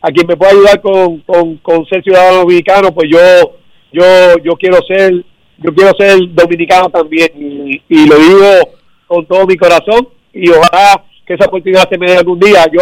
[0.00, 1.18] a quien me pueda ayudar con,
[1.62, 3.18] con, ser ciudadano dominicano, pues yo
[3.92, 4.04] yo
[4.42, 5.12] yo quiero ser
[5.58, 7.28] yo quiero ser dominicano también
[7.88, 8.70] y, lo digo
[9.06, 12.64] con todo mi corazón y ojalá que esa oportunidad se me dé algún día.
[12.72, 12.80] Yo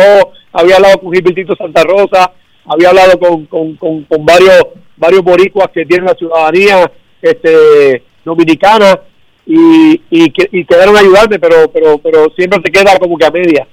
[0.53, 2.33] había hablado con Gilbertito Santa Rosa,
[2.67, 4.63] había hablado con, con, con, con varios
[4.97, 6.91] varios boricuas que tienen la ciudadanía
[7.23, 9.01] este dominicana
[9.47, 13.27] y, y, que, y quedaron a ayudarme, pero pero pero siempre se queda como que
[13.27, 13.67] a media.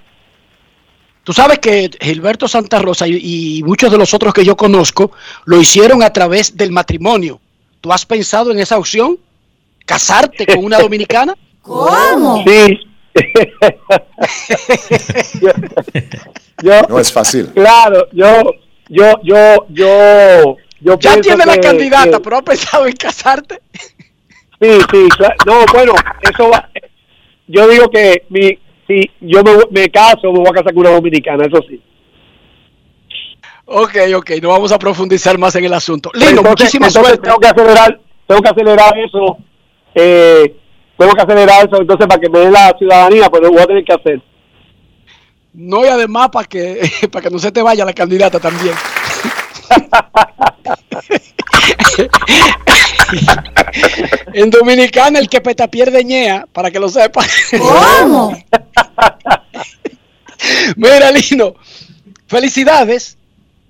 [1.24, 5.12] Tú sabes que Gilberto Santa Rosa y, y, muchos de los otros que yo conozco
[5.46, 7.40] lo hicieron a través del matrimonio.
[7.80, 9.18] ¿Tú has pensado en esa opción?
[9.86, 11.36] ¿Casarte con una dominicana?
[11.62, 12.44] ¿Cómo?
[12.46, 12.80] Sí.
[15.42, 15.52] yo,
[16.62, 17.48] yo, no es fácil.
[17.54, 18.54] Claro, yo,
[18.90, 23.62] yo, yo, yo, yo ya tiene la candidata, que, pero ha pensado en casarte.
[24.62, 25.36] Sí, sí, claro.
[25.46, 26.70] no, bueno, eso va.
[27.48, 28.58] Yo digo que mi,
[28.88, 31.82] si yo me, me caso, me voy a casar con una dominicana, eso sí.
[33.66, 36.12] Ok, ok, no vamos a profundizar más en el asunto.
[36.14, 37.22] Lindo, entonces, muchísimas entonces.
[37.22, 39.38] Tengo que acelerar, tengo que acelerar eso.
[39.96, 40.56] Eh,
[40.98, 43.66] tengo que acelerar eso, entonces para que me den la ciudadanía, pues lo voy a
[43.66, 44.22] tener que hacer.
[45.54, 46.82] No, y además para que,
[47.12, 48.76] para que no se te vaya la candidata también.
[54.34, 57.24] en Dominicana el que peta pierde ñea, para que lo sepa.
[57.58, 58.32] ¿Cómo?
[60.76, 61.56] Mira, Lino,
[62.28, 63.18] felicidades.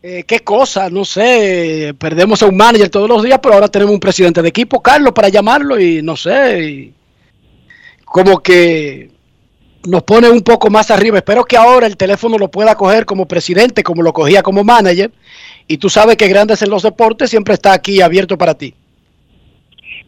[0.02, 3.94] eh, qué cosa, no sé, perdemos a un manager todos los días, pero ahora tenemos
[3.94, 6.94] un presidente de equipo, Carlos, para llamarlo y no sé, y
[8.06, 9.13] como que
[9.88, 11.18] nos pone un poco más arriba.
[11.18, 15.12] Espero que ahora el teléfono lo pueda coger como presidente, como lo cogía como manager,
[15.68, 18.74] y tú sabes que Grandes en los Deportes siempre está aquí abierto para ti.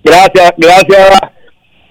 [0.04, 1.20] Gracias, gracias,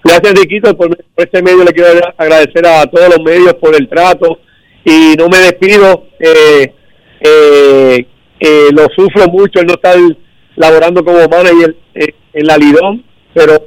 [0.03, 4.39] gracias Riquito, por, este medio le quiero agradecer a todos los medios por el trato
[4.85, 6.07] y no me despido.
[6.19, 6.73] Eh,
[7.19, 8.05] eh,
[8.39, 9.97] eh, lo sufro mucho el no estar
[10.55, 13.59] laborando como manager eh, en la Lidón, pero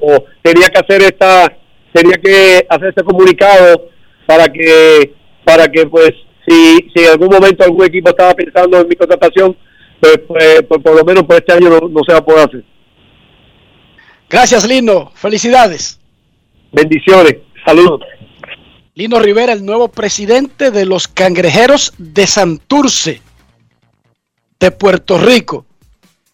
[0.42, 1.52] tenía que hacer esta,
[1.92, 3.88] tenía que hacer este comunicado
[4.28, 6.12] para que, para que pues,
[6.46, 9.56] si, si en algún momento algún equipo estaba pensando en mi contratación,
[9.98, 12.46] pues, pues, pues por lo menos por este año no, no se va a poder
[12.46, 12.64] hacer.
[14.28, 15.10] Gracias, Lino.
[15.14, 15.98] Felicidades.
[16.72, 17.36] Bendiciones.
[17.64, 18.02] Saludos.
[18.94, 23.22] Lino Rivera, el nuevo presidente de los Cangrejeros de Santurce,
[24.60, 25.64] de Puerto Rico.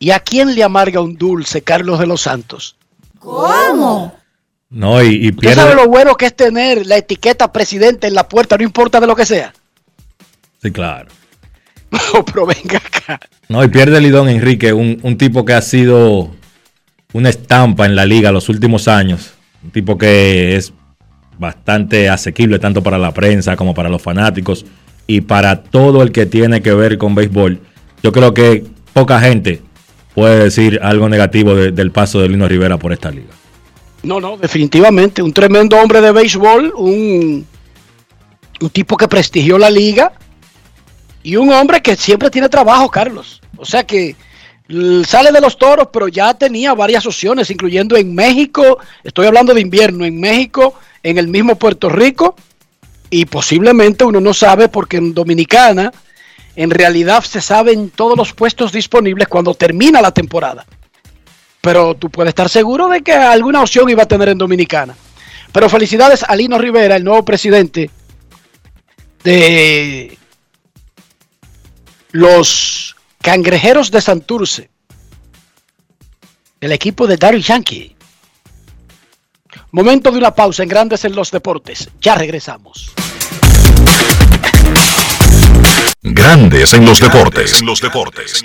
[0.01, 2.77] ¿Y a quién le amarga un dulce, Carlos de los Santos?
[3.21, 4.24] ¿Cómo?
[4.75, 5.55] No, y, y ¿Usted pierde.
[5.57, 9.07] sabe lo bueno que es tener la etiqueta presidente en la puerta, no importa de
[9.07, 9.53] lo que sea?
[10.61, 11.09] Sí, claro.
[11.91, 13.21] No, pero venga acá.
[13.49, 16.31] No, y pierde Lidón Enrique, un, un tipo que ha sido
[17.13, 19.35] una estampa en la liga los últimos años.
[19.63, 20.73] Un tipo que es
[21.39, 24.67] bastante asequible tanto para la prensa como para los fanáticos
[25.07, 27.61] y para todo el que tiene que ver con béisbol.
[28.03, 29.63] Yo creo que poca gente
[30.15, 33.29] puede decir algo negativo de- del paso de Lino Rivera por esta liga.
[34.05, 35.23] No, no, definitivamente.
[35.23, 37.47] Un tremendo hombre de béisbol, un,
[38.61, 40.13] un tipo que prestigió la liga
[41.23, 43.41] y un hombre que siempre tiene trabajo, Carlos.
[43.57, 44.15] O sea que
[45.05, 49.61] sale de los toros, pero ya tenía varias opciones, incluyendo en México, estoy hablando de
[49.61, 52.35] invierno, en México, en el mismo Puerto Rico,
[53.11, 55.93] y posiblemente uno no sabe porque en Dominicana
[56.57, 60.65] en realidad se saben todos los puestos disponibles cuando termina la temporada.
[61.65, 64.95] Pero tú puedes estar seguro de que alguna opción iba a tener en Dominicana.
[65.51, 67.91] Pero felicidades a Lino Rivera, el nuevo presidente
[69.23, 70.19] de
[72.13, 74.69] los Cangrejeros de Santurce,
[76.61, 77.97] el equipo de Daryl Yankee.
[79.71, 81.89] Momento de una pausa en Grandes en los Deportes.
[81.99, 82.93] Ya regresamos.
[86.03, 87.59] Grandes en los deportes.
[87.59, 88.45] En los deportes.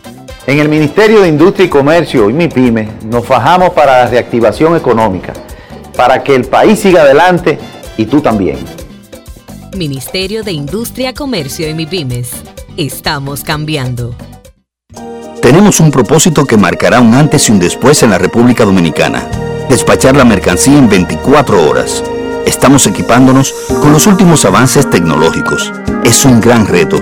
[0.47, 5.33] En el Ministerio de Industria y Comercio y MIPYME nos fajamos para la reactivación económica,
[5.95, 7.59] para que el país siga adelante
[7.95, 8.57] y tú también.
[9.77, 12.31] Ministerio de Industria, Comercio y MIPIMES.
[12.75, 14.15] Estamos cambiando.
[15.41, 19.27] Tenemos un propósito que marcará un antes y un después en la República Dominicana.
[19.69, 22.03] Despachar la mercancía en 24 horas.
[22.47, 25.71] Estamos equipándonos con los últimos avances tecnológicos.
[26.03, 27.01] Es un gran reto,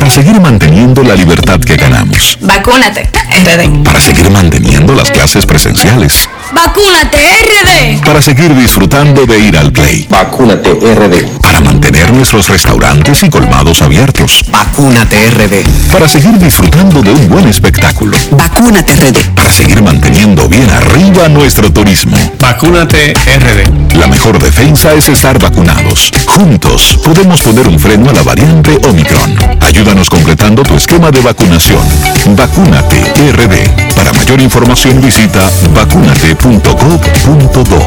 [0.00, 2.38] Para seguir manteniendo la libertad que ganamos.
[2.40, 3.84] Vacúnate, RD.
[3.84, 6.26] Para seguir manteniendo las clases presenciales.
[6.52, 8.02] Vacúnate, RD.
[8.02, 10.06] Para seguir disfrutando de ir al play.
[10.08, 11.38] Vacúnate RD.
[11.42, 14.42] Para mantener nuestros restaurantes y colmados abiertos.
[14.50, 15.92] Vacúnate RD.
[15.92, 18.16] Para seguir disfrutando de un buen espectáculo.
[18.30, 19.34] Vacúnate RD.
[19.34, 22.16] Para seguir manteniendo bien arriba nuestro turismo.
[22.38, 23.96] Vacúnate RD.
[23.98, 26.10] La mejor defensa es estar vacunados.
[26.40, 29.36] Juntos podemos poner un freno a la variante Omicron.
[29.60, 31.86] Ayúdanos completando tu esquema de vacunación.
[32.34, 32.96] Vacúnate
[33.34, 33.94] RD.
[33.94, 37.82] Para mayor información visita vacunate.gov.do.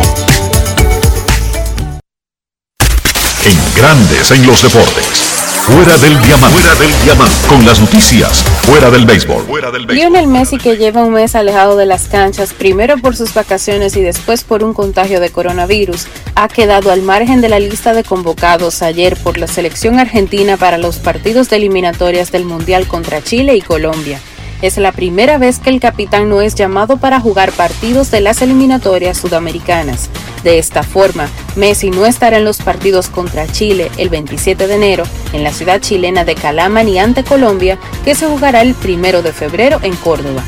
[3.43, 5.32] En Grandes en los Deportes.
[5.65, 6.59] Fuera del diamante.
[6.59, 7.47] Fuera del diamante.
[7.47, 8.43] Con las noticias.
[8.63, 9.45] Fuera del béisbol.
[9.45, 13.33] Fuera del Lionel Messi, que lleva un mes alejado de las canchas, primero por sus
[13.33, 17.93] vacaciones y después por un contagio de coronavirus, ha quedado al margen de la lista
[17.93, 23.23] de convocados ayer por la selección argentina para los partidos de eliminatorias del Mundial contra
[23.23, 24.19] Chile y Colombia.
[24.63, 28.41] Es la primera vez que el capitán no es llamado para jugar partidos de las
[28.41, 30.09] eliminatorias sudamericanas.
[30.45, 35.03] De esta forma, Messi no estará en los partidos contra Chile el 27 de enero
[35.33, 39.33] en la ciudad chilena de Calama ni ante Colombia, que se jugará el 1 de
[39.33, 40.45] febrero en Córdoba.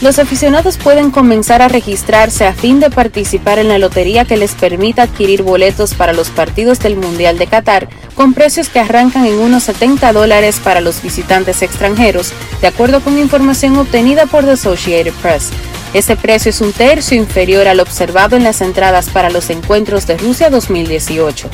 [0.00, 4.52] Los aficionados pueden comenzar a registrarse a fin de participar en la lotería que les
[4.52, 9.38] permita adquirir boletos para los partidos del Mundial de Qatar con precios que arrancan en
[9.38, 15.12] unos 70 dólares para los visitantes extranjeros, de acuerdo con información obtenida por The Associated
[15.22, 15.50] Press.
[15.94, 20.16] Ese precio es un tercio inferior al observado en las entradas para los encuentros de
[20.16, 21.48] Rusia 2018.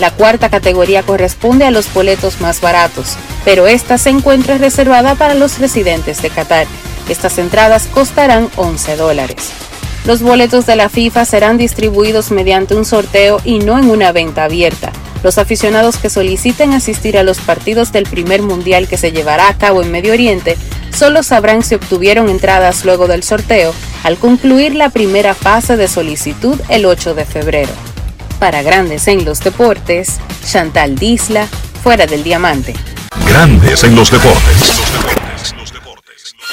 [0.00, 5.34] La cuarta categoría corresponde a los boletos más baratos, pero esta se encuentra reservada para
[5.34, 6.66] los residentes de Qatar.
[7.08, 9.50] Estas entradas costarán 11 dólares.
[10.06, 14.44] Los boletos de la FIFA serán distribuidos mediante un sorteo y no en una venta
[14.44, 14.92] abierta.
[15.22, 19.56] Los aficionados que soliciten asistir a los partidos del primer mundial que se llevará a
[19.56, 20.58] cabo en Medio Oriente
[20.94, 26.60] solo sabrán si obtuvieron entradas luego del sorteo al concluir la primera fase de solicitud
[26.68, 27.72] el 8 de febrero.
[28.38, 31.48] Para Grandes en los Deportes, Chantal Disla,
[31.82, 32.74] fuera del diamante.
[33.26, 34.82] Grandes en los deportes.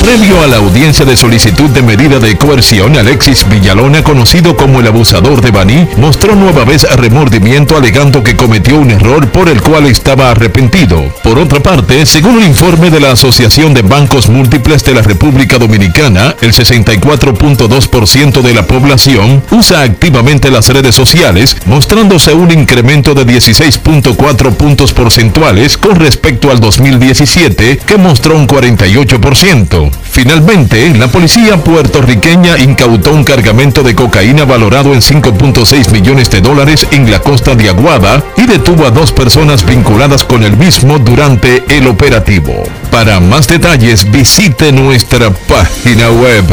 [0.00, 4.86] Previo a la audiencia de solicitud de medida de coerción, Alexis Villalona, conocido como el
[4.86, 9.86] abusador de Baní, mostró nueva vez remordimiento alegando que cometió un error por el cual
[9.86, 11.04] estaba arrepentido.
[11.22, 15.58] Por otra parte, según un informe de la Asociación de Bancos Múltiples de la República
[15.58, 23.26] Dominicana, el 64.2% de la población usa activamente las redes sociales, mostrándose un incremento de
[23.26, 29.89] 16.4 puntos porcentuales con respecto al 2017, que mostró un 48%.
[30.10, 36.86] Finalmente, la policía puertorriqueña incautó un cargamento de cocaína valorado en 5.6 millones de dólares
[36.90, 41.64] en la costa de Aguada y detuvo a dos personas vinculadas con el mismo durante
[41.68, 42.64] el operativo.
[42.90, 46.44] Para más detalles visite nuestra página web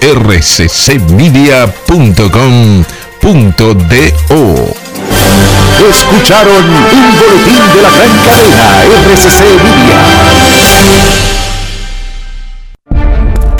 [0.00, 1.62] rccmedia.com.do.
[5.90, 8.82] Escucharon un boletín de la gran cadena
[9.62, 11.21] Media.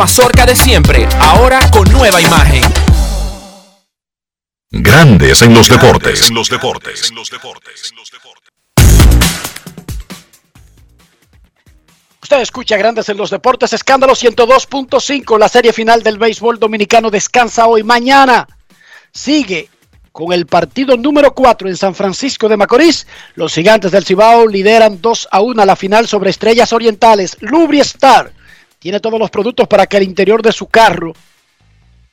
[0.00, 2.62] mazorca de siempre, ahora con nueva imagen.
[4.70, 6.30] Grandes en los deportes.
[6.30, 7.12] En los deportes.
[12.22, 17.66] Usted escucha Grandes en los Deportes, escándalo 102.5, la serie final del béisbol dominicano descansa
[17.66, 17.82] hoy.
[17.82, 18.48] Mañana
[19.12, 19.68] sigue
[20.12, 23.06] con el partido número 4 en San Francisco de Macorís.
[23.34, 27.36] Los gigantes del Cibao lideran 2 a 1 a la final sobre Estrellas Orientales.
[27.40, 28.32] Lubri Star
[28.80, 31.12] tiene todos los productos para que el interior de su carro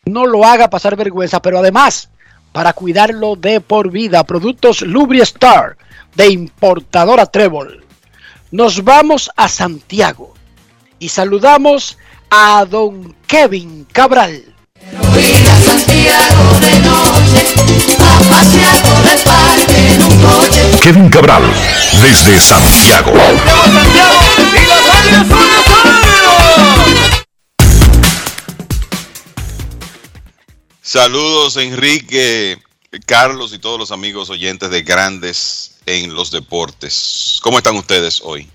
[0.05, 2.09] no lo haga pasar vergüenza, pero además
[2.51, 4.23] para cuidarlo de por vida.
[4.25, 5.77] Productos Lubri Star
[6.15, 7.85] de importadora Trébol.
[8.51, 10.33] Nos vamos a Santiago
[10.99, 11.97] y saludamos
[12.29, 14.43] a don Kevin Cabral.
[20.81, 21.43] Kevin Cabral,
[22.01, 23.13] desde Santiago.
[30.81, 32.57] Saludos Enrique,
[33.05, 37.39] Carlos y todos los amigos oyentes de Grandes en los Deportes.
[37.43, 38.47] ¿Cómo están ustedes hoy?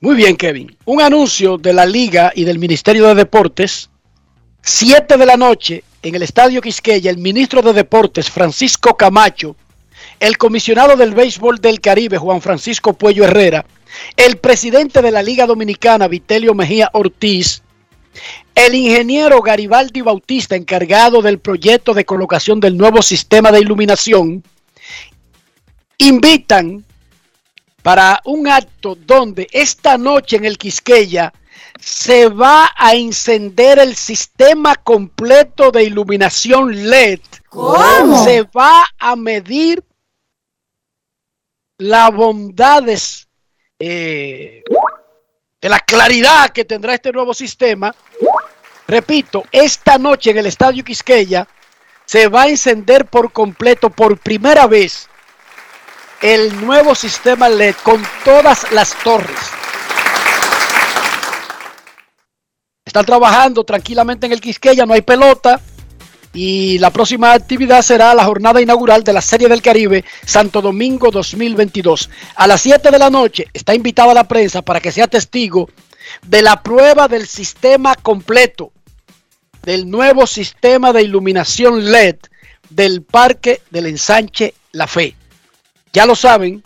[0.00, 0.76] Muy bien, Kevin.
[0.84, 3.88] Un anuncio de la Liga y del Ministerio de Deportes.
[4.62, 9.56] Siete de la noche en el Estadio Quisqueya, el ministro de Deportes, Francisco Camacho,
[10.20, 13.64] el comisionado del béisbol del Caribe, Juan Francisco Puello Herrera,
[14.16, 17.62] el presidente de la Liga Dominicana, Vitelio Mejía Ortiz,
[18.54, 24.44] el ingeniero Garibaldi Bautista, encargado del proyecto de colocación del nuevo sistema de iluminación,
[25.98, 26.84] invitan
[27.82, 31.32] para un acto donde esta noche en el Quisqueya
[31.80, 37.20] se va a encender el sistema completo de iluminación LED.
[37.48, 38.24] ¿Cómo?
[38.24, 39.84] Se va a medir
[41.78, 43.28] las bondades
[43.78, 44.62] eh,
[45.60, 47.94] de la claridad que tendrá este nuevo sistema.
[48.86, 51.48] Repito, esta noche en el Estadio Quisqueya
[52.04, 55.08] se va a encender por completo por primera vez
[56.20, 59.38] el nuevo sistema LED con todas las torres.
[62.84, 65.60] Están trabajando tranquilamente en el Quisqueya, no hay pelota.
[66.34, 71.12] Y la próxima actividad será la jornada inaugural de la Serie del Caribe Santo Domingo
[71.12, 72.10] 2022.
[72.34, 75.70] A las 7 de la noche está invitada la prensa para que sea testigo
[76.26, 78.72] de la prueba del sistema completo,
[79.62, 82.16] del nuevo sistema de iluminación LED
[82.68, 85.14] del Parque del Ensanche La Fe.
[85.92, 86.64] Ya lo saben,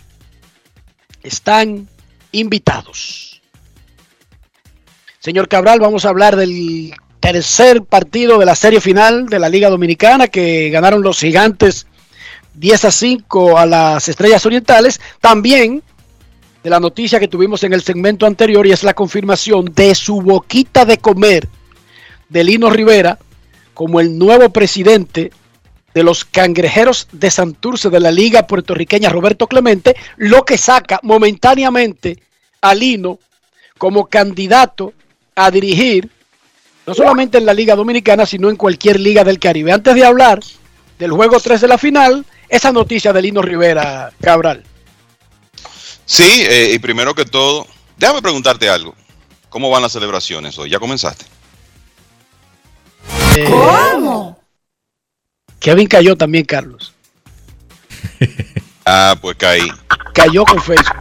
[1.22, 1.86] están
[2.32, 3.42] invitados.
[5.18, 9.68] Señor Cabral, vamos a hablar del tercer partido de la serie final de la Liga
[9.68, 11.86] Dominicana que ganaron los gigantes
[12.54, 15.00] 10 a 5 a las Estrellas Orientales.
[15.20, 15.82] También
[16.62, 20.20] de la noticia que tuvimos en el segmento anterior y es la confirmación de su
[20.20, 21.48] boquita de comer
[22.28, 23.18] de Lino Rivera
[23.74, 25.30] como el nuevo presidente
[25.94, 32.18] de los cangrejeros de Santurce de la Liga Puertorriqueña Roberto Clemente, lo que saca momentáneamente
[32.60, 33.18] a Lino
[33.78, 34.92] como candidato
[35.34, 36.10] a dirigir
[36.88, 39.72] no solamente en la Liga Dominicana, sino en cualquier liga del Caribe.
[39.72, 40.40] Antes de hablar
[40.98, 44.64] del juego 3 de la final, esa noticia de Lino Rivera Cabral.
[46.06, 47.66] Sí, eh, y primero que todo,
[47.98, 48.94] déjame preguntarte algo.
[49.50, 50.70] ¿Cómo van las celebraciones hoy?
[50.70, 51.26] ¿Ya comenzaste?
[53.46, 54.38] ¿Cómo?
[55.60, 56.94] Kevin cayó también, Carlos.
[58.86, 59.70] Ah, pues caí.
[60.18, 60.96] Cayó con Facebook.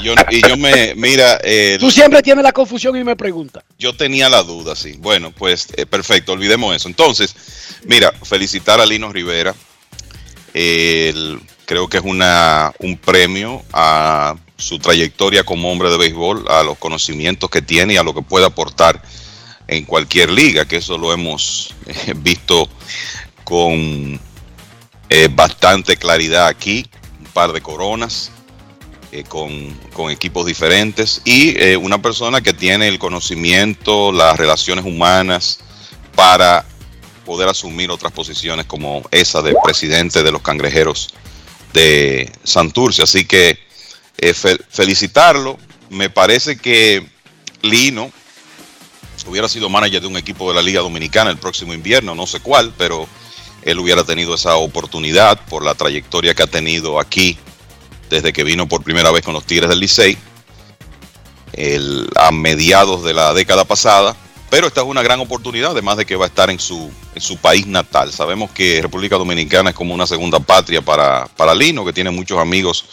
[0.00, 3.62] Y yo, y yo me, mira, eh, Tú siempre tienes la confusión y me preguntas.
[3.78, 4.94] yo tenía la duda, sí.
[4.98, 6.88] Bueno, pues eh, perfecto, olvidemos eso.
[6.88, 7.34] Entonces,
[7.84, 9.54] mira, felicitar a Lino Rivera.
[10.54, 16.62] El- creo que es una, un premio a su trayectoria como hombre de béisbol, a
[16.62, 19.00] los conocimientos que tiene y a lo que puede aportar
[19.68, 22.68] en cualquier liga, que eso lo hemos eh, visto
[23.44, 24.20] con
[25.08, 26.86] eh, bastante claridad aquí,
[27.20, 28.30] un par de coronas
[29.12, 35.60] eh, con, equipos diferentes y eh, una persona que tiene el conocimiento, las relaciones humanas
[36.14, 36.64] para
[37.24, 41.10] poder asumir otras posiciones como esa de presidente de los cangrejeros
[41.72, 43.02] de Santurce.
[43.02, 43.58] Así que
[44.18, 45.58] eh, fe- felicitarlo.
[45.90, 47.06] Me parece que
[47.60, 48.10] Lino
[49.26, 52.40] hubiera sido manager de un equipo de la Liga Dominicana el próximo invierno, no sé
[52.40, 53.06] cuál, pero
[53.62, 57.38] él hubiera tenido esa oportunidad por la trayectoria que ha tenido aquí
[58.12, 60.18] desde que vino por primera vez con los Tigres del Licey
[62.16, 64.14] a mediados de la década pasada.
[64.50, 67.22] Pero esta es una gran oportunidad, además de que va a estar en su, en
[67.22, 68.12] su país natal.
[68.12, 72.38] Sabemos que República Dominicana es como una segunda patria para, para Lino, que tiene muchos
[72.38, 72.84] amigos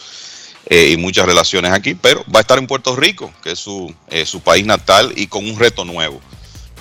[0.70, 3.94] eh, y muchas relaciones aquí, pero va a estar en Puerto Rico, que es su,
[4.08, 6.22] eh, su país natal, y con un reto nuevo.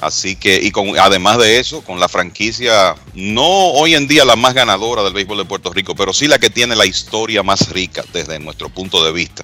[0.02, 4.38] Así que, y con, además de eso, con la franquicia, no hoy en día la
[4.38, 7.70] más ganadora del béisbol de Puerto Rico, pero sí la que tiene la historia más
[7.70, 9.44] rica desde nuestro punto de vista,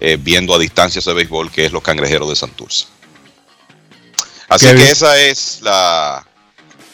[0.00, 2.86] eh, viendo a distancia ese béisbol, que es los cangrejeros de Santurce.
[4.48, 4.88] Así Qué que bien.
[4.88, 6.26] esa es la,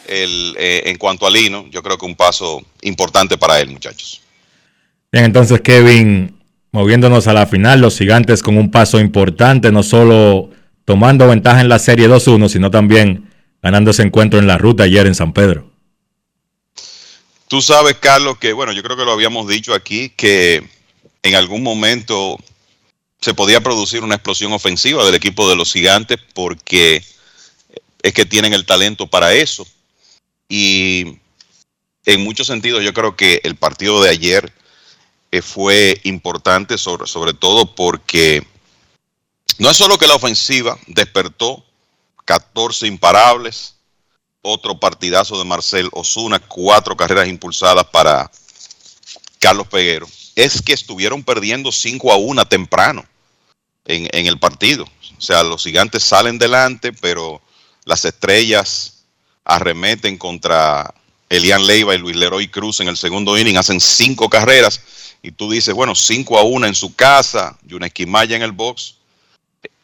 [0.06, 4.20] el, eh, en cuanto a Lino, yo creo que un paso importante para él, muchachos.
[5.10, 6.38] Bien, entonces Kevin,
[6.70, 10.49] moviéndonos a la final, los gigantes con un paso importante, no solo
[10.90, 15.06] tomando ventaja en la serie 2-1, sino también ganando ese encuentro en la ruta ayer
[15.06, 15.70] en San Pedro.
[17.46, 20.68] Tú sabes, Carlos, que bueno, yo creo que lo habíamos dicho aquí, que
[21.22, 22.40] en algún momento
[23.20, 27.04] se podía producir una explosión ofensiva del equipo de los gigantes porque
[28.02, 29.64] es que tienen el talento para eso.
[30.48, 31.18] Y
[32.04, 34.52] en muchos sentidos yo creo que el partido de ayer
[35.30, 38.44] eh, fue importante, sobre, sobre todo porque
[39.60, 41.62] no es solo que la ofensiva despertó
[42.24, 43.74] 14 imparables,
[44.40, 48.30] otro partidazo de Marcel Osuna, cuatro carreras impulsadas para
[49.38, 53.04] Carlos Peguero, es que estuvieron perdiendo 5 a 1 temprano
[53.84, 54.84] en, el partido.
[55.18, 57.42] O sea, los gigantes salen delante, pero
[57.84, 59.04] las estrellas
[59.44, 60.94] arremeten contra
[61.28, 64.80] Elian Leiva y Luis Leroy Cruz en el segundo inning, hacen cinco carreras
[65.22, 68.52] y tú dices, bueno, 5 a 1 en su casa y una esquimalla en el
[68.52, 68.99] box.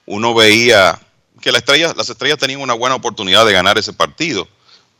[0.06, 1.00] Uno veía
[1.40, 4.48] que la estrella, las estrellas tenían una buena oportunidad de ganar ese partido,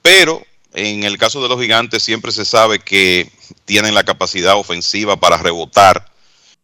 [0.03, 3.31] pero en el caso de los gigantes siempre se sabe que
[3.65, 6.12] tienen la capacidad ofensiva para rebotar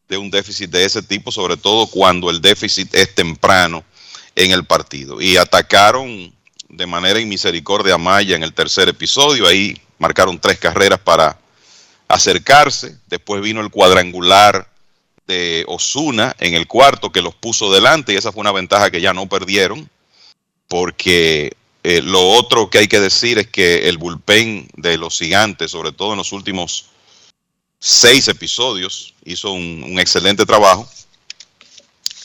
[0.08, 3.84] de un déficit de ese tipo, sobre todo cuando el déficit es temprano
[4.34, 5.20] en el partido.
[5.20, 6.34] Y atacaron
[6.68, 11.38] de manera inmisericordia a Maya en el tercer episodio, ahí marcaron tres carreras para
[12.08, 14.68] acercarse, después vino el cuadrangular
[15.26, 19.00] de Osuna en el cuarto que los puso delante y esa fue una ventaja que
[19.00, 19.88] ya no perdieron
[20.68, 25.70] porque eh, lo otro que hay que decir es que el bullpen de los gigantes,
[25.70, 26.86] sobre todo en los últimos
[27.78, 30.88] seis episodios, hizo un, excelente trabajo,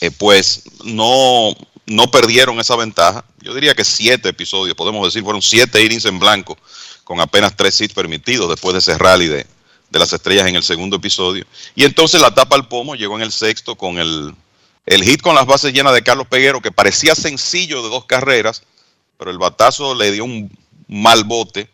[0.00, 1.56] eh, pues no,
[1.86, 3.24] no perdieron esa ventaja.
[3.40, 6.56] Yo diría que siete episodios, podemos decir, fueron siete innings en blanco
[7.02, 9.46] con apenas tres hits permitidos después de ese rally de,
[9.90, 11.46] de las estrellas en el segundo episodio.
[11.74, 14.34] Y entonces la tapa al pomo llegó en el sexto con el,
[14.86, 18.62] el hit con las bases llenas de Carlos Peguero, que parecía sencillo de dos carreras,
[19.16, 20.50] pero el batazo le dio un
[20.86, 21.68] mal bote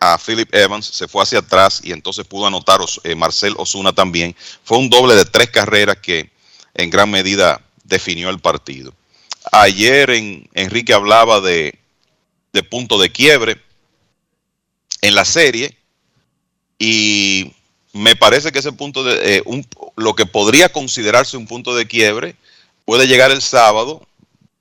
[0.00, 4.36] a Philip Evans, se fue hacia atrás y entonces pudo anotar eh, Marcel Osuna también.
[4.64, 6.30] Fue un doble de tres carreras que
[6.74, 8.92] en gran medida definió el partido.
[9.52, 11.78] Ayer en, Enrique hablaba de,
[12.52, 13.60] de punto de quiebre
[15.00, 15.76] en la serie
[16.78, 17.52] y
[17.92, 21.86] me parece que ese punto de eh, un- lo que podría considerarse un punto de
[21.86, 22.36] quiebre
[22.84, 24.06] puede llegar el sábado,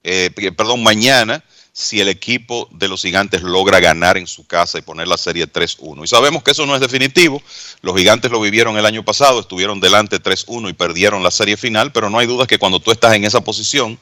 [0.03, 1.43] eh, perdón, mañana,
[1.75, 5.47] si el equipo de los gigantes logra ganar en su casa y poner la serie
[5.47, 6.03] 3-1.
[6.03, 7.41] Y sabemos que eso no es definitivo.
[7.81, 11.91] Los gigantes lo vivieron el año pasado, estuvieron delante 3-1 y perdieron la serie final,
[11.91, 13.97] pero no hay duda que cuando tú estás en esa posición,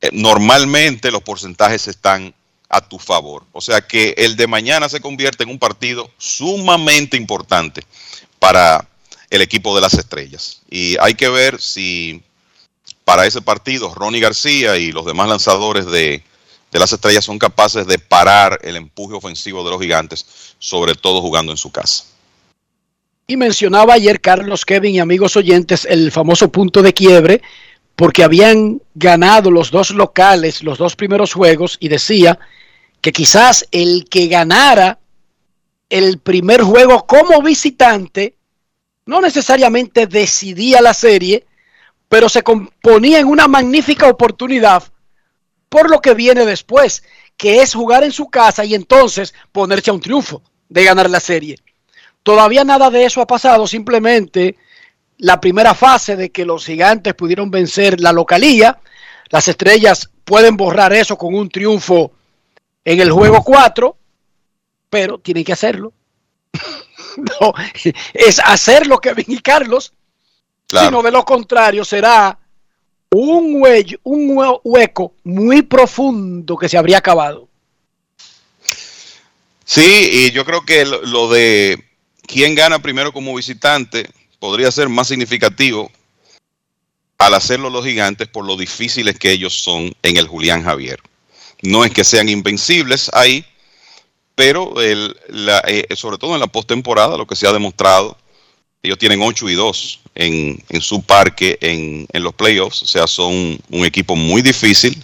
[0.00, 2.32] eh, normalmente los porcentajes están
[2.68, 3.44] a tu favor.
[3.52, 7.82] O sea que el de mañana se convierte en un partido sumamente importante
[8.38, 8.86] para
[9.30, 10.62] el equipo de las estrellas.
[10.70, 12.22] Y hay que ver si
[13.04, 16.22] para ese partido Ronnie García y los demás lanzadores de,
[16.70, 20.26] de las estrellas son capaces de parar el empuje ofensivo de los gigantes,
[20.58, 22.04] sobre todo jugando en su casa.
[23.26, 27.42] Y mencionaba ayer Carlos Kevin y amigos oyentes el famoso punto de quiebre
[27.94, 32.38] porque habían ganado los dos locales los dos primeros juegos y decía
[33.08, 34.98] que quizás el que ganara
[35.88, 38.34] el primer juego como visitante
[39.06, 41.46] no necesariamente decidía la serie,
[42.10, 44.82] pero se componía en una magnífica oportunidad
[45.70, 47.02] por lo que viene después,
[47.38, 51.20] que es jugar en su casa y entonces ponerse a un triunfo de ganar la
[51.20, 51.56] serie.
[52.22, 54.56] Todavía nada de eso ha pasado, simplemente
[55.16, 58.78] la primera fase de que los gigantes pudieron vencer la localía,
[59.30, 62.12] las estrellas pueden borrar eso con un triunfo
[62.84, 63.96] en el juego 4,
[64.90, 65.92] pero tienen que hacerlo.
[67.16, 67.52] no,
[68.14, 69.92] es hacer lo que y Carlos,
[70.86, 72.38] sino de lo contrario será
[73.10, 77.48] un, huello, un hue- hueco muy profundo que se habría acabado.
[79.64, 81.82] Sí, y yo creo que lo, lo de
[82.26, 85.90] quién gana primero como visitante podría ser más significativo
[87.18, 91.00] al hacerlo los gigantes por lo difíciles que ellos son en el Julián Javier.
[91.62, 93.44] No es que sean invencibles ahí,
[94.34, 98.16] pero eh, sobre todo en la postemporada, lo que se ha demostrado,
[98.82, 103.06] ellos tienen 8 y 2 en, en su parque en, en los playoffs, o sea,
[103.08, 105.02] son un equipo muy difícil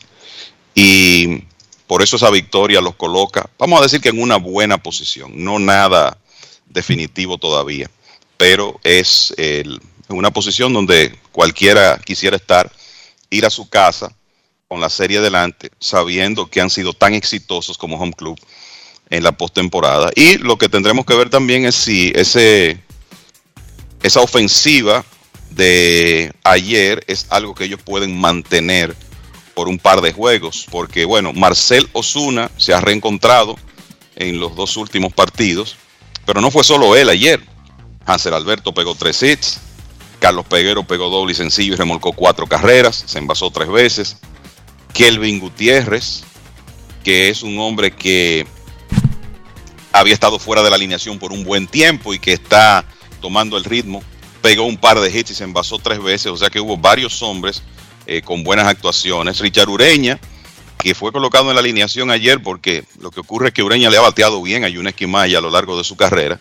[0.74, 1.42] y
[1.88, 5.58] por eso esa victoria los coloca, vamos a decir que en una buena posición, no
[5.58, 6.16] nada
[6.66, 7.90] definitivo todavía,
[8.36, 12.70] pero es el- una posición donde cualquiera quisiera estar,
[13.30, 14.14] ir a su casa
[14.68, 18.38] con la serie adelante, sabiendo que han sido tan exitosos como home club
[19.10, 20.10] en la postemporada.
[20.14, 22.80] Y lo que tendremos que ver también es si esa
[24.20, 25.04] ofensiva
[25.50, 28.96] de ayer es algo que ellos pueden mantener
[29.54, 33.56] por un par de juegos, porque bueno, Marcel Osuna se ha reencontrado
[34.16, 35.76] en los dos últimos partidos,
[36.26, 37.40] pero no fue solo él ayer.
[38.04, 39.60] Hansel Alberto pegó tres hits,
[40.18, 44.16] Carlos Peguero pegó doble y sencillo y remolcó cuatro carreras, se envasó tres veces.
[44.94, 46.22] Kelvin Gutiérrez,
[47.02, 48.46] que es un hombre que
[49.92, 52.84] había estado fuera de la alineación por un buen tiempo y que está
[53.20, 54.02] tomando el ritmo,
[54.40, 57.22] pegó un par de hits y se envasó tres veces, o sea que hubo varios
[57.22, 57.62] hombres
[58.06, 59.40] eh, con buenas actuaciones.
[59.40, 60.18] Richard Ureña,
[60.78, 63.96] que fue colocado en la alineación ayer porque lo que ocurre es que Ureña le
[63.96, 66.38] ha bateado bien a Yuna Esquimaya a lo largo de su carrera.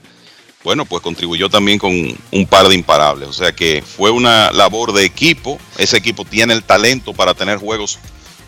[0.63, 1.91] Bueno, pues contribuyó también con
[2.31, 3.27] un par de imparables.
[3.27, 5.59] O sea que fue una labor de equipo.
[5.77, 7.99] Ese equipo tiene el talento para tener juegos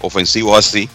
[0.06, 0.90] ofensivos así.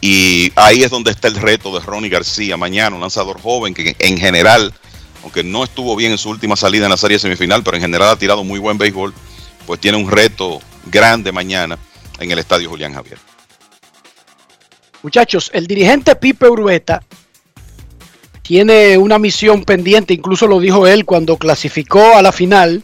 [0.00, 3.94] Y ahí es donde está el reto de Ronnie García mañana, un lanzador joven que
[3.98, 4.74] en general,
[5.22, 8.08] aunque no estuvo bien en su última salida en la serie semifinal, pero en general
[8.08, 9.14] ha tirado muy buen béisbol,
[9.66, 11.78] pues tiene un reto grande mañana
[12.18, 13.18] en el estadio Julián Javier.
[15.02, 17.02] Muchachos, el dirigente Pipe Urueta
[18.42, 22.82] tiene una misión pendiente, incluso lo dijo él cuando clasificó a la final,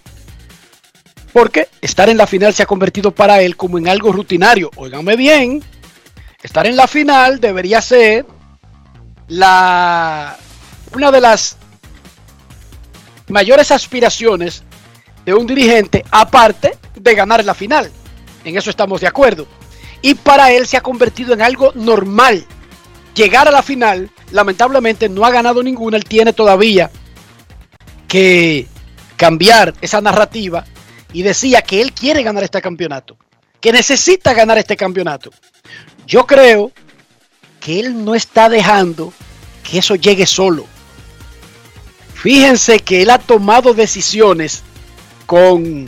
[1.39, 4.73] porque estar en la final se ha convertido para él como en algo rutinario.
[4.75, 5.63] Óiganme bien,
[6.43, 8.27] estar en la final debería ser
[9.29, 10.37] la
[10.93, 11.57] una de las
[13.29, 14.65] mayores aspiraciones
[15.25, 17.89] de un dirigente, aparte de ganar la final.
[18.45, 19.47] En eso estamos de acuerdo.
[20.03, 22.45] Y para él se ha convertido en algo normal.
[23.15, 26.91] Llegar a la final, lamentablemente no ha ganado ninguna, él tiene todavía
[28.09, 28.67] que
[29.17, 30.65] cambiar esa narrativa
[31.13, 33.17] y decía que él quiere ganar este campeonato,
[33.61, 35.31] que necesita ganar este campeonato.
[36.07, 36.73] Yo creo
[37.61, 39.13] que él no está dejando
[39.63, 40.67] que eso llegue solo.
[42.15, 44.63] Fíjense que él ha tomado decisiones
[45.27, 45.87] con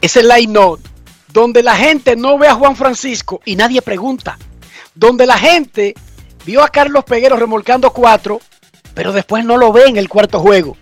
[0.00, 0.80] ese line-up
[1.32, 4.38] donde la gente no ve a Juan Francisco y nadie pregunta.
[4.94, 5.94] Donde la gente
[6.46, 8.40] vio a Carlos Peguero remolcando cuatro,
[8.94, 10.78] pero después no lo ve en el cuarto juego.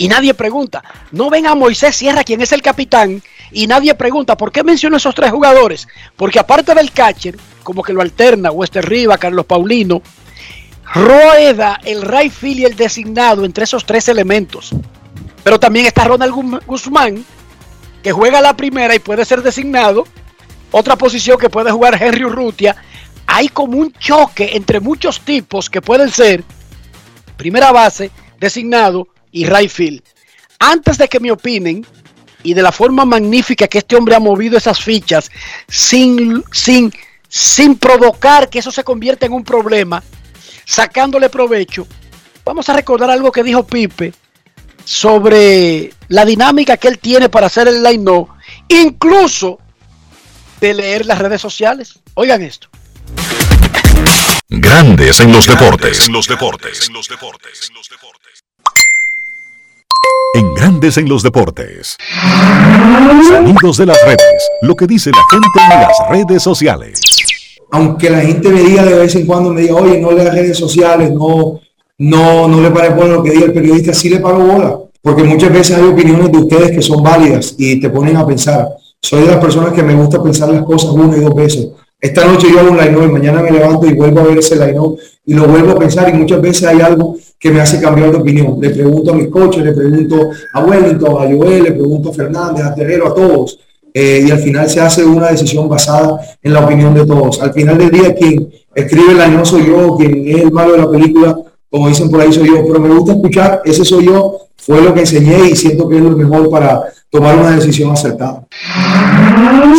[0.00, 0.82] Y nadie pregunta.
[1.12, 3.22] No ven a Moisés Sierra, quien es el capitán,
[3.52, 5.86] y nadie pregunta, ¿por qué menciono esos tres jugadores?
[6.16, 10.00] Porque aparte del catcher, como que lo alterna Wester Riva, Carlos Paulino,
[10.94, 14.70] rueda el right field y el designado entre esos tres elementos.
[15.44, 17.22] Pero también está Ronald Gu- Guzmán,
[18.02, 20.06] que juega la primera y puede ser designado.
[20.70, 22.74] Otra posición que puede jugar Henry Urrutia.
[23.26, 26.42] Hay como un choque entre muchos tipos que pueden ser
[27.36, 30.02] primera base, designado y right field.
[30.58, 31.86] Antes de que me opinen
[32.42, 35.30] y de la forma magnífica que este hombre ha movido esas fichas
[35.68, 36.92] sin, sin,
[37.28, 40.02] sin provocar que eso se convierta en un problema,
[40.64, 41.86] sacándole provecho,
[42.44, 44.12] vamos a recordar algo que dijo Pipe
[44.84, 48.36] sobre la dinámica que él tiene para hacer el line no,
[48.68, 49.58] incluso
[50.60, 52.00] de leer las redes sociales.
[52.14, 52.68] Oigan esto.
[54.48, 56.06] Grandes en los deportes.
[56.06, 56.88] En los deportes.
[56.88, 56.94] En
[60.56, 61.96] Grandes en los deportes.
[63.28, 64.50] Sonidos de las redes.
[64.62, 67.00] Lo que dice la gente en las redes sociales.
[67.70, 70.34] aunque la gente me diga de vez en cuando, me diga, oye, no le das
[70.34, 71.60] redes sociales, no,
[71.98, 75.22] no, no le parece bueno lo que diga el periodista, sí le paro bola, porque
[75.22, 78.68] muchas veces hay opiniones de ustedes que son válidas y te ponen a pensar.
[79.00, 81.68] Soy de las personas que me gusta pensar las cosas una y dos veces.
[82.00, 84.56] Esta noche yo hago un line y mañana me levanto y vuelvo a ver ese
[84.56, 84.80] line
[85.26, 88.18] y lo vuelvo a pensar y muchas veces hay algo que me hace cambiar de
[88.18, 88.58] opinión.
[88.60, 92.66] Le pregunto a mis coaches, le pregunto a Wellington, a Joel, le pregunto a Fernández,
[92.66, 93.58] a Terrero, a todos.
[93.94, 97.40] Eh, y al final se hace una decisión basada en la opinión de todos.
[97.40, 100.78] Al final del día quien escribe el line soy yo, quien es el malo de
[100.78, 101.36] la película,
[101.70, 104.92] como dicen por ahí soy yo, pero me gusta escuchar, ese soy yo, fue lo
[104.92, 108.46] que enseñé y siento que es lo mejor para tomar una decisión acertada.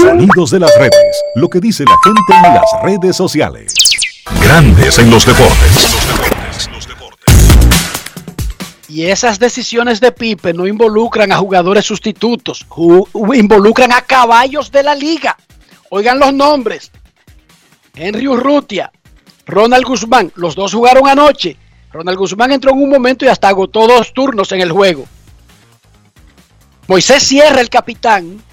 [0.01, 1.21] Sonidos de las redes.
[1.35, 3.73] Lo que dice la gente en las redes sociales.
[4.43, 5.95] Grandes en los deportes.
[8.91, 12.65] Y esas decisiones de Pipe no involucran a jugadores sustitutos,
[13.33, 15.37] involucran a caballos de la liga.
[15.91, 16.91] Oigan los nombres.
[17.95, 18.91] Henry Urrutia,
[19.45, 21.55] Ronald Guzmán, los dos jugaron anoche.
[21.93, 25.05] Ronald Guzmán entró en un momento y hasta agotó dos turnos en el juego.
[26.87, 28.43] Moisés Sierra, el capitán.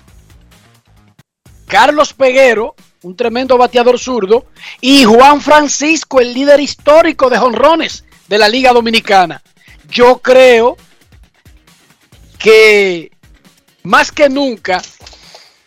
[1.66, 4.46] Carlos Peguero, un tremendo bateador zurdo,
[4.80, 9.42] y Juan Francisco, el líder histórico de jonrones de la Liga Dominicana.
[9.90, 10.76] Yo creo
[12.38, 13.10] que
[13.82, 14.82] más que nunca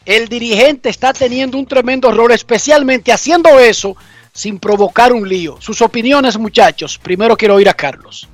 [0.06, 3.95] el dirigente está teniendo un tremendo error, especialmente haciendo eso
[4.34, 5.57] sin provocar un lío.
[5.60, 6.98] Sus opiniones, muchachos.
[6.98, 8.27] Primero quiero oír a Carlos.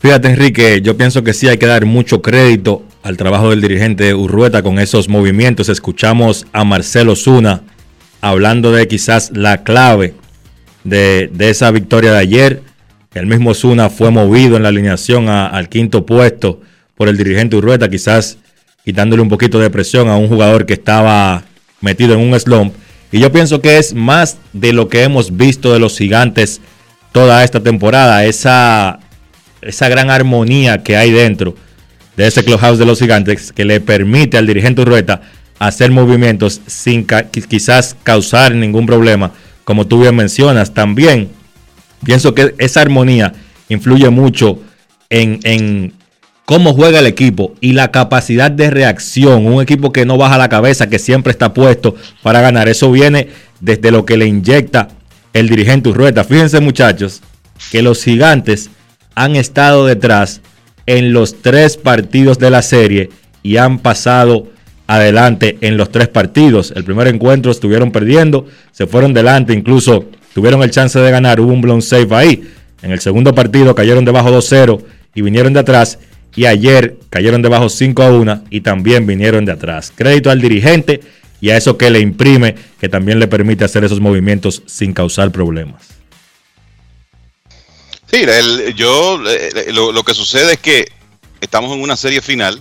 [0.00, 4.14] Fíjate, Enrique, yo pienso que sí hay que dar mucho crédito al trabajo del dirigente
[4.14, 5.68] Urrueta con esos movimientos.
[5.68, 7.62] Escuchamos a Marcelo Zuna
[8.20, 10.14] hablando de quizás la clave
[10.84, 12.62] de, esa victoria de ayer.
[13.18, 16.60] El mismo Zuna fue movido en la alineación al quinto puesto
[16.94, 18.38] por el dirigente Urrueta, quizás
[18.84, 21.42] quitándole un poquito de presión a un jugador que estaba
[21.80, 22.74] metido en un slump.
[23.10, 26.60] Y yo pienso que es más de lo que hemos visto de los gigantes
[27.10, 29.00] toda esta temporada, esa,
[29.62, 31.56] esa gran armonía que hay dentro
[32.16, 35.22] de ese clubhouse de los gigantes que le permite al dirigente Urrueta
[35.58, 37.04] hacer movimientos sin
[37.48, 39.32] quizás causar ningún problema,
[39.64, 40.72] como tú bien mencionas.
[40.72, 41.30] También
[42.04, 43.32] pienso que esa armonía
[43.68, 44.60] influye mucho
[45.10, 45.92] en, en
[46.44, 49.46] cómo juega el equipo y la capacidad de reacción.
[49.46, 52.68] Un equipo que no baja la cabeza, que siempre está puesto para ganar.
[52.68, 53.28] Eso viene
[53.60, 54.88] desde lo que le inyecta
[55.32, 56.24] el dirigente Urrueta.
[56.24, 57.20] Fíjense muchachos
[57.70, 58.70] que los gigantes
[59.14, 60.40] han estado detrás
[60.86, 63.10] en los tres partidos de la serie
[63.42, 64.46] y han pasado
[64.86, 66.72] adelante en los tres partidos.
[66.74, 71.52] El primer encuentro estuvieron perdiendo, se fueron delante, incluso tuvieron el chance de ganar, hubo
[71.52, 72.52] un blown save ahí.
[72.82, 74.82] En el segundo partido cayeron debajo 2-0
[75.14, 75.98] y vinieron de atrás
[76.36, 79.92] y ayer cayeron debajo 5 a 1 y también vinieron de atrás.
[79.94, 81.00] Crédito al dirigente
[81.40, 85.32] y a eso que le imprime, que también le permite hacer esos movimientos sin causar
[85.32, 85.82] problemas.
[88.10, 88.24] Sí,
[88.74, 90.86] yo eh, lo, que sucede es que
[91.40, 92.58] estamos en una serie final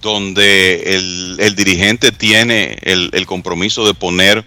[0.00, 0.94] donde
[1.38, 4.44] el, dirigente tiene el, el, compromiso de poner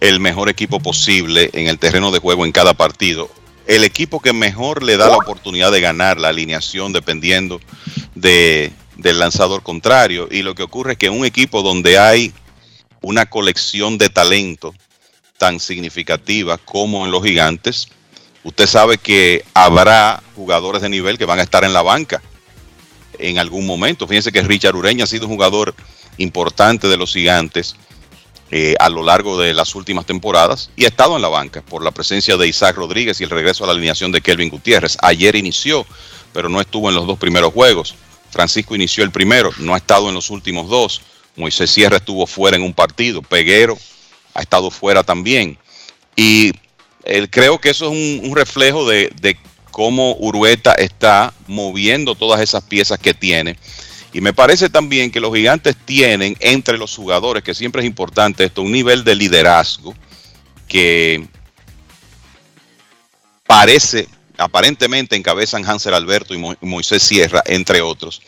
[0.00, 3.30] el mejor equipo posible en el terreno de juego en cada partido
[3.70, 7.60] el equipo que mejor le da la oportunidad de ganar la alineación dependiendo
[8.16, 10.26] de, del lanzador contrario.
[10.28, 12.32] Y lo que ocurre es que un equipo donde hay
[13.00, 14.74] una colección de talento
[15.38, 17.86] tan significativa como en los gigantes,
[18.42, 22.20] usted sabe que habrá jugadores de nivel que van a estar en la banca
[23.20, 24.08] en algún momento.
[24.08, 25.76] Fíjense que Richard Ureña ha sido un jugador
[26.16, 27.76] importante de los gigantes
[28.52, 31.84] eh, a lo largo de las últimas temporadas y ha estado en la banca por
[31.84, 34.96] la presencia de Isaac Rodríguez y el regreso a la alineación de Kelvin Gutiérrez.
[35.02, 35.86] Ayer inició,
[36.32, 37.94] pero no estuvo en los dos primeros juegos.
[38.30, 41.00] Francisco inició el primero, no ha estado en los últimos dos.
[41.36, 43.78] Moisés Sierra estuvo fuera en un partido, Peguero
[44.34, 45.56] ha estado fuera también.
[46.16, 46.52] Y
[47.30, 49.36] creo que eso es un, reflejo de, de
[49.70, 53.56] cómo Urueta está moviendo todas esas piezas que tiene
[54.12, 58.44] y me parece también que los gigantes tienen entre los jugadores, que siempre es importante
[58.44, 59.94] esto, un nivel de liderazgo
[60.66, 61.26] que
[63.46, 68.20] parece, aparentemente encabezan Hansel Alberto y Moisés Sierra, entre otros,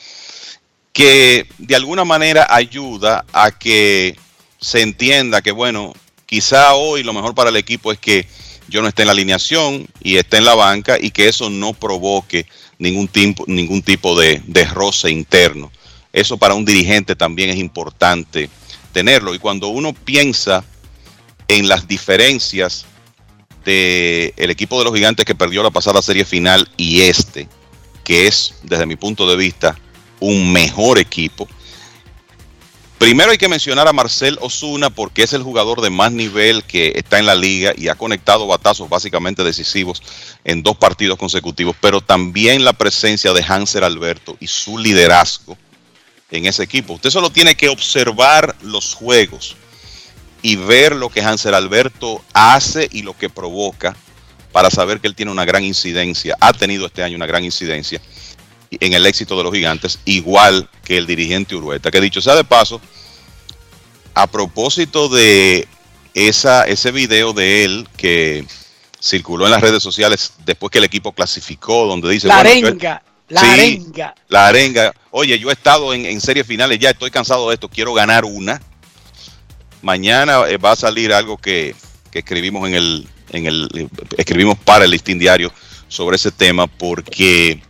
[0.92, 4.16] que de alguna manera ayuda a que
[4.60, 5.94] se entienda que, bueno,
[6.26, 8.26] quizá hoy lo mejor para el equipo es que
[8.68, 11.72] yo no esté en la alineación y esté en la banca y que eso no
[11.72, 12.46] provoque
[12.82, 15.70] ningún tipo, ningún tipo de, de roce interno.
[16.12, 18.50] Eso para un dirigente también es importante
[18.92, 19.34] tenerlo.
[19.34, 20.64] Y cuando uno piensa
[21.46, 22.84] en las diferencias
[23.64, 27.48] del el equipo de los gigantes que perdió la pasada serie final y este,
[28.02, 29.78] que es, desde mi punto de vista,
[30.18, 31.46] un mejor equipo.
[33.02, 36.92] Primero hay que mencionar a Marcel Osuna porque es el jugador de más nivel que
[36.94, 40.00] está en la liga y ha conectado batazos básicamente decisivos
[40.44, 45.58] en dos partidos consecutivos, pero también la presencia de Hanser Alberto y su liderazgo
[46.30, 46.92] en ese equipo.
[46.92, 49.56] Usted solo tiene que observar los juegos
[50.40, 53.96] y ver lo que Hansel Alberto hace y lo que provoca
[54.52, 58.00] para saber que él tiene una gran incidencia, ha tenido este año una gran incidencia
[58.80, 61.90] en el éxito de los gigantes, igual que el dirigente Urueta.
[61.90, 62.80] Que dicho sea de paso,
[64.14, 65.66] a propósito de
[66.14, 68.44] esa, ese video de él que
[69.00, 72.28] circuló en las redes sociales después que el equipo clasificó, donde dice...
[72.28, 74.14] La arenga, la arenga.
[74.28, 74.94] La arenga.
[75.10, 78.60] Oye, yo he estado en, series finales, ya estoy cansado de esto, quiero ganar una.
[79.80, 81.74] Mañana eh, va a salir algo que,
[82.12, 85.52] escribimos en el, en el, escribimos para el listín diario
[85.88, 87.60] sobre ese tema, porque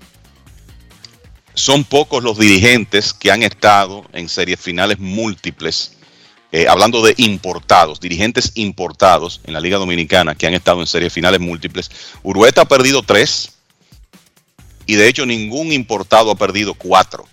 [1.55, 5.97] son pocos los dirigentes que han estado en series finales múltiples,
[6.51, 11.13] eh, hablando de importados, dirigentes importados en la Liga Dominicana que han estado en series
[11.13, 11.91] finales múltiples.
[12.23, 13.53] Urueta ha perdido tres
[14.87, 17.27] y de hecho ningún importado ha perdido cuatro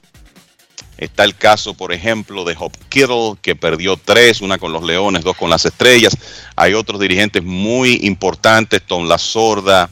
[1.00, 5.24] Está el caso, por ejemplo, de Hop Kittle, que perdió tres, una con los Leones,
[5.24, 6.18] dos con las Estrellas.
[6.58, 9.90] Hay otros dirigentes muy importantes, Tom La Sorda,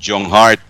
[0.00, 0.60] John Hart,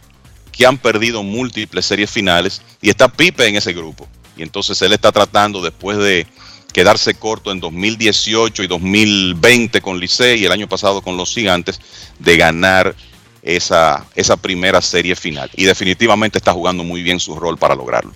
[0.56, 2.62] que han perdido múltiples series finales.
[2.80, 4.08] Y está Pipe en ese grupo.
[4.36, 6.26] Y entonces él está tratando, después de
[6.72, 11.80] quedarse corto en 2018 y 2020 con Licey y el año pasado con los Gigantes,
[12.18, 12.94] de ganar
[13.42, 15.50] esa, esa primera serie final.
[15.56, 18.12] Y definitivamente está jugando muy bien su rol para lograrlo.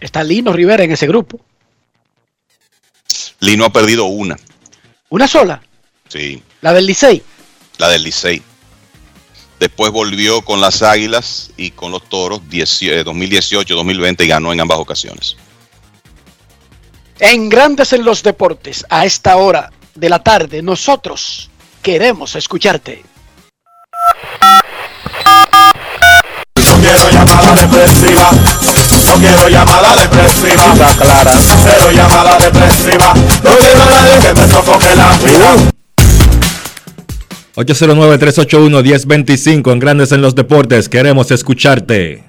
[0.00, 1.40] Está Lino Rivera en ese grupo.
[3.40, 4.36] Lino ha perdido una.
[5.10, 5.62] ¿Una sola?
[6.08, 6.42] Sí.
[6.60, 7.22] ¿La del Licey?
[7.78, 8.42] La del Licey.
[9.58, 15.36] Después volvió con las Águilas y con los Toros 2018-2020 y ganó en ambas ocasiones.
[17.18, 21.50] En Grandes en los Deportes, a esta hora de la tarde, nosotros
[21.82, 23.02] queremos escucharte.
[26.54, 28.30] No quiero llamada depresiva.
[29.06, 30.74] No quiero llamada depresiva.
[30.96, 31.32] clara.
[31.64, 33.14] Cero llamada depresiva.
[33.42, 35.77] No quiero a nadie que me sofoque la vida.
[37.58, 40.88] 809-381-1025 en Grandes en los Deportes.
[40.88, 42.22] Queremos escucharte.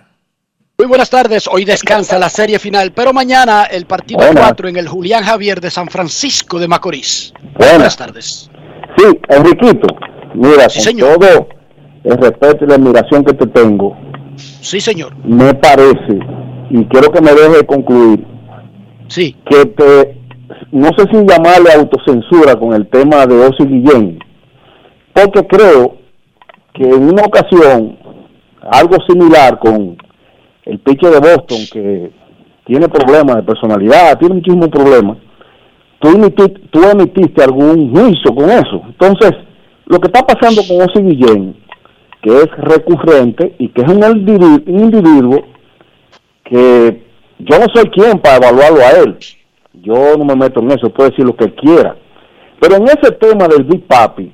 [0.80, 1.48] Muy buenas tardes.
[1.48, 5.70] Hoy descansa la serie final, pero mañana el partido 4 en el Julián Javier de
[5.70, 7.32] San Francisco de Macorís.
[7.60, 8.50] Buenas, tardes.
[8.98, 9.86] Sí, Enriquito,
[10.34, 11.48] mira, con todo
[12.06, 13.96] el respeto y la admiración que te tengo.
[14.62, 15.16] Sí, señor.
[15.24, 16.18] Me parece,
[16.72, 18.26] y quiero que me deje concluir,
[19.10, 19.36] sí.
[19.48, 20.18] que te,
[20.72, 24.18] no sé si llamarle autocensura con el tema de Osi Guillén,
[25.24, 25.98] porque creo
[26.74, 27.98] que en una ocasión,
[28.72, 29.98] algo similar con
[30.66, 32.12] el pitcher de Boston, que
[32.66, 35.18] tiene problemas de personalidad, tiene muchísimos problemas,
[36.00, 38.82] tú emitiste, emitiste algún juicio con eso.
[38.86, 39.32] Entonces,
[39.86, 41.56] lo que está pasando con Ozzy Guillén,
[42.22, 44.04] que es recurrente y que es un
[44.68, 45.44] individuo
[46.44, 47.04] que
[47.40, 49.18] yo no soy quien para evaluarlo a él.
[49.82, 51.96] Yo no me meto en eso, puede decir lo que quiera.
[52.60, 54.34] Pero en ese tema del Big Papi,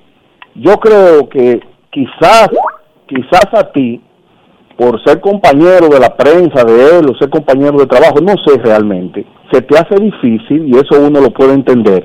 [0.56, 1.60] yo creo que
[1.92, 2.50] quizás,
[3.08, 4.02] quizás a ti,
[4.78, 8.58] por ser compañero de la prensa de él o ser compañero de trabajo, no sé
[8.62, 12.04] realmente, se te hace difícil y eso uno lo puede entender.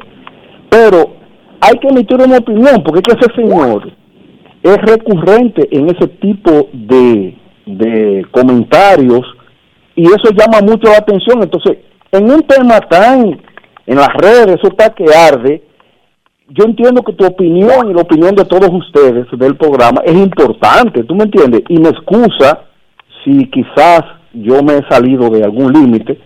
[0.69, 1.17] Pero
[1.61, 3.93] hay que emitir una opinión porque es que ese señor
[4.63, 7.37] es recurrente en ese tipo de,
[7.67, 9.23] de comentarios
[9.97, 11.43] y eso llama mucho la atención.
[11.43, 11.79] Entonces,
[12.13, 13.41] en un tema tan,
[13.87, 15.63] en las redes, eso está que arde,
[16.51, 21.05] yo entiendo que tu opinión y la opinión de todos ustedes del programa es importante,
[21.05, 21.63] ¿tú me entiendes?
[21.69, 22.65] Y me excusa
[23.25, 24.03] si quizás
[24.33, 26.19] yo me he salido de algún límite,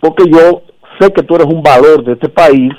[0.00, 0.62] porque yo
[1.00, 2.72] sé que tú eres un valor de este país,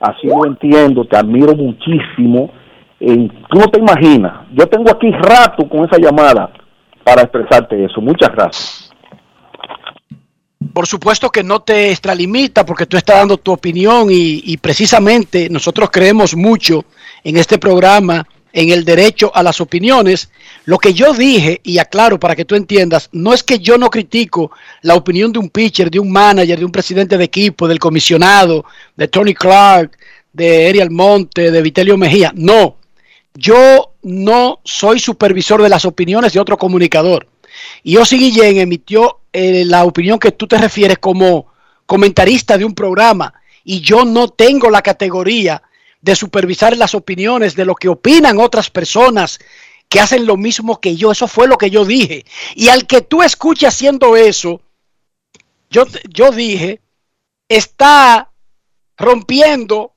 [0.00, 2.50] así lo entiendo, te admiro muchísimo.
[2.98, 6.50] tú no te imaginas, yo tengo aquí rato con esa llamada
[7.04, 8.00] para expresarte eso.
[8.00, 8.83] Muchas gracias.
[10.72, 15.90] Por supuesto que no te extralimita porque tú estás dando tu opinión y, precisamente nosotros
[15.90, 16.84] creemos mucho
[17.22, 20.30] en este programa, en el derecho a las opiniones.
[20.64, 23.90] Lo que yo dije, y aclaro para que tú entiendas, no es que yo no
[23.90, 27.78] critico la opinión de un pitcher, de un manager, de un presidente de equipo, del
[27.78, 28.64] comisionado,
[28.96, 29.98] de Tony Clark,
[30.32, 32.32] de Ariel Monte, de Vitelio Mejía.
[32.34, 32.76] No,
[33.34, 37.26] yo no soy supervisor de las opiniones de otro comunicador.
[37.82, 41.52] Y Osi Guillén emitió eh, la opinión que tú te refieres como
[41.86, 45.62] comentarista de un programa y yo no tengo la categoría
[46.00, 49.38] de supervisar las opiniones de lo que opinan otras personas
[49.88, 51.12] que hacen lo mismo que yo.
[51.12, 52.24] Eso fue lo que yo dije.
[52.54, 54.60] Y al que tú escuches haciendo eso,
[55.70, 56.80] yo, yo dije,
[57.48, 58.30] está
[58.96, 59.92] rompiendo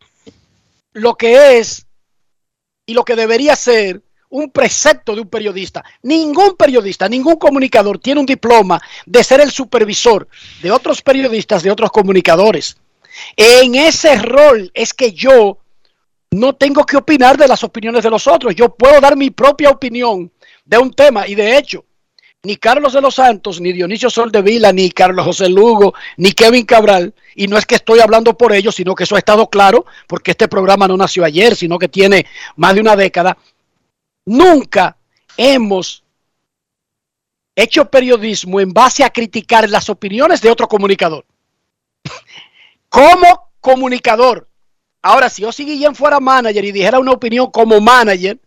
[0.93, 1.85] lo que es
[2.85, 5.83] y lo que debería ser un precepto de un periodista.
[6.03, 10.27] Ningún periodista, ningún comunicador tiene un diploma de ser el supervisor
[10.61, 12.77] de otros periodistas, de otros comunicadores.
[13.35, 15.59] En ese rol es que yo
[16.31, 18.55] no tengo que opinar de las opiniones de los otros.
[18.55, 20.31] Yo puedo dar mi propia opinión
[20.65, 21.85] de un tema y de hecho,
[22.43, 27.13] ni Carlos de los Santos, ni Dionisio Soldevila, ni Carlos José Lugo, ni Kevin Cabral,
[27.35, 30.31] y no es que estoy hablando por ellos, sino que eso ha estado claro, porque
[30.31, 32.25] este programa no nació ayer, sino que tiene
[32.55, 33.37] más de una década,
[34.27, 34.97] Nunca
[35.37, 36.03] hemos
[37.55, 41.25] hecho periodismo en base a criticar las opiniones de otro comunicador.
[42.89, 44.49] como comunicador.
[45.01, 48.37] Ahora, si Osi Guillén fuera manager y dijera una opinión como manager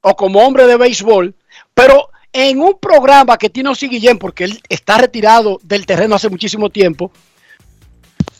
[0.00, 1.34] o como hombre de béisbol,
[1.74, 6.30] pero en un programa que tiene Osi Guillén, porque él está retirado del terreno hace
[6.30, 7.12] muchísimo tiempo,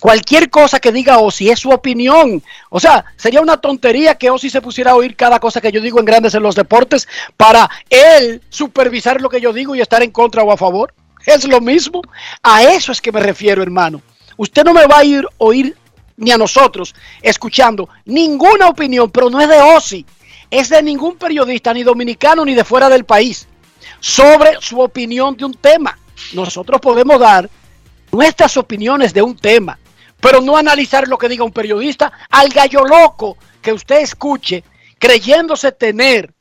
[0.00, 2.42] Cualquier cosa que diga Osi es su opinión.
[2.70, 5.80] O sea, sería una tontería que Osi se pusiera a oír cada cosa que yo
[5.80, 10.02] digo en Grandes en los Deportes para él supervisar lo que yo digo y estar
[10.02, 10.92] en contra o a favor.
[11.24, 12.02] Es lo mismo.
[12.42, 14.02] A eso es que me refiero, hermano.
[14.36, 15.76] Usted no me va a ir oír
[16.16, 20.06] ni a nosotros escuchando ninguna opinión, pero no es de OSI,
[20.50, 23.46] es de ningún periodista, ni dominicano, ni de fuera del país,
[24.00, 25.98] sobre su opinión de un tema.
[26.32, 27.48] Nosotros podemos dar
[28.16, 29.78] nuestras opiniones de un tema,
[30.20, 34.64] pero no analizar lo que diga un periodista al gallo loco que usted escuche
[34.98, 36.32] creyéndose tener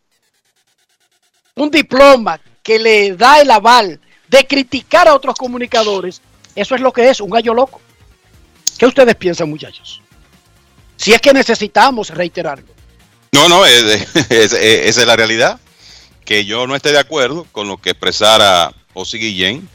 [1.56, 4.00] un diploma que le da el aval
[4.30, 6.22] de criticar a otros comunicadores,
[6.56, 7.82] eso es lo que es, un gallo loco.
[8.78, 10.02] ¿Qué ustedes piensan, muchachos?
[10.96, 12.68] Si es que necesitamos reiterarlo.
[13.34, 15.60] No, no, es- es- esa es la realidad.
[16.24, 19.70] Que yo no esté de acuerdo con lo que expresara Osi Guillén,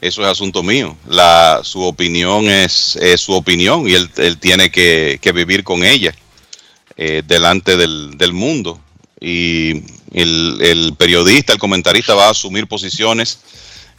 [0.00, 0.96] eso es asunto mío.
[1.06, 6.14] La, su opinión es, su opinión y él, tiene que, vivir con ella
[6.96, 8.80] eh, delante del, mundo.
[9.20, 9.82] Y
[10.12, 13.40] el, el periodista, el comentarista va a asumir posiciones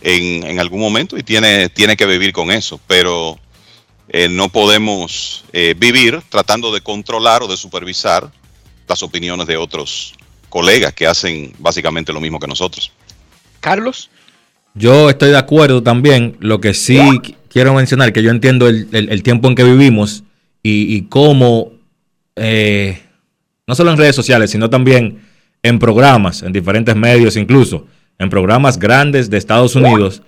[0.01, 2.79] en, en algún momento y tiene, tiene que vivir con eso.
[2.87, 3.39] Pero
[4.13, 8.29] eh, no podemos eh, vivir tratando de controlar o de supervisar
[8.85, 10.15] las opiniones de otros
[10.49, 12.91] colegas que hacen básicamente lo mismo que nosotros.
[13.61, 14.09] Carlos.
[14.73, 16.37] Yo estoy de acuerdo también.
[16.39, 20.23] Lo que sí qu- quiero mencionar, que yo entiendo el, el- tiempo en que vivimos
[20.63, 21.73] y, y cómo,
[22.35, 23.01] eh,
[23.67, 25.19] no solo en redes sociales, sino también
[25.63, 27.85] en programas, en diferentes medios, incluso
[28.17, 30.21] en programas grandes de Estados Unidos,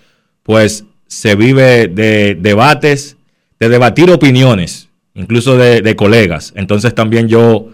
[0.44, 3.18] pues se vive de debates,
[3.60, 6.54] de debatir opiniones, incluso de, de colegas.
[6.56, 7.70] Entonces también yo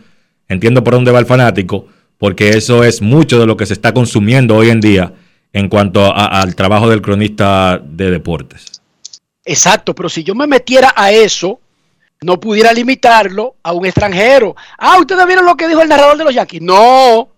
[0.50, 1.88] entiendo por dónde va el fanático,
[2.18, 5.14] porque eso es mucho de lo que se está consumiendo hoy en día
[5.54, 8.82] en cuanto a- al trabajo del cronista de deportes.
[9.46, 11.60] Exacto, pero si yo me metiera a eso,
[12.22, 14.56] no pudiera limitarlo a un extranjero.
[14.78, 16.62] Ah, ustedes vieron lo que dijo el narrador de los Yankees.
[16.62, 17.30] No,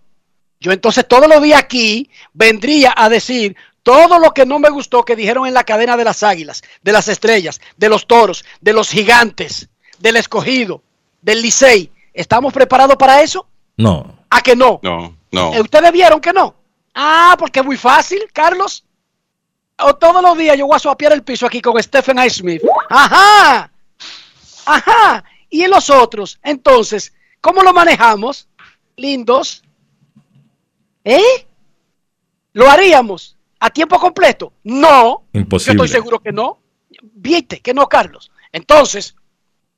[0.59, 5.03] yo entonces todos los días aquí vendría a decir todo lo que no me gustó
[5.03, 8.73] que dijeron en la cadena de las águilas, de las estrellas, de los toros, de
[8.73, 9.69] los gigantes,
[9.99, 10.83] del escogido,
[11.21, 11.91] del Licey.
[12.13, 13.47] ¿Estamos preparados para eso?
[13.77, 14.19] No.
[14.29, 14.79] ¿A que no?
[14.83, 15.49] No, no.
[15.51, 16.55] ¿Ustedes vieron que no?
[16.93, 18.85] Ah, porque es muy fácil, Carlos.
[19.79, 22.29] O todos los días yo voy a suapiar el piso aquí con Stephen A.
[22.29, 22.61] Smith.
[22.89, 23.71] Ajá.
[24.65, 25.23] Ajá.
[25.49, 28.47] Y en los otros, entonces, ¿cómo lo manejamos?
[28.95, 29.63] Lindos.
[31.03, 31.47] ¿Eh?
[32.53, 34.53] ¿Lo haríamos a tiempo completo?
[34.63, 35.23] No.
[35.33, 35.77] Imposible.
[35.77, 36.59] Yo estoy seguro que no.
[37.01, 38.31] Viste que no, Carlos.
[38.51, 39.15] Entonces,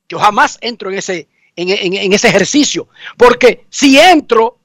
[0.08, 2.88] yo jamás entro en ese, en, en- en ese ejercicio.
[3.16, 4.58] Porque si entro,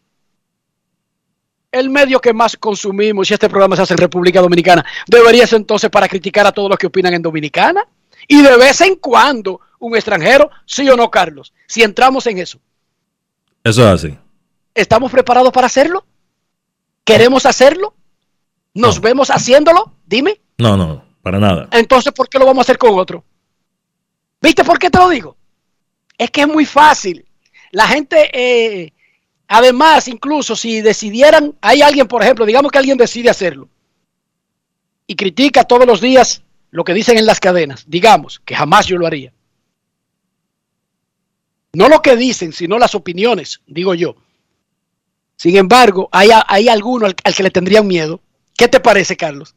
[1.72, 5.58] el medio que más consumimos, y este programa se hace en República Dominicana, debería ser
[5.58, 7.88] entonces para criticar a todos los que opinan en Dominicana.
[8.28, 12.60] Y de vez en cuando, un extranjero, sí o no, Carlos, si entramos en eso,
[13.64, 14.18] Eso es así.
[14.74, 16.06] ¿estamos preparados para hacerlo?
[17.04, 17.94] ¿Queremos hacerlo?
[18.74, 19.94] ¿Nos vemos haciéndolo?
[20.06, 20.40] Dime.
[20.58, 21.68] No, no, para nada.
[21.72, 23.24] Entonces, ¿por qué lo vamos a hacer con otro?
[24.41, 25.36] ¿Viste por qué te lo digo?
[26.18, 27.26] Es que es muy fácil.
[27.72, 28.94] La gente, eh,
[29.50, 33.68] además, incluso si decidieran, hay alguien, por ejemplo, digamos que alguien decide hacerlo
[35.06, 38.98] y critica todos los días lo que dicen en las cadenas, digamos que jamás yo
[38.98, 39.34] lo haría.
[41.74, 44.16] No lo que dicen, sino las opiniones, digo yo.
[45.36, 48.22] Sin embargo, hay, hay alguno al, al que le tendrían miedo.
[48.56, 49.56] ¿Qué te parece, Carlos?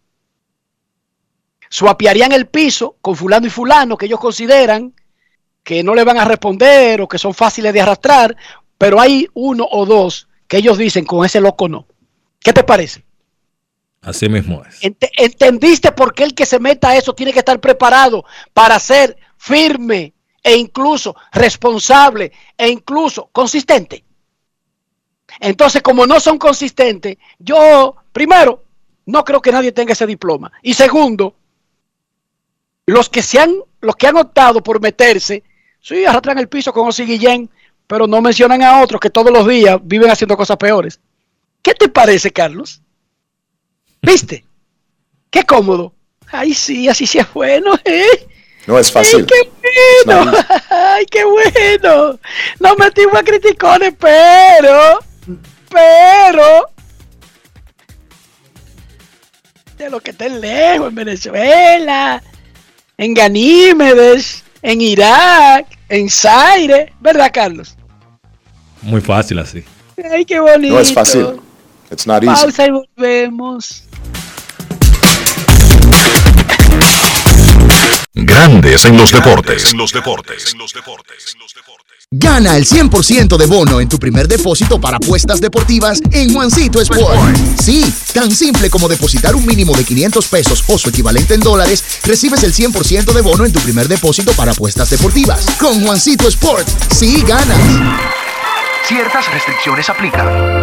[1.68, 4.94] Suapiarían el piso con fulano y fulano que ellos consideran
[5.62, 8.36] que no le van a responder o que son fáciles de arrastrar,
[8.82, 11.86] pero hay uno o dos que ellos dicen con ese loco no.
[12.40, 13.04] ¿Qué te parece?
[14.00, 14.82] Así mismo es.
[14.82, 18.76] Ent- ¿Entendiste por qué el que se meta a eso tiene que estar preparado para
[18.80, 24.02] ser firme e incluso responsable e incluso consistente?
[25.38, 28.64] Entonces, como no son consistentes, yo, primero,
[29.06, 30.50] no creo que nadie tenga ese diploma.
[30.60, 31.36] Y segundo,
[32.86, 35.44] los que se han, los que han optado por meterse,
[35.80, 37.48] sí, arrastran el piso con Osi Guillén,
[37.92, 40.98] pero no mencionan a otros que todos los días viven haciendo cosas peores.
[41.60, 42.80] ¿Qué te parece, Carlos?
[44.00, 44.46] ¿Viste?
[45.28, 45.92] Qué cómodo.
[46.28, 48.26] Ay, sí, así sí es bueno, ¿eh?
[48.66, 49.18] No es fácil.
[49.20, 49.50] Ay, qué
[50.06, 50.32] bueno.
[50.70, 52.18] Ay, qué bueno.
[52.60, 54.98] No metimos a criticones, pero,
[55.68, 56.70] pero,
[59.76, 62.22] de lo que estén lejos, en Venezuela,
[62.96, 67.76] en Ganímedes, en Irak, en Zaire, ¿verdad, Carlos?
[68.82, 69.64] Muy fácil así.
[70.10, 70.74] Ay, qué bonito.
[70.74, 71.40] No es fácil.
[71.90, 72.42] It's not easy.
[72.42, 73.84] Pausa y volvemos.
[78.14, 79.74] Grandes Grandes en los deportes.
[79.74, 80.54] los deportes.
[82.14, 87.36] Gana el 100% de bono en tu primer depósito para apuestas deportivas en Juancito Sport.
[87.58, 91.82] Sí, tan simple como depositar un mínimo de 500 pesos o su equivalente en dólares,
[92.04, 95.46] recibes el 100% de bono en tu primer depósito para apuestas deportivas.
[95.58, 98.21] Con Juancito Sport, sí ganas.
[98.84, 100.62] Ciertas restricciones aplican.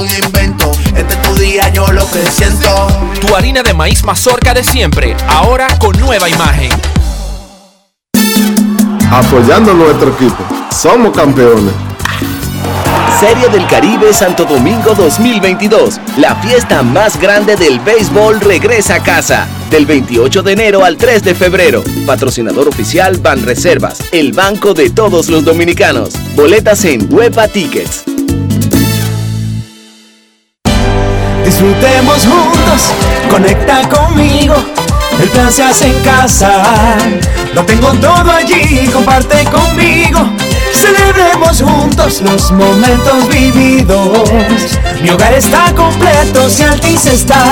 [0.01, 0.71] algún invento.
[0.95, 2.87] Este es tu día, yo lo que siento.
[3.19, 6.71] Tu harina de maíz mazorca de siempre, ahora con nueva imagen.
[9.11, 10.43] Apoyando nuestro equipo.
[10.71, 11.73] Somos campeones.
[13.19, 15.99] Serie del Caribe Santo Domingo 2022.
[16.17, 19.47] La fiesta más grande del béisbol regresa a casa.
[19.69, 21.83] Del 28 de enero al 3 de febrero.
[22.07, 26.13] Patrocinador oficial Ban Reservas, el banco de todos los dominicanos.
[26.35, 28.05] Boletas en Huepa Tickets.
[31.51, 32.81] Disfrutemos juntos,
[33.29, 34.55] conecta conmigo.
[35.21, 36.97] El plan se hace en casa.
[37.53, 40.31] Lo tengo todo allí, comparte conmigo.
[40.71, 44.79] Celebremos juntos los momentos vividos.
[45.03, 47.43] Mi hogar está completo si Altis está.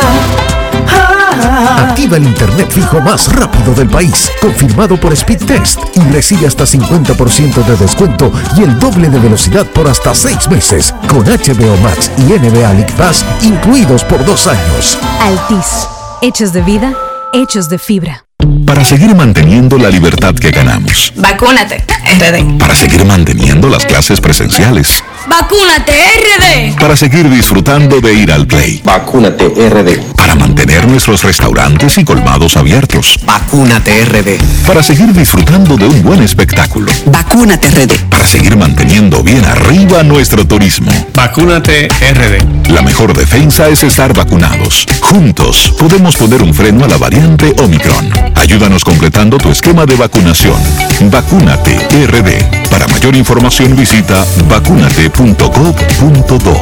[1.78, 7.66] Activa el internet fijo más rápido del país, confirmado por Speedtest y recibe hasta 50%
[7.66, 12.24] de descuento y el doble de velocidad por hasta 6 meses con HBO Max y
[12.24, 12.94] NBA League
[13.42, 14.98] incluidos por dos años.
[15.22, 15.88] Altis,
[16.22, 16.94] hechos de vida,
[17.34, 18.29] hechos de fibra.
[18.70, 21.12] Para seguir manteniendo la libertad que ganamos.
[21.16, 21.84] Vacúnate,
[22.20, 22.60] RD.
[22.60, 25.04] Para seguir manteniendo las clases presenciales.
[25.28, 26.80] Vacúnate, RD.
[26.80, 28.80] Para seguir disfrutando de ir al play.
[28.84, 30.14] Vacúnate RD.
[30.16, 33.20] Para mantener nuestros restaurantes y colmados abiertos.
[33.26, 34.38] Vacúnate RD.
[34.68, 36.92] Para seguir disfrutando de un buen espectáculo.
[37.08, 37.92] Vacúnate RD.
[38.12, 40.92] Para seguir manteniendo bien arriba nuestro turismo.
[41.16, 42.70] Vacúnate RD.
[42.70, 44.86] La mejor defensa es estar vacunados.
[45.02, 48.12] Juntos podemos poner un freno a la variante Omicron.
[48.36, 50.62] Ayúdanos completando tu esquema de vacunación.
[51.10, 51.78] Vacúnate
[52.08, 52.68] RD.
[52.70, 56.62] Para mayor información visita vacunate.gov.do.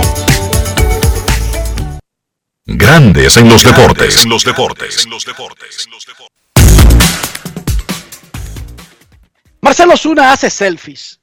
[2.68, 4.28] Grandes en los deportes.
[4.28, 5.08] los deportes.
[9.62, 11.20] Marcelo Zuna hace selfies.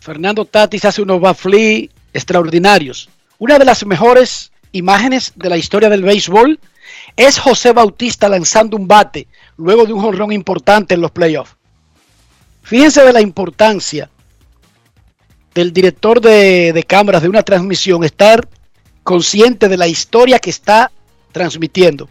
[0.00, 3.08] Fernando Tatis hace unos bafli extraordinarios.
[3.38, 6.60] Una de las mejores imágenes de la historia del béisbol
[7.16, 11.56] es José Bautista lanzando un bate luego de un jonrón importante en los playoffs.
[12.62, 14.10] Fíjense de la importancia
[15.54, 18.48] del director de, de cámaras de una transmisión estar
[19.04, 20.90] consciente de la historia que está
[21.30, 22.08] transmitiendo.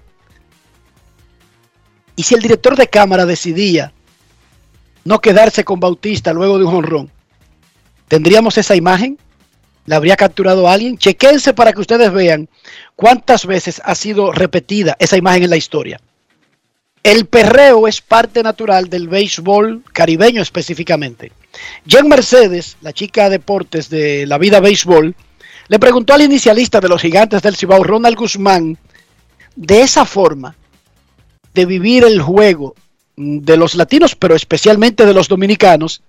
[2.16, 3.92] Y si el director de cámara decidía
[5.04, 7.12] no quedarse con Bautista luego de un jonrón,
[8.08, 9.18] ¿tendríamos esa imagen?
[9.86, 10.98] ¿La habría capturado alguien?
[10.98, 12.48] Chequense para que ustedes vean
[12.96, 16.00] cuántas veces ha sido repetida esa imagen en la historia.
[17.04, 21.34] El perreo es parte natural del béisbol caribeño específicamente.
[21.86, 25.14] Jen Mercedes, la chica de deportes de la vida béisbol,
[25.68, 28.78] le preguntó al inicialista de los gigantes del Cibao, Ronald Guzmán,
[29.56, 30.56] de esa forma
[31.54, 32.76] de vivir el juego
[33.16, 36.02] de los latinos, pero especialmente de los dominicanos,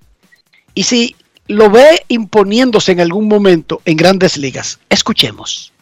[0.74, 1.16] y si
[1.47, 4.79] lo ve imponiéndose en algún momento en grandes ligas.
[4.89, 5.73] Escuchemos.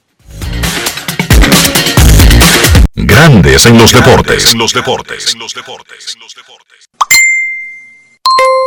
[2.94, 4.54] Grandes en los deportes.
[4.54, 5.34] los deportes.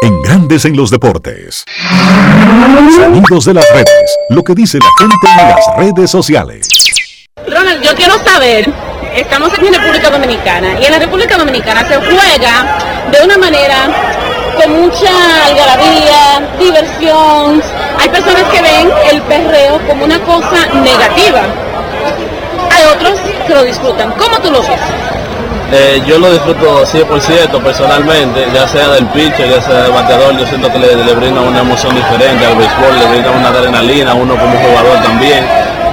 [0.02, 1.64] En Grandes en los deportes.
[2.96, 4.18] Sonidos de las redes.
[4.30, 6.68] Lo que dice la gente en las redes sociales.
[7.48, 8.72] Ronald, yo quiero saber,
[9.16, 12.78] estamos aquí en República Dominicana y en la República Dominicana se juega
[13.12, 14.25] de una manera
[14.56, 15.12] con mucha
[15.46, 17.62] algarabía, diversión.
[18.00, 21.42] Hay personas que ven el perreo como una cosa negativa.
[22.72, 24.12] Hay otros que lo disfrutan.
[24.18, 24.80] ¿Cómo tú lo ves?
[25.72, 30.46] Eh, yo lo disfruto 100% personalmente, ya sea del pitcher, ya sea del bateador, yo
[30.46, 34.38] siento que le, brinda una emoción diferente al béisbol, le brinda una adrenalina a uno
[34.38, 35.44] como jugador también.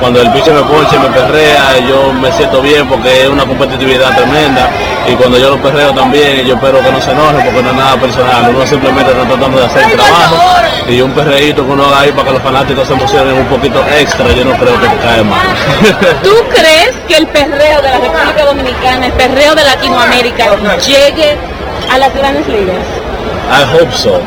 [0.02, 4.12] Cuando el pitcher me ponche, me perrea, yo me siento bien porque es una competitividad
[4.16, 4.68] tremenda.
[5.06, 7.76] Y cuando yo lo perreo también, yo espero que no se enoje porque no es
[7.76, 8.52] nada personal.
[8.52, 10.36] Uno simplemente está tratando de hacer el trabajo
[10.88, 13.80] y un perreíto que uno haga ahí para que los fanáticos se emocionen un poquito
[13.96, 15.46] extra, yo no creo que cae mal.
[16.24, 20.46] ¿Tú crees que el perreo de la República Dominicana, el perreo de Latinoamérica,
[20.84, 21.36] llegue
[21.92, 22.84] a las grandes ligas?
[23.52, 24.20] I hope so.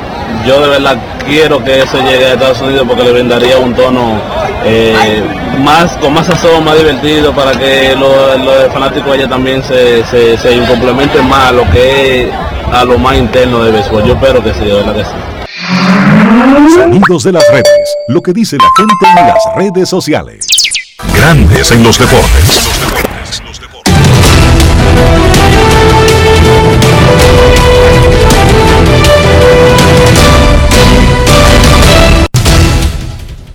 [0.46, 4.22] Yo de verdad quiero que eso llegue a Estados Unidos porque le brindaría un tono
[4.64, 5.24] eh,
[5.64, 10.38] más con más sazón, más divertido para que los, los fanáticos allá también se, se,
[10.38, 12.34] se complementen más a lo que es
[12.72, 14.04] a lo más interno de béisbol.
[14.06, 15.12] Yo espero que sí, de verdad que sí.
[17.24, 17.96] De las redes.
[18.10, 20.46] Lo que dice la gente en las redes sociales.
[21.16, 23.05] Grandes en los deportes.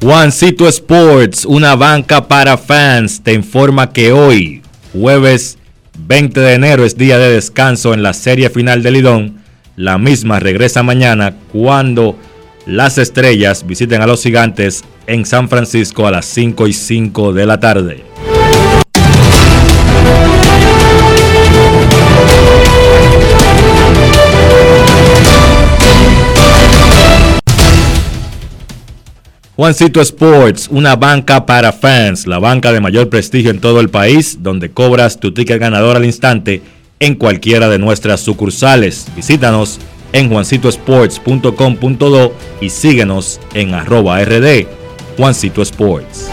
[0.03, 4.63] Juancito Sports, una banca para fans, te informa que hoy,
[4.95, 5.59] jueves
[5.99, 9.43] 20 de enero, es día de descanso en la serie final del Lidón.
[9.77, 12.17] La misma regresa mañana cuando
[12.65, 17.45] las estrellas visiten a los gigantes en San Francisco a las 5 y 5 de
[17.45, 18.10] la tarde.
[29.61, 34.39] Juancito Sports, una banca para fans, la banca de mayor prestigio en todo el país,
[34.41, 36.63] donde cobras tu ticket ganador al instante
[36.99, 39.09] en cualquiera de nuestras sucursales.
[39.15, 39.79] Visítanos
[40.15, 44.67] en juancitosports.com.do y síguenos en arroba rd
[45.19, 46.31] Juancito Sports.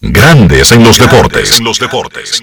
[0.00, 1.60] Grandes en los deportes.
[1.60, 2.42] En los deportes.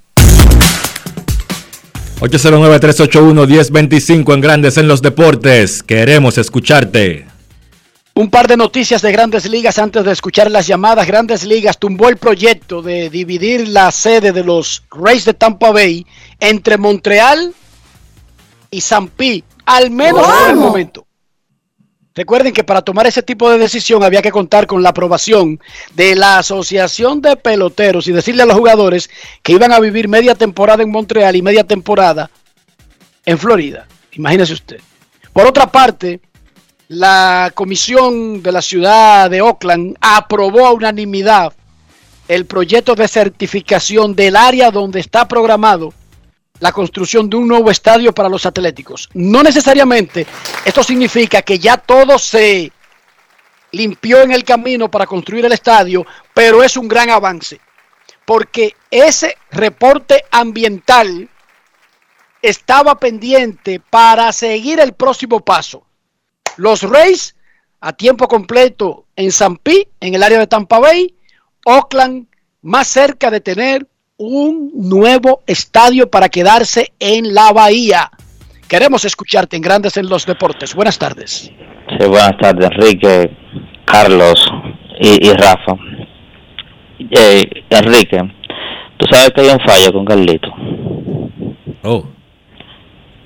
[2.21, 5.81] 809-381-1025 en Grandes en los Deportes.
[5.81, 7.25] Queremos escucharte.
[8.13, 11.07] Un par de noticias de grandes ligas antes de escuchar las llamadas.
[11.07, 16.05] Grandes ligas tumbó el proyecto de dividir la sede de los Rays de Tampa Bay
[16.39, 17.55] entre Montreal
[18.69, 21.07] y San Pi, al menos por el momento.
[22.13, 25.61] Recuerden que para tomar ese tipo de decisión había que contar con la aprobación
[25.95, 29.09] de la Asociación de Peloteros y decirle a los jugadores
[29.41, 32.29] que iban a vivir media temporada en Montreal y media temporada
[33.25, 33.87] en Florida.
[34.11, 34.81] Imagínese usted.
[35.31, 36.19] Por otra parte,
[36.89, 41.53] la comisión de la ciudad de Oakland aprobó a unanimidad
[42.27, 45.93] el proyecto de certificación del área donde está programado
[46.61, 49.09] la construcción de un nuevo estadio para los atléticos.
[49.13, 50.25] No necesariamente
[50.63, 52.71] esto significa que ya todo se
[53.71, 57.59] limpió en el camino para construir el estadio, pero es un gran avance,
[58.25, 61.27] porque ese reporte ambiental
[62.43, 65.83] estaba pendiente para seguir el próximo paso.
[66.57, 67.35] Los Rays
[67.79, 71.15] a tiempo completo en San Pi, en el área de Tampa Bay,
[71.65, 72.27] Oakland
[72.61, 73.87] más cerca de tener
[74.21, 78.11] un nuevo estadio para quedarse en la bahía.
[78.67, 80.75] Queremos escucharte en Grandes en los Deportes.
[80.75, 81.51] Buenas tardes.
[81.99, 83.31] Sí, buenas tardes, Enrique,
[83.85, 84.45] Carlos
[84.99, 85.73] y, y Rafa.
[86.99, 88.19] Eh, Enrique,
[88.97, 90.49] tú sabes que hay un fallo con Carlito.
[91.83, 92.05] Oh.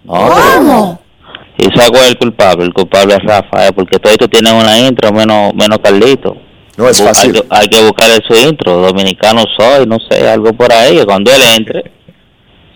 [0.05, 0.99] No,
[1.57, 2.63] ¿Y sabes cuál es el culpable?
[2.63, 6.38] El culpable es Rafa, eh, porque todo esto tiene una intro menos, menos Carlito.
[6.77, 7.34] No es fácil.
[7.35, 11.06] Hay que, hay que buscarle su intro, dominicano soy, no sé, algo por ahí, que
[11.06, 11.91] cuando él entre,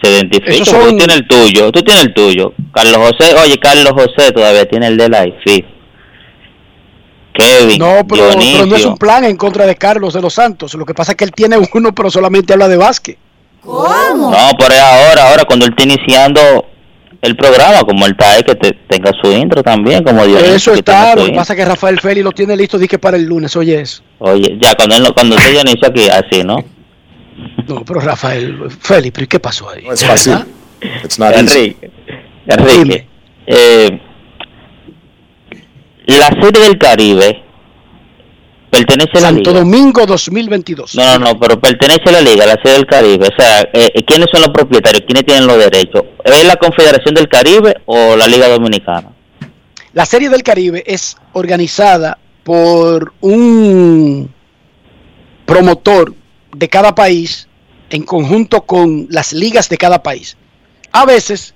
[0.02, 0.66] se identifica.
[0.66, 2.54] Son- Tú tienes el tuyo, tú tienes el tuyo.
[2.74, 5.66] Carlos José, oye, Carlos José todavía tiene el de la IFI.
[7.34, 10.74] Kevin, No, pero, pero no es un plan en contra de Carlos de los Santos.
[10.74, 13.18] Lo que pasa es que él tiene uno, pero solamente habla de básquet.
[14.32, 16.66] No, pero es ahora, ahora cuando él está iniciando
[17.22, 20.56] el programa, como él está ahí, que te- tenga su intro también, como Dionisio.
[20.56, 21.16] Eso que está.
[21.16, 23.56] Lo que pasa es que Rafael Félix lo tiene listo, dije para el lunes.
[23.56, 24.02] Oye, eso.
[24.20, 26.64] Oye, ya cuando él, lo- cuando esté Dionisio aquí, así, ¿no?
[27.68, 29.84] No, pero Rafael Félix, ¿pero ¿y qué pasó ahí?
[29.86, 30.34] No es fácil.
[30.34, 30.46] ¿Ah?
[31.04, 31.76] It's not easy.
[31.78, 31.92] Enrique,
[32.48, 33.08] Enrique,
[33.48, 34.00] eh,
[36.08, 37.44] la serie del Caribe
[38.70, 39.60] pertenece a la Santo liga.
[39.60, 40.96] Domingo 2022.
[40.96, 43.28] No, no, no, pero pertenece a la liga, la serie del Caribe.
[43.28, 45.04] O sea, eh, ¿quiénes son los propietarios?
[45.06, 46.04] ¿Quiénes tienen los derechos?
[46.24, 49.10] ¿Es la Confederación del Caribe o la Liga Dominicana?
[49.94, 54.32] La Serie del Caribe es organizada por un
[55.46, 56.14] promotor
[56.56, 57.48] de cada país
[57.90, 60.38] en conjunto con las ligas de cada país.
[60.92, 61.54] A veces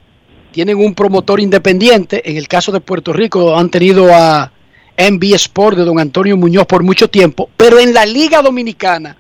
[0.52, 4.52] tienen un promotor independiente, en el caso de Puerto Rico han tenido a
[4.98, 9.18] NB Sport de don Antonio Muñoz por mucho tiempo, pero en la Liga Dominicana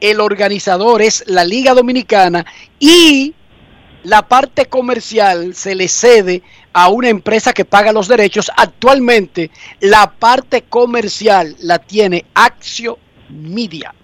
[0.00, 2.44] el organizador es la Liga Dominicana
[2.78, 3.34] y
[4.02, 6.42] la parte comercial se le cede
[6.72, 8.50] a una empresa que paga los derechos.
[8.56, 12.98] Actualmente la parte comercial la tiene Axio
[13.30, 13.94] Media.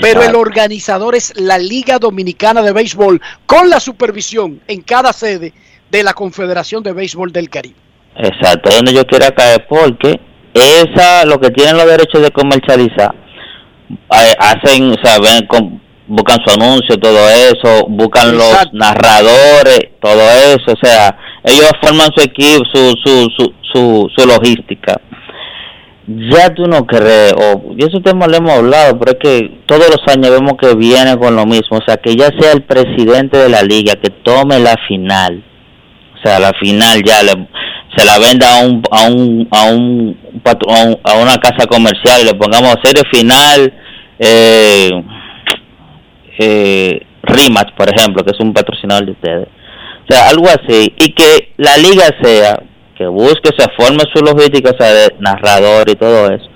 [0.00, 5.52] Pero el organizador es la Liga Dominicana de Béisbol con la supervisión en cada sede
[5.90, 7.76] de la Confederación de Béisbol del Caribe.
[8.16, 10.18] Exacto, donde yo quiera caer, porque
[10.60, 13.14] esa, lo que tienen los derechos de comercializar,
[13.90, 20.22] eh, hacen, o sea, ven, con, buscan su anuncio, todo eso, buscan los narradores, todo
[20.54, 25.00] eso, o sea, ellos forman su equipo, su, su, su, su, su logística.
[26.08, 29.88] Ya tú no crees, o y eso tema lo hemos hablado, pero es que todos
[29.88, 33.36] los años vemos que viene con lo mismo, o sea, que ya sea el presidente
[33.36, 35.42] de la liga que tome la final,
[36.14, 37.32] o sea, la final ya le,
[37.96, 40.18] se la venda a un a un a un,
[41.02, 43.72] a, una casa comercial y le pongamos serie final
[44.18, 44.90] eh,
[46.38, 49.48] eh, Rimax por ejemplo que es un patrocinador de ustedes.
[50.08, 50.94] O sea algo así.
[50.98, 52.62] Y que la liga sea
[52.96, 56.55] que busque se forme su logística o sea de narrador y todo eso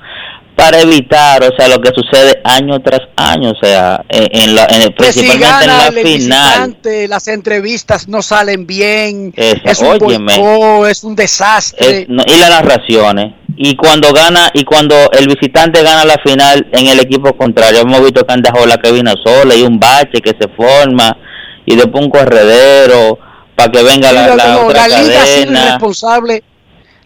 [0.60, 4.92] para evitar, o sea, lo que sucede año tras año, o sea, en, la, en,
[4.92, 6.76] principalmente en la final.
[7.08, 12.06] Las entrevistas no salen bien, es un es un desastre.
[12.06, 13.34] y las narraciones.
[13.56, 18.02] Y cuando gana, y cuando el visitante gana la final en el equipo contrario, hemos
[18.02, 21.16] visto que han dejado la cabina sola y un bache que se forma,
[21.64, 23.18] y después un corredero
[23.54, 25.60] para que venga la, la, otra la liga cadena.
[25.60, 26.44] irresponsable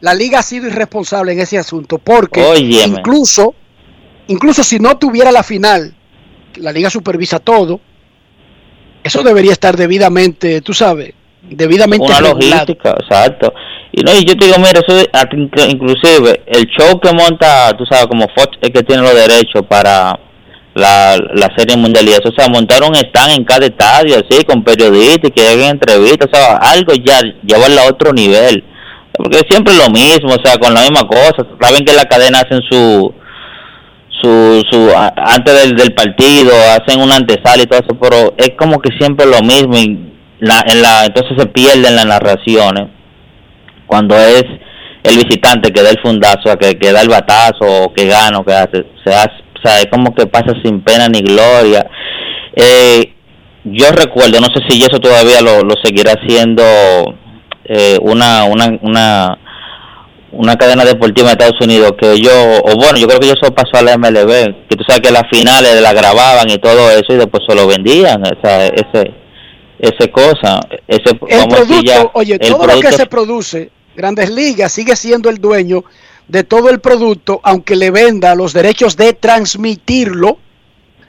[0.04, 3.54] la liga ha sido irresponsable en ese asunto porque incluso
[4.26, 5.94] incluso si no tuviera la final,
[6.56, 7.80] la liga supervisa todo,
[9.02, 13.54] eso debería estar debidamente, tú sabes, debidamente una logística, exacto.
[13.92, 15.08] Y no, y yo te digo, mira, eso
[15.70, 20.20] inclusive el show que monta, tú sabes, como Fox es que tiene los derechos para
[20.74, 24.62] la, la serie mundial y eso, o sea, montaron están en cada estadio así con
[24.62, 28.64] periodistas que hagan entrevistas, o sea, algo ya llevarlo a otro nivel
[29.16, 31.46] porque siempre lo mismo, o sea, con la misma cosa.
[31.60, 33.14] Saben que la cadena hacen su,
[34.20, 38.96] su, su antes del, partido, hacen una antesala y todo eso, pero es como que
[38.98, 42.88] siempre lo mismo y la, en la, entonces se pierden las narraciones
[43.86, 44.44] cuando es
[45.04, 48.86] el visitante que da el fundazo, que, que da el batazo, que gana, que hace,
[49.04, 51.86] se hace, o sea, es como que pasa sin pena ni gloria.
[52.56, 53.12] Eh,
[53.64, 56.62] yo recuerdo, no sé si eso todavía lo, lo seguirá haciendo
[57.64, 59.38] eh, una, una, una,
[60.32, 62.32] una cadena deportiva en Estados Unidos que yo,
[62.64, 65.28] o bueno, yo creo que eso pasó a la MLB, que tú sabes que las
[65.30, 69.14] finales la grababan y todo eso y después se lo vendían, esa, ese,
[69.78, 75.30] ese cosa, ese el producto, oye, todo lo que se produce, Grandes Ligas sigue siendo
[75.30, 75.84] el dueño
[76.28, 80.38] de todo el producto, aunque le venda los derechos de transmitirlo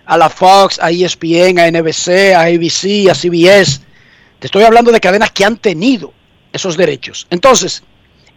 [0.05, 3.81] a la Fox, a ESPN, a NBC, a ABC, a CBS.
[4.39, 6.13] Te estoy hablando de cadenas que han tenido
[6.55, 7.27] esos derechos.
[7.29, 7.83] Entonces,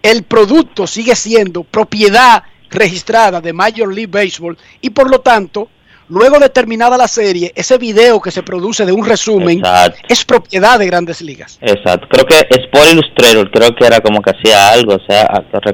[0.02, 5.68] el producto sigue siendo propiedad registrada de Major League Baseball y por lo tanto,
[6.08, 9.62] luego de terminada la serie, ese video que se produce de un resumen
[10.08, 11.58] es propiedad de Grandes Ligas.
[11.60, 12.08] Exacto.
[12.10, 15.28] Creo que Sport Illustrator creo que era como que hacía algo, o sea,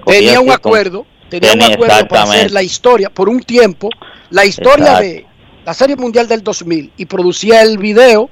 [0.07, 3.89] tenía un acuerdo, tenía, un acuerdo para hacer la historia por un tiempo,
[4.31, 5.27] la historia de
[5.65, 8.29] la Serie Mundial del 2000 y producía el video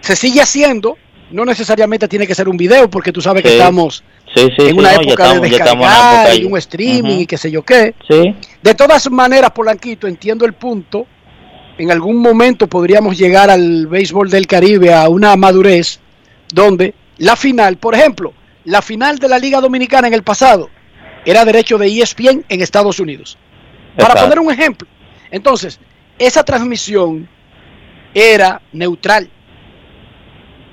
[0.00, 0.96] se sigue haciendo
[1.30, 4.02] no necesariamente tiene que ser un video, porque tú sabes que estamos
[4.34, 7.94] en una época de descargar y un streaming y qué sé yo qué.
[8.62, 11.06] De todas maneras, Polanquito, entiendo el punto.
[11.76, 16.00] En algún momento podríamos llegar al béisbol del Caribe a una madurez
[16.52, 18.32] donde la final, por ejemplo,
[18.64, 20.70] la final de la Liga Dominicana en el pasado
[21.24, 23.38] era derecho de ESPN en Estados Unidos.
[23.96, 24.88] Para poner un ejemplo.
[25.30, 25.78] Entonces,
[26.18, 27.28] esa transmisión
[28.14, 29.30] era neutral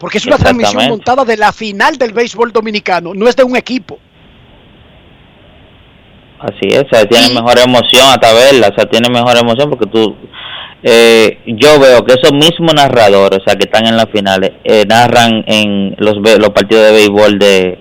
[0.05, 3.55] porque es una transmisión montada de la final del béisbol dominicano, no es de un
[3.55, 3.97] equipo.
[6.39, 9.87] Así es, o sea, tiene mejor emoción hasta verla, o sea, tiene mejor emoción porque
[9.87, 10.15] tú,
[10.83, 14.83] eh, yo veo que esos mismos narradores, o sea, que están en las finales, eh,
[14.87, 17.79] narran en los, los partidos de béisbol de,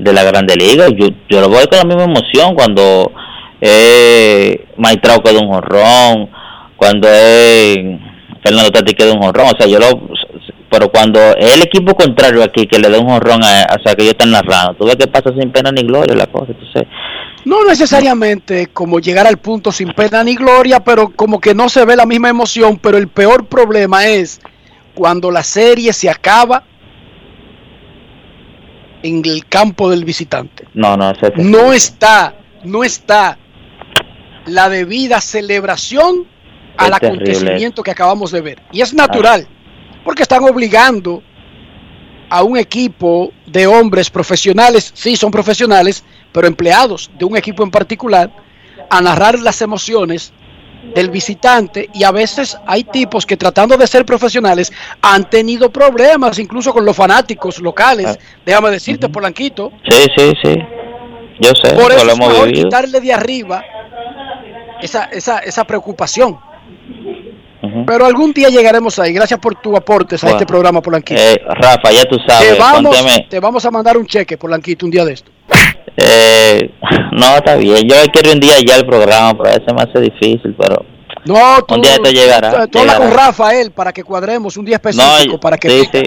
[0.00, 0.88] de la Grande Liga.
[0.90, 3.10] Yo, yo lo veo con la misma emoción cuando
[3.62, 6.28] eh, Maitrao queda un jorrón,
[6.76, 7.78] cuando es
[8.42, 9.88] Fernando Tati queda un jorrón, o sea, yo lo,
[10.70, 14.02] pero cuando el equipo contrario aquí que le da un jorrón a, o sea que
[14.02, 16.82] ellos están narrando tú ves que pasa sin pena ni gloria la cosa entonces
[17.44, 21.84] No necesariamente como llegar al punto sin pena ni gloria, pero como que no se
[21.84, 24.40] ve la misma emoción, pero el peor problema es
[24.94, 26.64] cuando la serie se acaba
[29.02, 30.64] en el campo del visitante.
[30.72, 32.34] No, no, No está,
[32.64, 33.36] no está
[34.46, 36.26] la debida celebración
[36.78, 37.32] al Es terrible.
[37.32, 38.62] acontecimiento que acabamos de ver.
[38.72, 39.46] Y es natural,
[40.04, 41.22] porque están obligando
[42.28, 47.70] a un equipo de hombres profesionales, sí son profesionales, pero empleados de un equipo en
[47.70, 48.30] particular,
[48.90, 50.32] a narrar las emociones
[50.94, 54.70] del visitante y a veces hay tipos que tratando de ser profesionales
[55.00, 58.18] han tenido problemas incluso con los fanáticos locales.
[58.44, 60.54] Déjame decirte, Polanquito, Sí, sí, sí.
[61.40, 62.64] Yo sé, por eso eso lo es hemos mejor vivido.
[62.64, 63.64] quitarle de arriba
[64.82, 66.38] esa, esa, esa preocupación.
[67.86, 69.12] Pero algún día llegaremos ahí.
[69.12, 71.20] Gracias por tu aportes a este programa, Polanquito.
[71.20, 72.96] Eh, Rafa, ya tú sabes, te, vamos,
[73.30, 75.30] te vamos a mandar un cheque, Polanquito, un día de esto.
[75.96, 76.70] Eh,
[77.12, 77.88] no, está bien.
[77.88, 80.84] Yo quiero un día ya el programa, pero a veces me hace difícil, pero...
[81.26, 84.78] No, tú, Un día te llegará, tú- habla con Rafael para que cuadremos un día
[84.82, 86.02] No, específico para que sí, sí.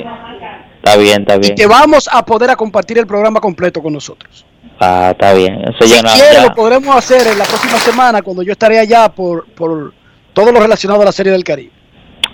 [0.84, 1.56] Está bien, está y bien.
[1.56, 4.46] te vamos a poder a compartir el programa completo con nosotros.
[4.80, 5.60] Ah, está bien.
[5.62, 6.44] Eso Si ya no, quieres, ya.
[6.44, 9.92] lo podremos hacer en la próxima semana cuando yo estaré allá por, por
[10.38, 11.72] todo lo relacionado a la Serie del Caribe.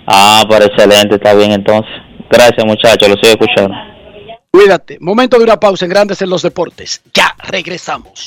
[0.06, 1.90] Ah, pero excelente, está bien entonces.
[2.28, 3.74] Gracias, muchachos, lo sigo escuchando.
[4.50, 4.98] Cuídate.
[5.00, 7.00] Momento de una pausa en Grandes en los Deportes.
[7.14, 8.26] Ya regresamos.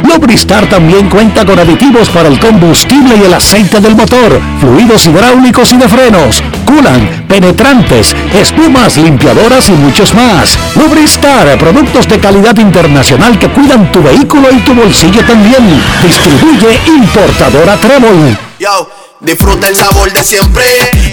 [0.13, 5.71] Lubristar también cuenta con aditivos para el combustible y el aceite del motor, fluidos hidráulicos
[5.71, 10.59] y de frenos, culan, penetrantes, espumas, limpiadoras y muchos más.
[10.75, 15.81] Lubristar, productos de calidad internacional que cuidan tu vehículo y tu bolsillo también.
[16.03, 18.37] Distribuye importadora Trébol.
[18.59, 18.89] Yo,
[19.21, 20.65] disfruta el sabor de siempre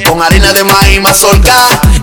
[0.08, 1.80] con harina de maíz mazorca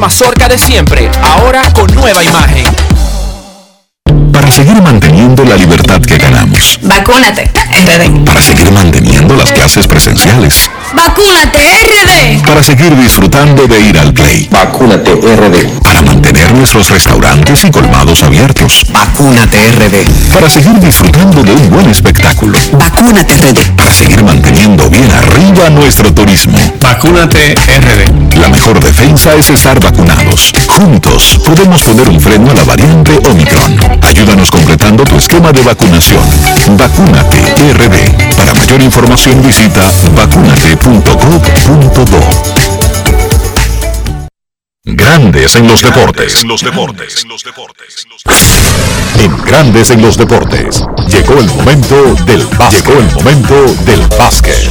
[0.00, 2.89] mazorca de siempre, ahora con nueva imagen.
[4.32, 6.78] Para seguir manteniendo la libertad que ganamos.
[6.82, 8.24] Vacúnate, RD.
[8.24, 10.70] Para seguir manteniendo las clases presenciales.
[10.94, 12.42] Vacúnate, RD.
[12.46, 14.48] Para seguir disfrutando de ir al play.
[14.50, 15.80] Vacúnate RD.
[15.82, 18.86] Para mantener nuestros restaurantes y colmados abiertos.
[18.92, 20.32] Vacúnate RD.
[20.32, 22.58] Para seguir disfrutando de un buen espectáculo.
[22.72, 23.76] Vacúnate RD.
[23.76, 26.58] Para seguir manteniendo bien arriba nuestro turismo.
[26.80, 28.38] Vacúnate RD.
[28.38, 30.52] La mejor defensa es estar vacunados.
[30.68, 33.78] Juntos podemos poner un freno a la variante Omicron.
[34.02, 36.22] Ayúdanos completando tu esquema de vacunación.
[36.76, 37.38] Vacúnate
[37.72, 38.36] RD.
[38.36, 39.80] Para mayor información visita
[40.14, 42.20] vacunate.gov.do.
[44.84, 46.44] Grandes en los deportes.
[46.44, 47.26] los deportes.
[49.18, 50.84] En Grandes en los deportes.
[51.08, 52.86] Llegó el momento del básquet.
[52.86, 53.54] Llegó el momento
[53.86, 54.70] del básquet.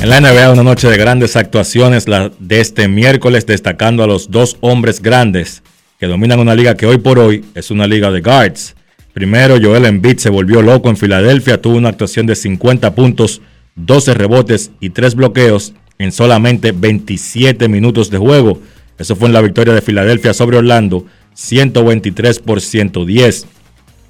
[0.00, 4.30] En la NBA, una noche de grandes actuaciones la de este miércoles, destacando a los
[4.30, 5.62] dos hombres grandes
[5.98, 8.76] que dominan una liga que hoy por hoy es una liga de guards.
[9.12, 13.42] Primero, Joel Embiid se volvió loco en Filadelfia, tuvo una actuación de 50 puntos,
[13.74, 18.60] 12 rebotes y 3 bloqueos en solamente 27 minutos de juego.
[18.96, 21.04] Eso fue en la victoria de Filadelfia sobre Orlando,
[21.34, 23.46] 123 por 110.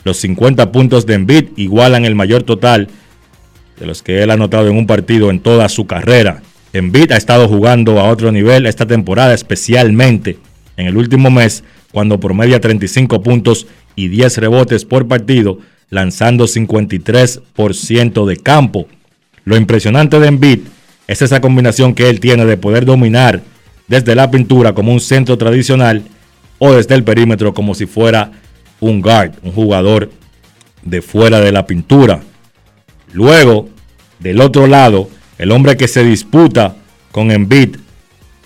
[0.05, 2.89] Los 50 puntos de Embiid igualan el mayor total
[3.81, 6.43] de los que él ha anotado en un partido en toda su carrera.
[6.74, 10.39] Embiid ha estado jugando a otro nivel esta temporada, especialmente
[10.77, 11.65] en el último mes,
[11.98, 13.66] cuando promedia 35 puntos
[13.96, 15.58] y 10 rebotes por partido,
[15.90, 18.86] lanzando 53% de campo.
[19.44, 20.60] Lo impresionante de Embiid
[21.08, 23.42] es esa combinación que él tiene de poder dominar
[23.88, 26.04] desde la pintura como un centro tradicional
[26.60, 28.30] o desde el perímetro como si fuera
[28.78, 30.12] un guard, un jugador
[30.84, 32.20] de fuera de la pintura.
[33.12, 33.70] Luego,
[34.20, 36.76] del otro lado, el hombre que se disputa
[37.10, 37.70] con Embiid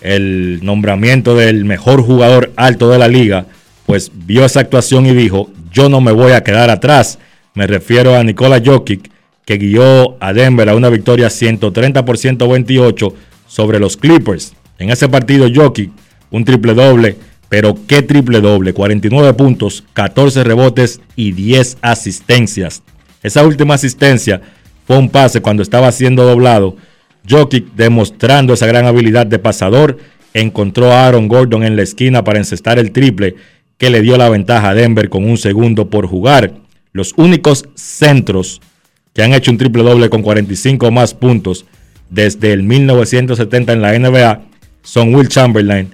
[0.03, 3.47] el nombramiento del mejor jugador alto de la liga,
[3.85, 7.19] pues vio esa actuación y dijo, yo no me voy a quedar atrás.
[7.55, 9.09] Me refiero a Nikola Jokic,
[9.45, 13.15] que guió a Denver a una victoria 130 por 128
[13.47, 14.53] sobre los Clippers.
[14.77, 15.91] En ese partido Jokic,
[16.31, 17.15] un triple doble,
[17.47, 22.83] pero qué triple doble, 49 puntos, 14 rebotes y 10 asistencias.
[23.21, 24.41] Esa última asistencia
[24.85, 26.75] fue un pase cuando estaba siendo doblado
[27.29, 29.97] Jokic, demostrando esa gran habilidad de pasador,
[30.33, 33.35] encontró a Aaron Gordon en la esquina para encestar el triple
[33.77, 36.53] que le dio la ventaja a Denver con un segundo por jugar.
[36.91, 38.61] Los únicos centros
[39.13, 41.65] que han hecho un triple doble con 45 más puntos
[42.09, 44.41] desde el 1970 en la NBA
[44.81, 45.89] son Will Chamberlain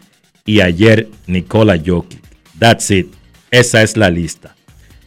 [0.45, 2.19] y ayer Nikola Jokic.
[2.57, 3.07] That's it.
[3.51, 4.55] Esa es la lista.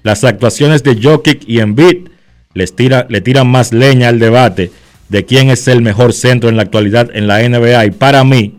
[0.03, 2.09] Las actuaciones de Jokic y Embiid
[2.55, 4.71] les tira, le tiran más leña al debate
[5.13, 8.55] de quién es el mejor centro en la actualidad en la NBA y para mí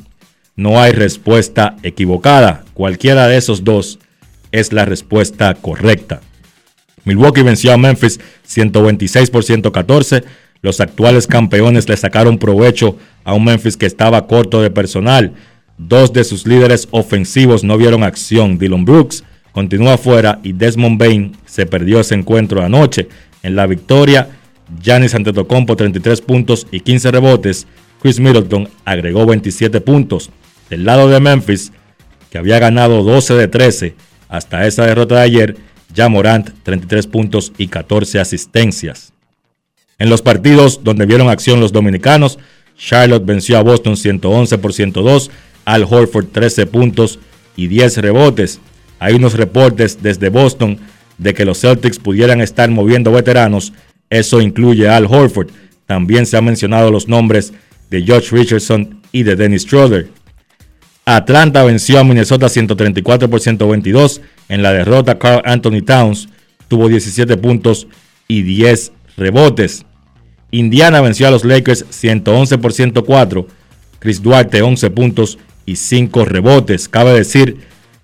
[0.56, 2.64] no hay respuesta equivocada.
[2.76, 3.98] Cualquiera de esos dos
[4.52, 6.22] es la respuesta correcta.
[7.06, 10.24] Milwaukee venció a Memphis 126 por 114.
[10.62, 15.34] Los actuales campeones le sacaron provecho a un Memphis que estaba corto de personal.
[15.80, 18.60] Dos de sus líderes ofensivos no vieron acción.
[18.60, 19.24] Dylan Brooks
[19.54, 23.08] continúa fuera y Desmond Bain se perdió ese encuentro anoche.
[23.42, 24.30] En la victoria,
[24.82, 27.68] Giannis Antetokounmpo 33 puntos y 15 rebotes.
[28.02, 30.30] Chris Middleton agregó 27 puntos.
[30.70, 31.72] Del lado de Memphis,
[32.30, 33.96] que había ganado 12 de 13
[34.28, 35.58] hasta esa derrota de ayer,
[35.94, 39.14] ya Morant 33 puntos y 14 asistencias.
[40.00, 42.40] En los partidos donde vieron acción los dominicanos,
[42.78, 45.30] Charlotte venció a Boston 111 por 102,
[45.66, 47.20] Al Horford 13 puntos
[47.56, 48.60] y 10 rebotes.
[49.00, 50.80] Hay unos reportes desde Boston
[51.18, 53.74] de que los Celtics pudieran estar moviendo veteranos
[54.20, 55.50] eso incluye a Al Horford.
[55.86, 57.54] También se han mencionado los nombres
[57.90, 60.10] de Josh Richardson y de Dennis Schroeder.
[61.06, 64.22] Atlanta venció a Minnesota 134 por 122.
[64.50, 66.30] En la derrota, Carl Anthony Towns
[66.68, 67.88] tuvo 17 puntos
[68.28, 69.86] y 10 rebotes.
[70.52, 73.48] Indiana venció a los Lakers 111 por 104.
[74.00, 76.88] Chris Duarte 11 puntos y 5 rebotes.
[76.88, 77.58] Cabe decir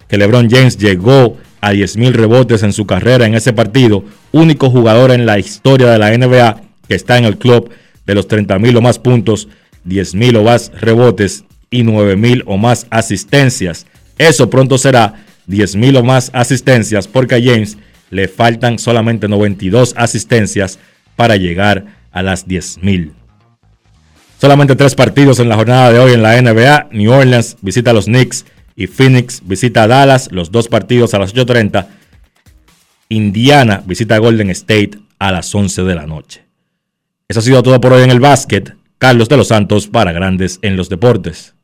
[0.07, 5.11] que LeBron James llegó a 10.000 rebotes en su carrera en ese partido, único jugador
[5.11, 7.69] en la historia de la NBA que está en el club
[8.06, 9.48] de los 30.000 o más puntos,
[9.88, 13.86] 10.000 o más rebotes y 9.000 o más asistencias.
[14.18, 17.77] Eso pronto será 10.000 o más asistencias porque a James
[18.10, 20.80] le faltan solamente 92 asistencias
[21.15, 23.11] para llegar a las 10.000.
[24.40, 26.90] Solamente tres partidos en la jornada de hoy en la NBA.
[26.91, 28.45] New Orleans visita a los Knicks
[28.80, 31.85] y Phoenix visita a Dallas, los dos partidos a las 8.30.
[33.10, 36.45] Indiana visita a Golden State a las 11 de la noche.
[37.27, 38.73] Eso ha sido todo por hoy en el básquet.
[38.97, 41.56] Carlos de los Santos para Grandes en los Deportes.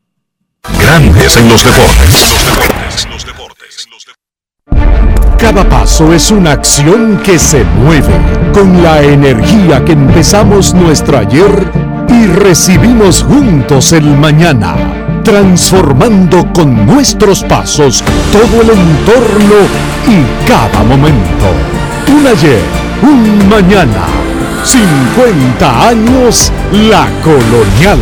[0.78, 3.06] Grandes en los Deportes.
[3.10, 3.88] Los deportes,
[5.38, 8.12] Cada paso es una acción que se mueve
[8.52, 11.50] con la energía que empezamos nuestro ayer
[12.10, 19.56] y recibimos juntos el mañana transformando con nuestros pasos todo el entorno
[20.06, 21.46] y cada momento.
[22.16, 22.60] Un ayer,
[23.02, 24.06] un mañana,
[24.62, 27.98] 50 años la colonial.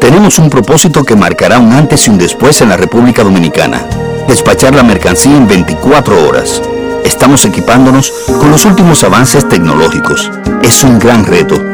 [0.00, 3.80] Tenemos un propósito que marcará un antes y un después en la República Dominicana.
[4.26, 6.60] Despachar la mercancía en 24 horas.
[7.04, 10.28] Estamos equipándonos con los últimos avances tecnológicos.
[10.60, 11.73] Es un gran reto,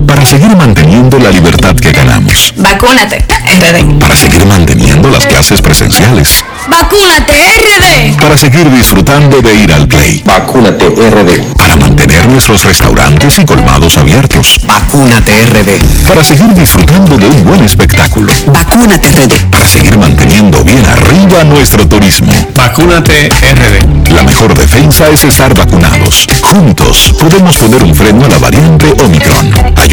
[0.11, 2.53] Para seguir manteniendo la libertad que ganamos.
[2.57, 3.97] Vacúnate, RD.
[3.97, 6.43] Para seguir manteniendo las clases presenciales.
[6.67, 8.19] Vacúnate, RD.
[8.19, 10.21] Para seguir disfrutando de ir al play.
[10.25, 11.55] Vacúnate RD.
[11.55, 14.59] Para mantener nuestros restaurantes y colmados abiertos.
[14.65, 16.05] Vacúnate RD.
[16.05, 18.33] Para seguir disfrutando de un buen espectáculo.
[18.47, 19.49] Vacúnate RD.
[19.49, 22.33] Para seguir manteniendo bien arriba nuestro turismo.
[22.53, 24.11] Vacúnate RD.
[24.11, 26.27] La mejor defensa es estar vacunados.
[26.41, 29.51] Juntos podemos poner un freno a la variante Omicron.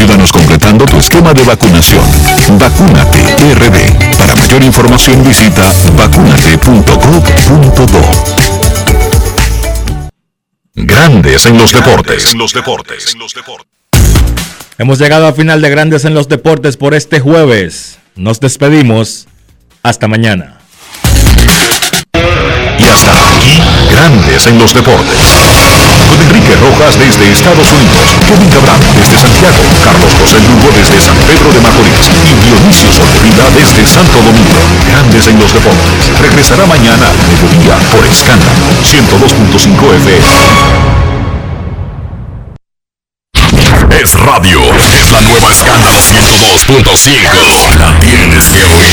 [0.08, 2.02] Ayúdanos completando tu esquema de vacunación.
[2.58, 3.20] Vacúnate
[3.52, 4.16] RD.
[4.16, 8.00] Para mayor información visita vacunate.gov.do.
[10.76, 12.32] Grandes en los deportes.
[12.32, 13.14] En los deportes.
[14.78, 17.98] Hemos llegado al final de Grandes en los Deportes por este jueves.
[18.16, 19.26] Nos despedimos.
[19.82, 20.58] Hasta mañana.
[22.14, 23.60] Y hasta aquí,
[23.90, 25.18] Grandes en los Deportes.
[26.08, 31.16] Con Enrique Rojas desde Estados Unidos, Kevin Cabral desde Santiago, Carlos José Lugo desde San
[31.28, 34.56] Pedro de Macorís y Dionisio Solterida desde Santo Domingo.
[34.88, 36.08] Grandes en los Deportes.
[36.20, 40.98] Regresará mañana a mediodía por Escándalo 102.5 FM.
[44.00, 47.78] Es radio, es la nueva escándalo 102.5.
[47.78, 48.88] La tienes que oír.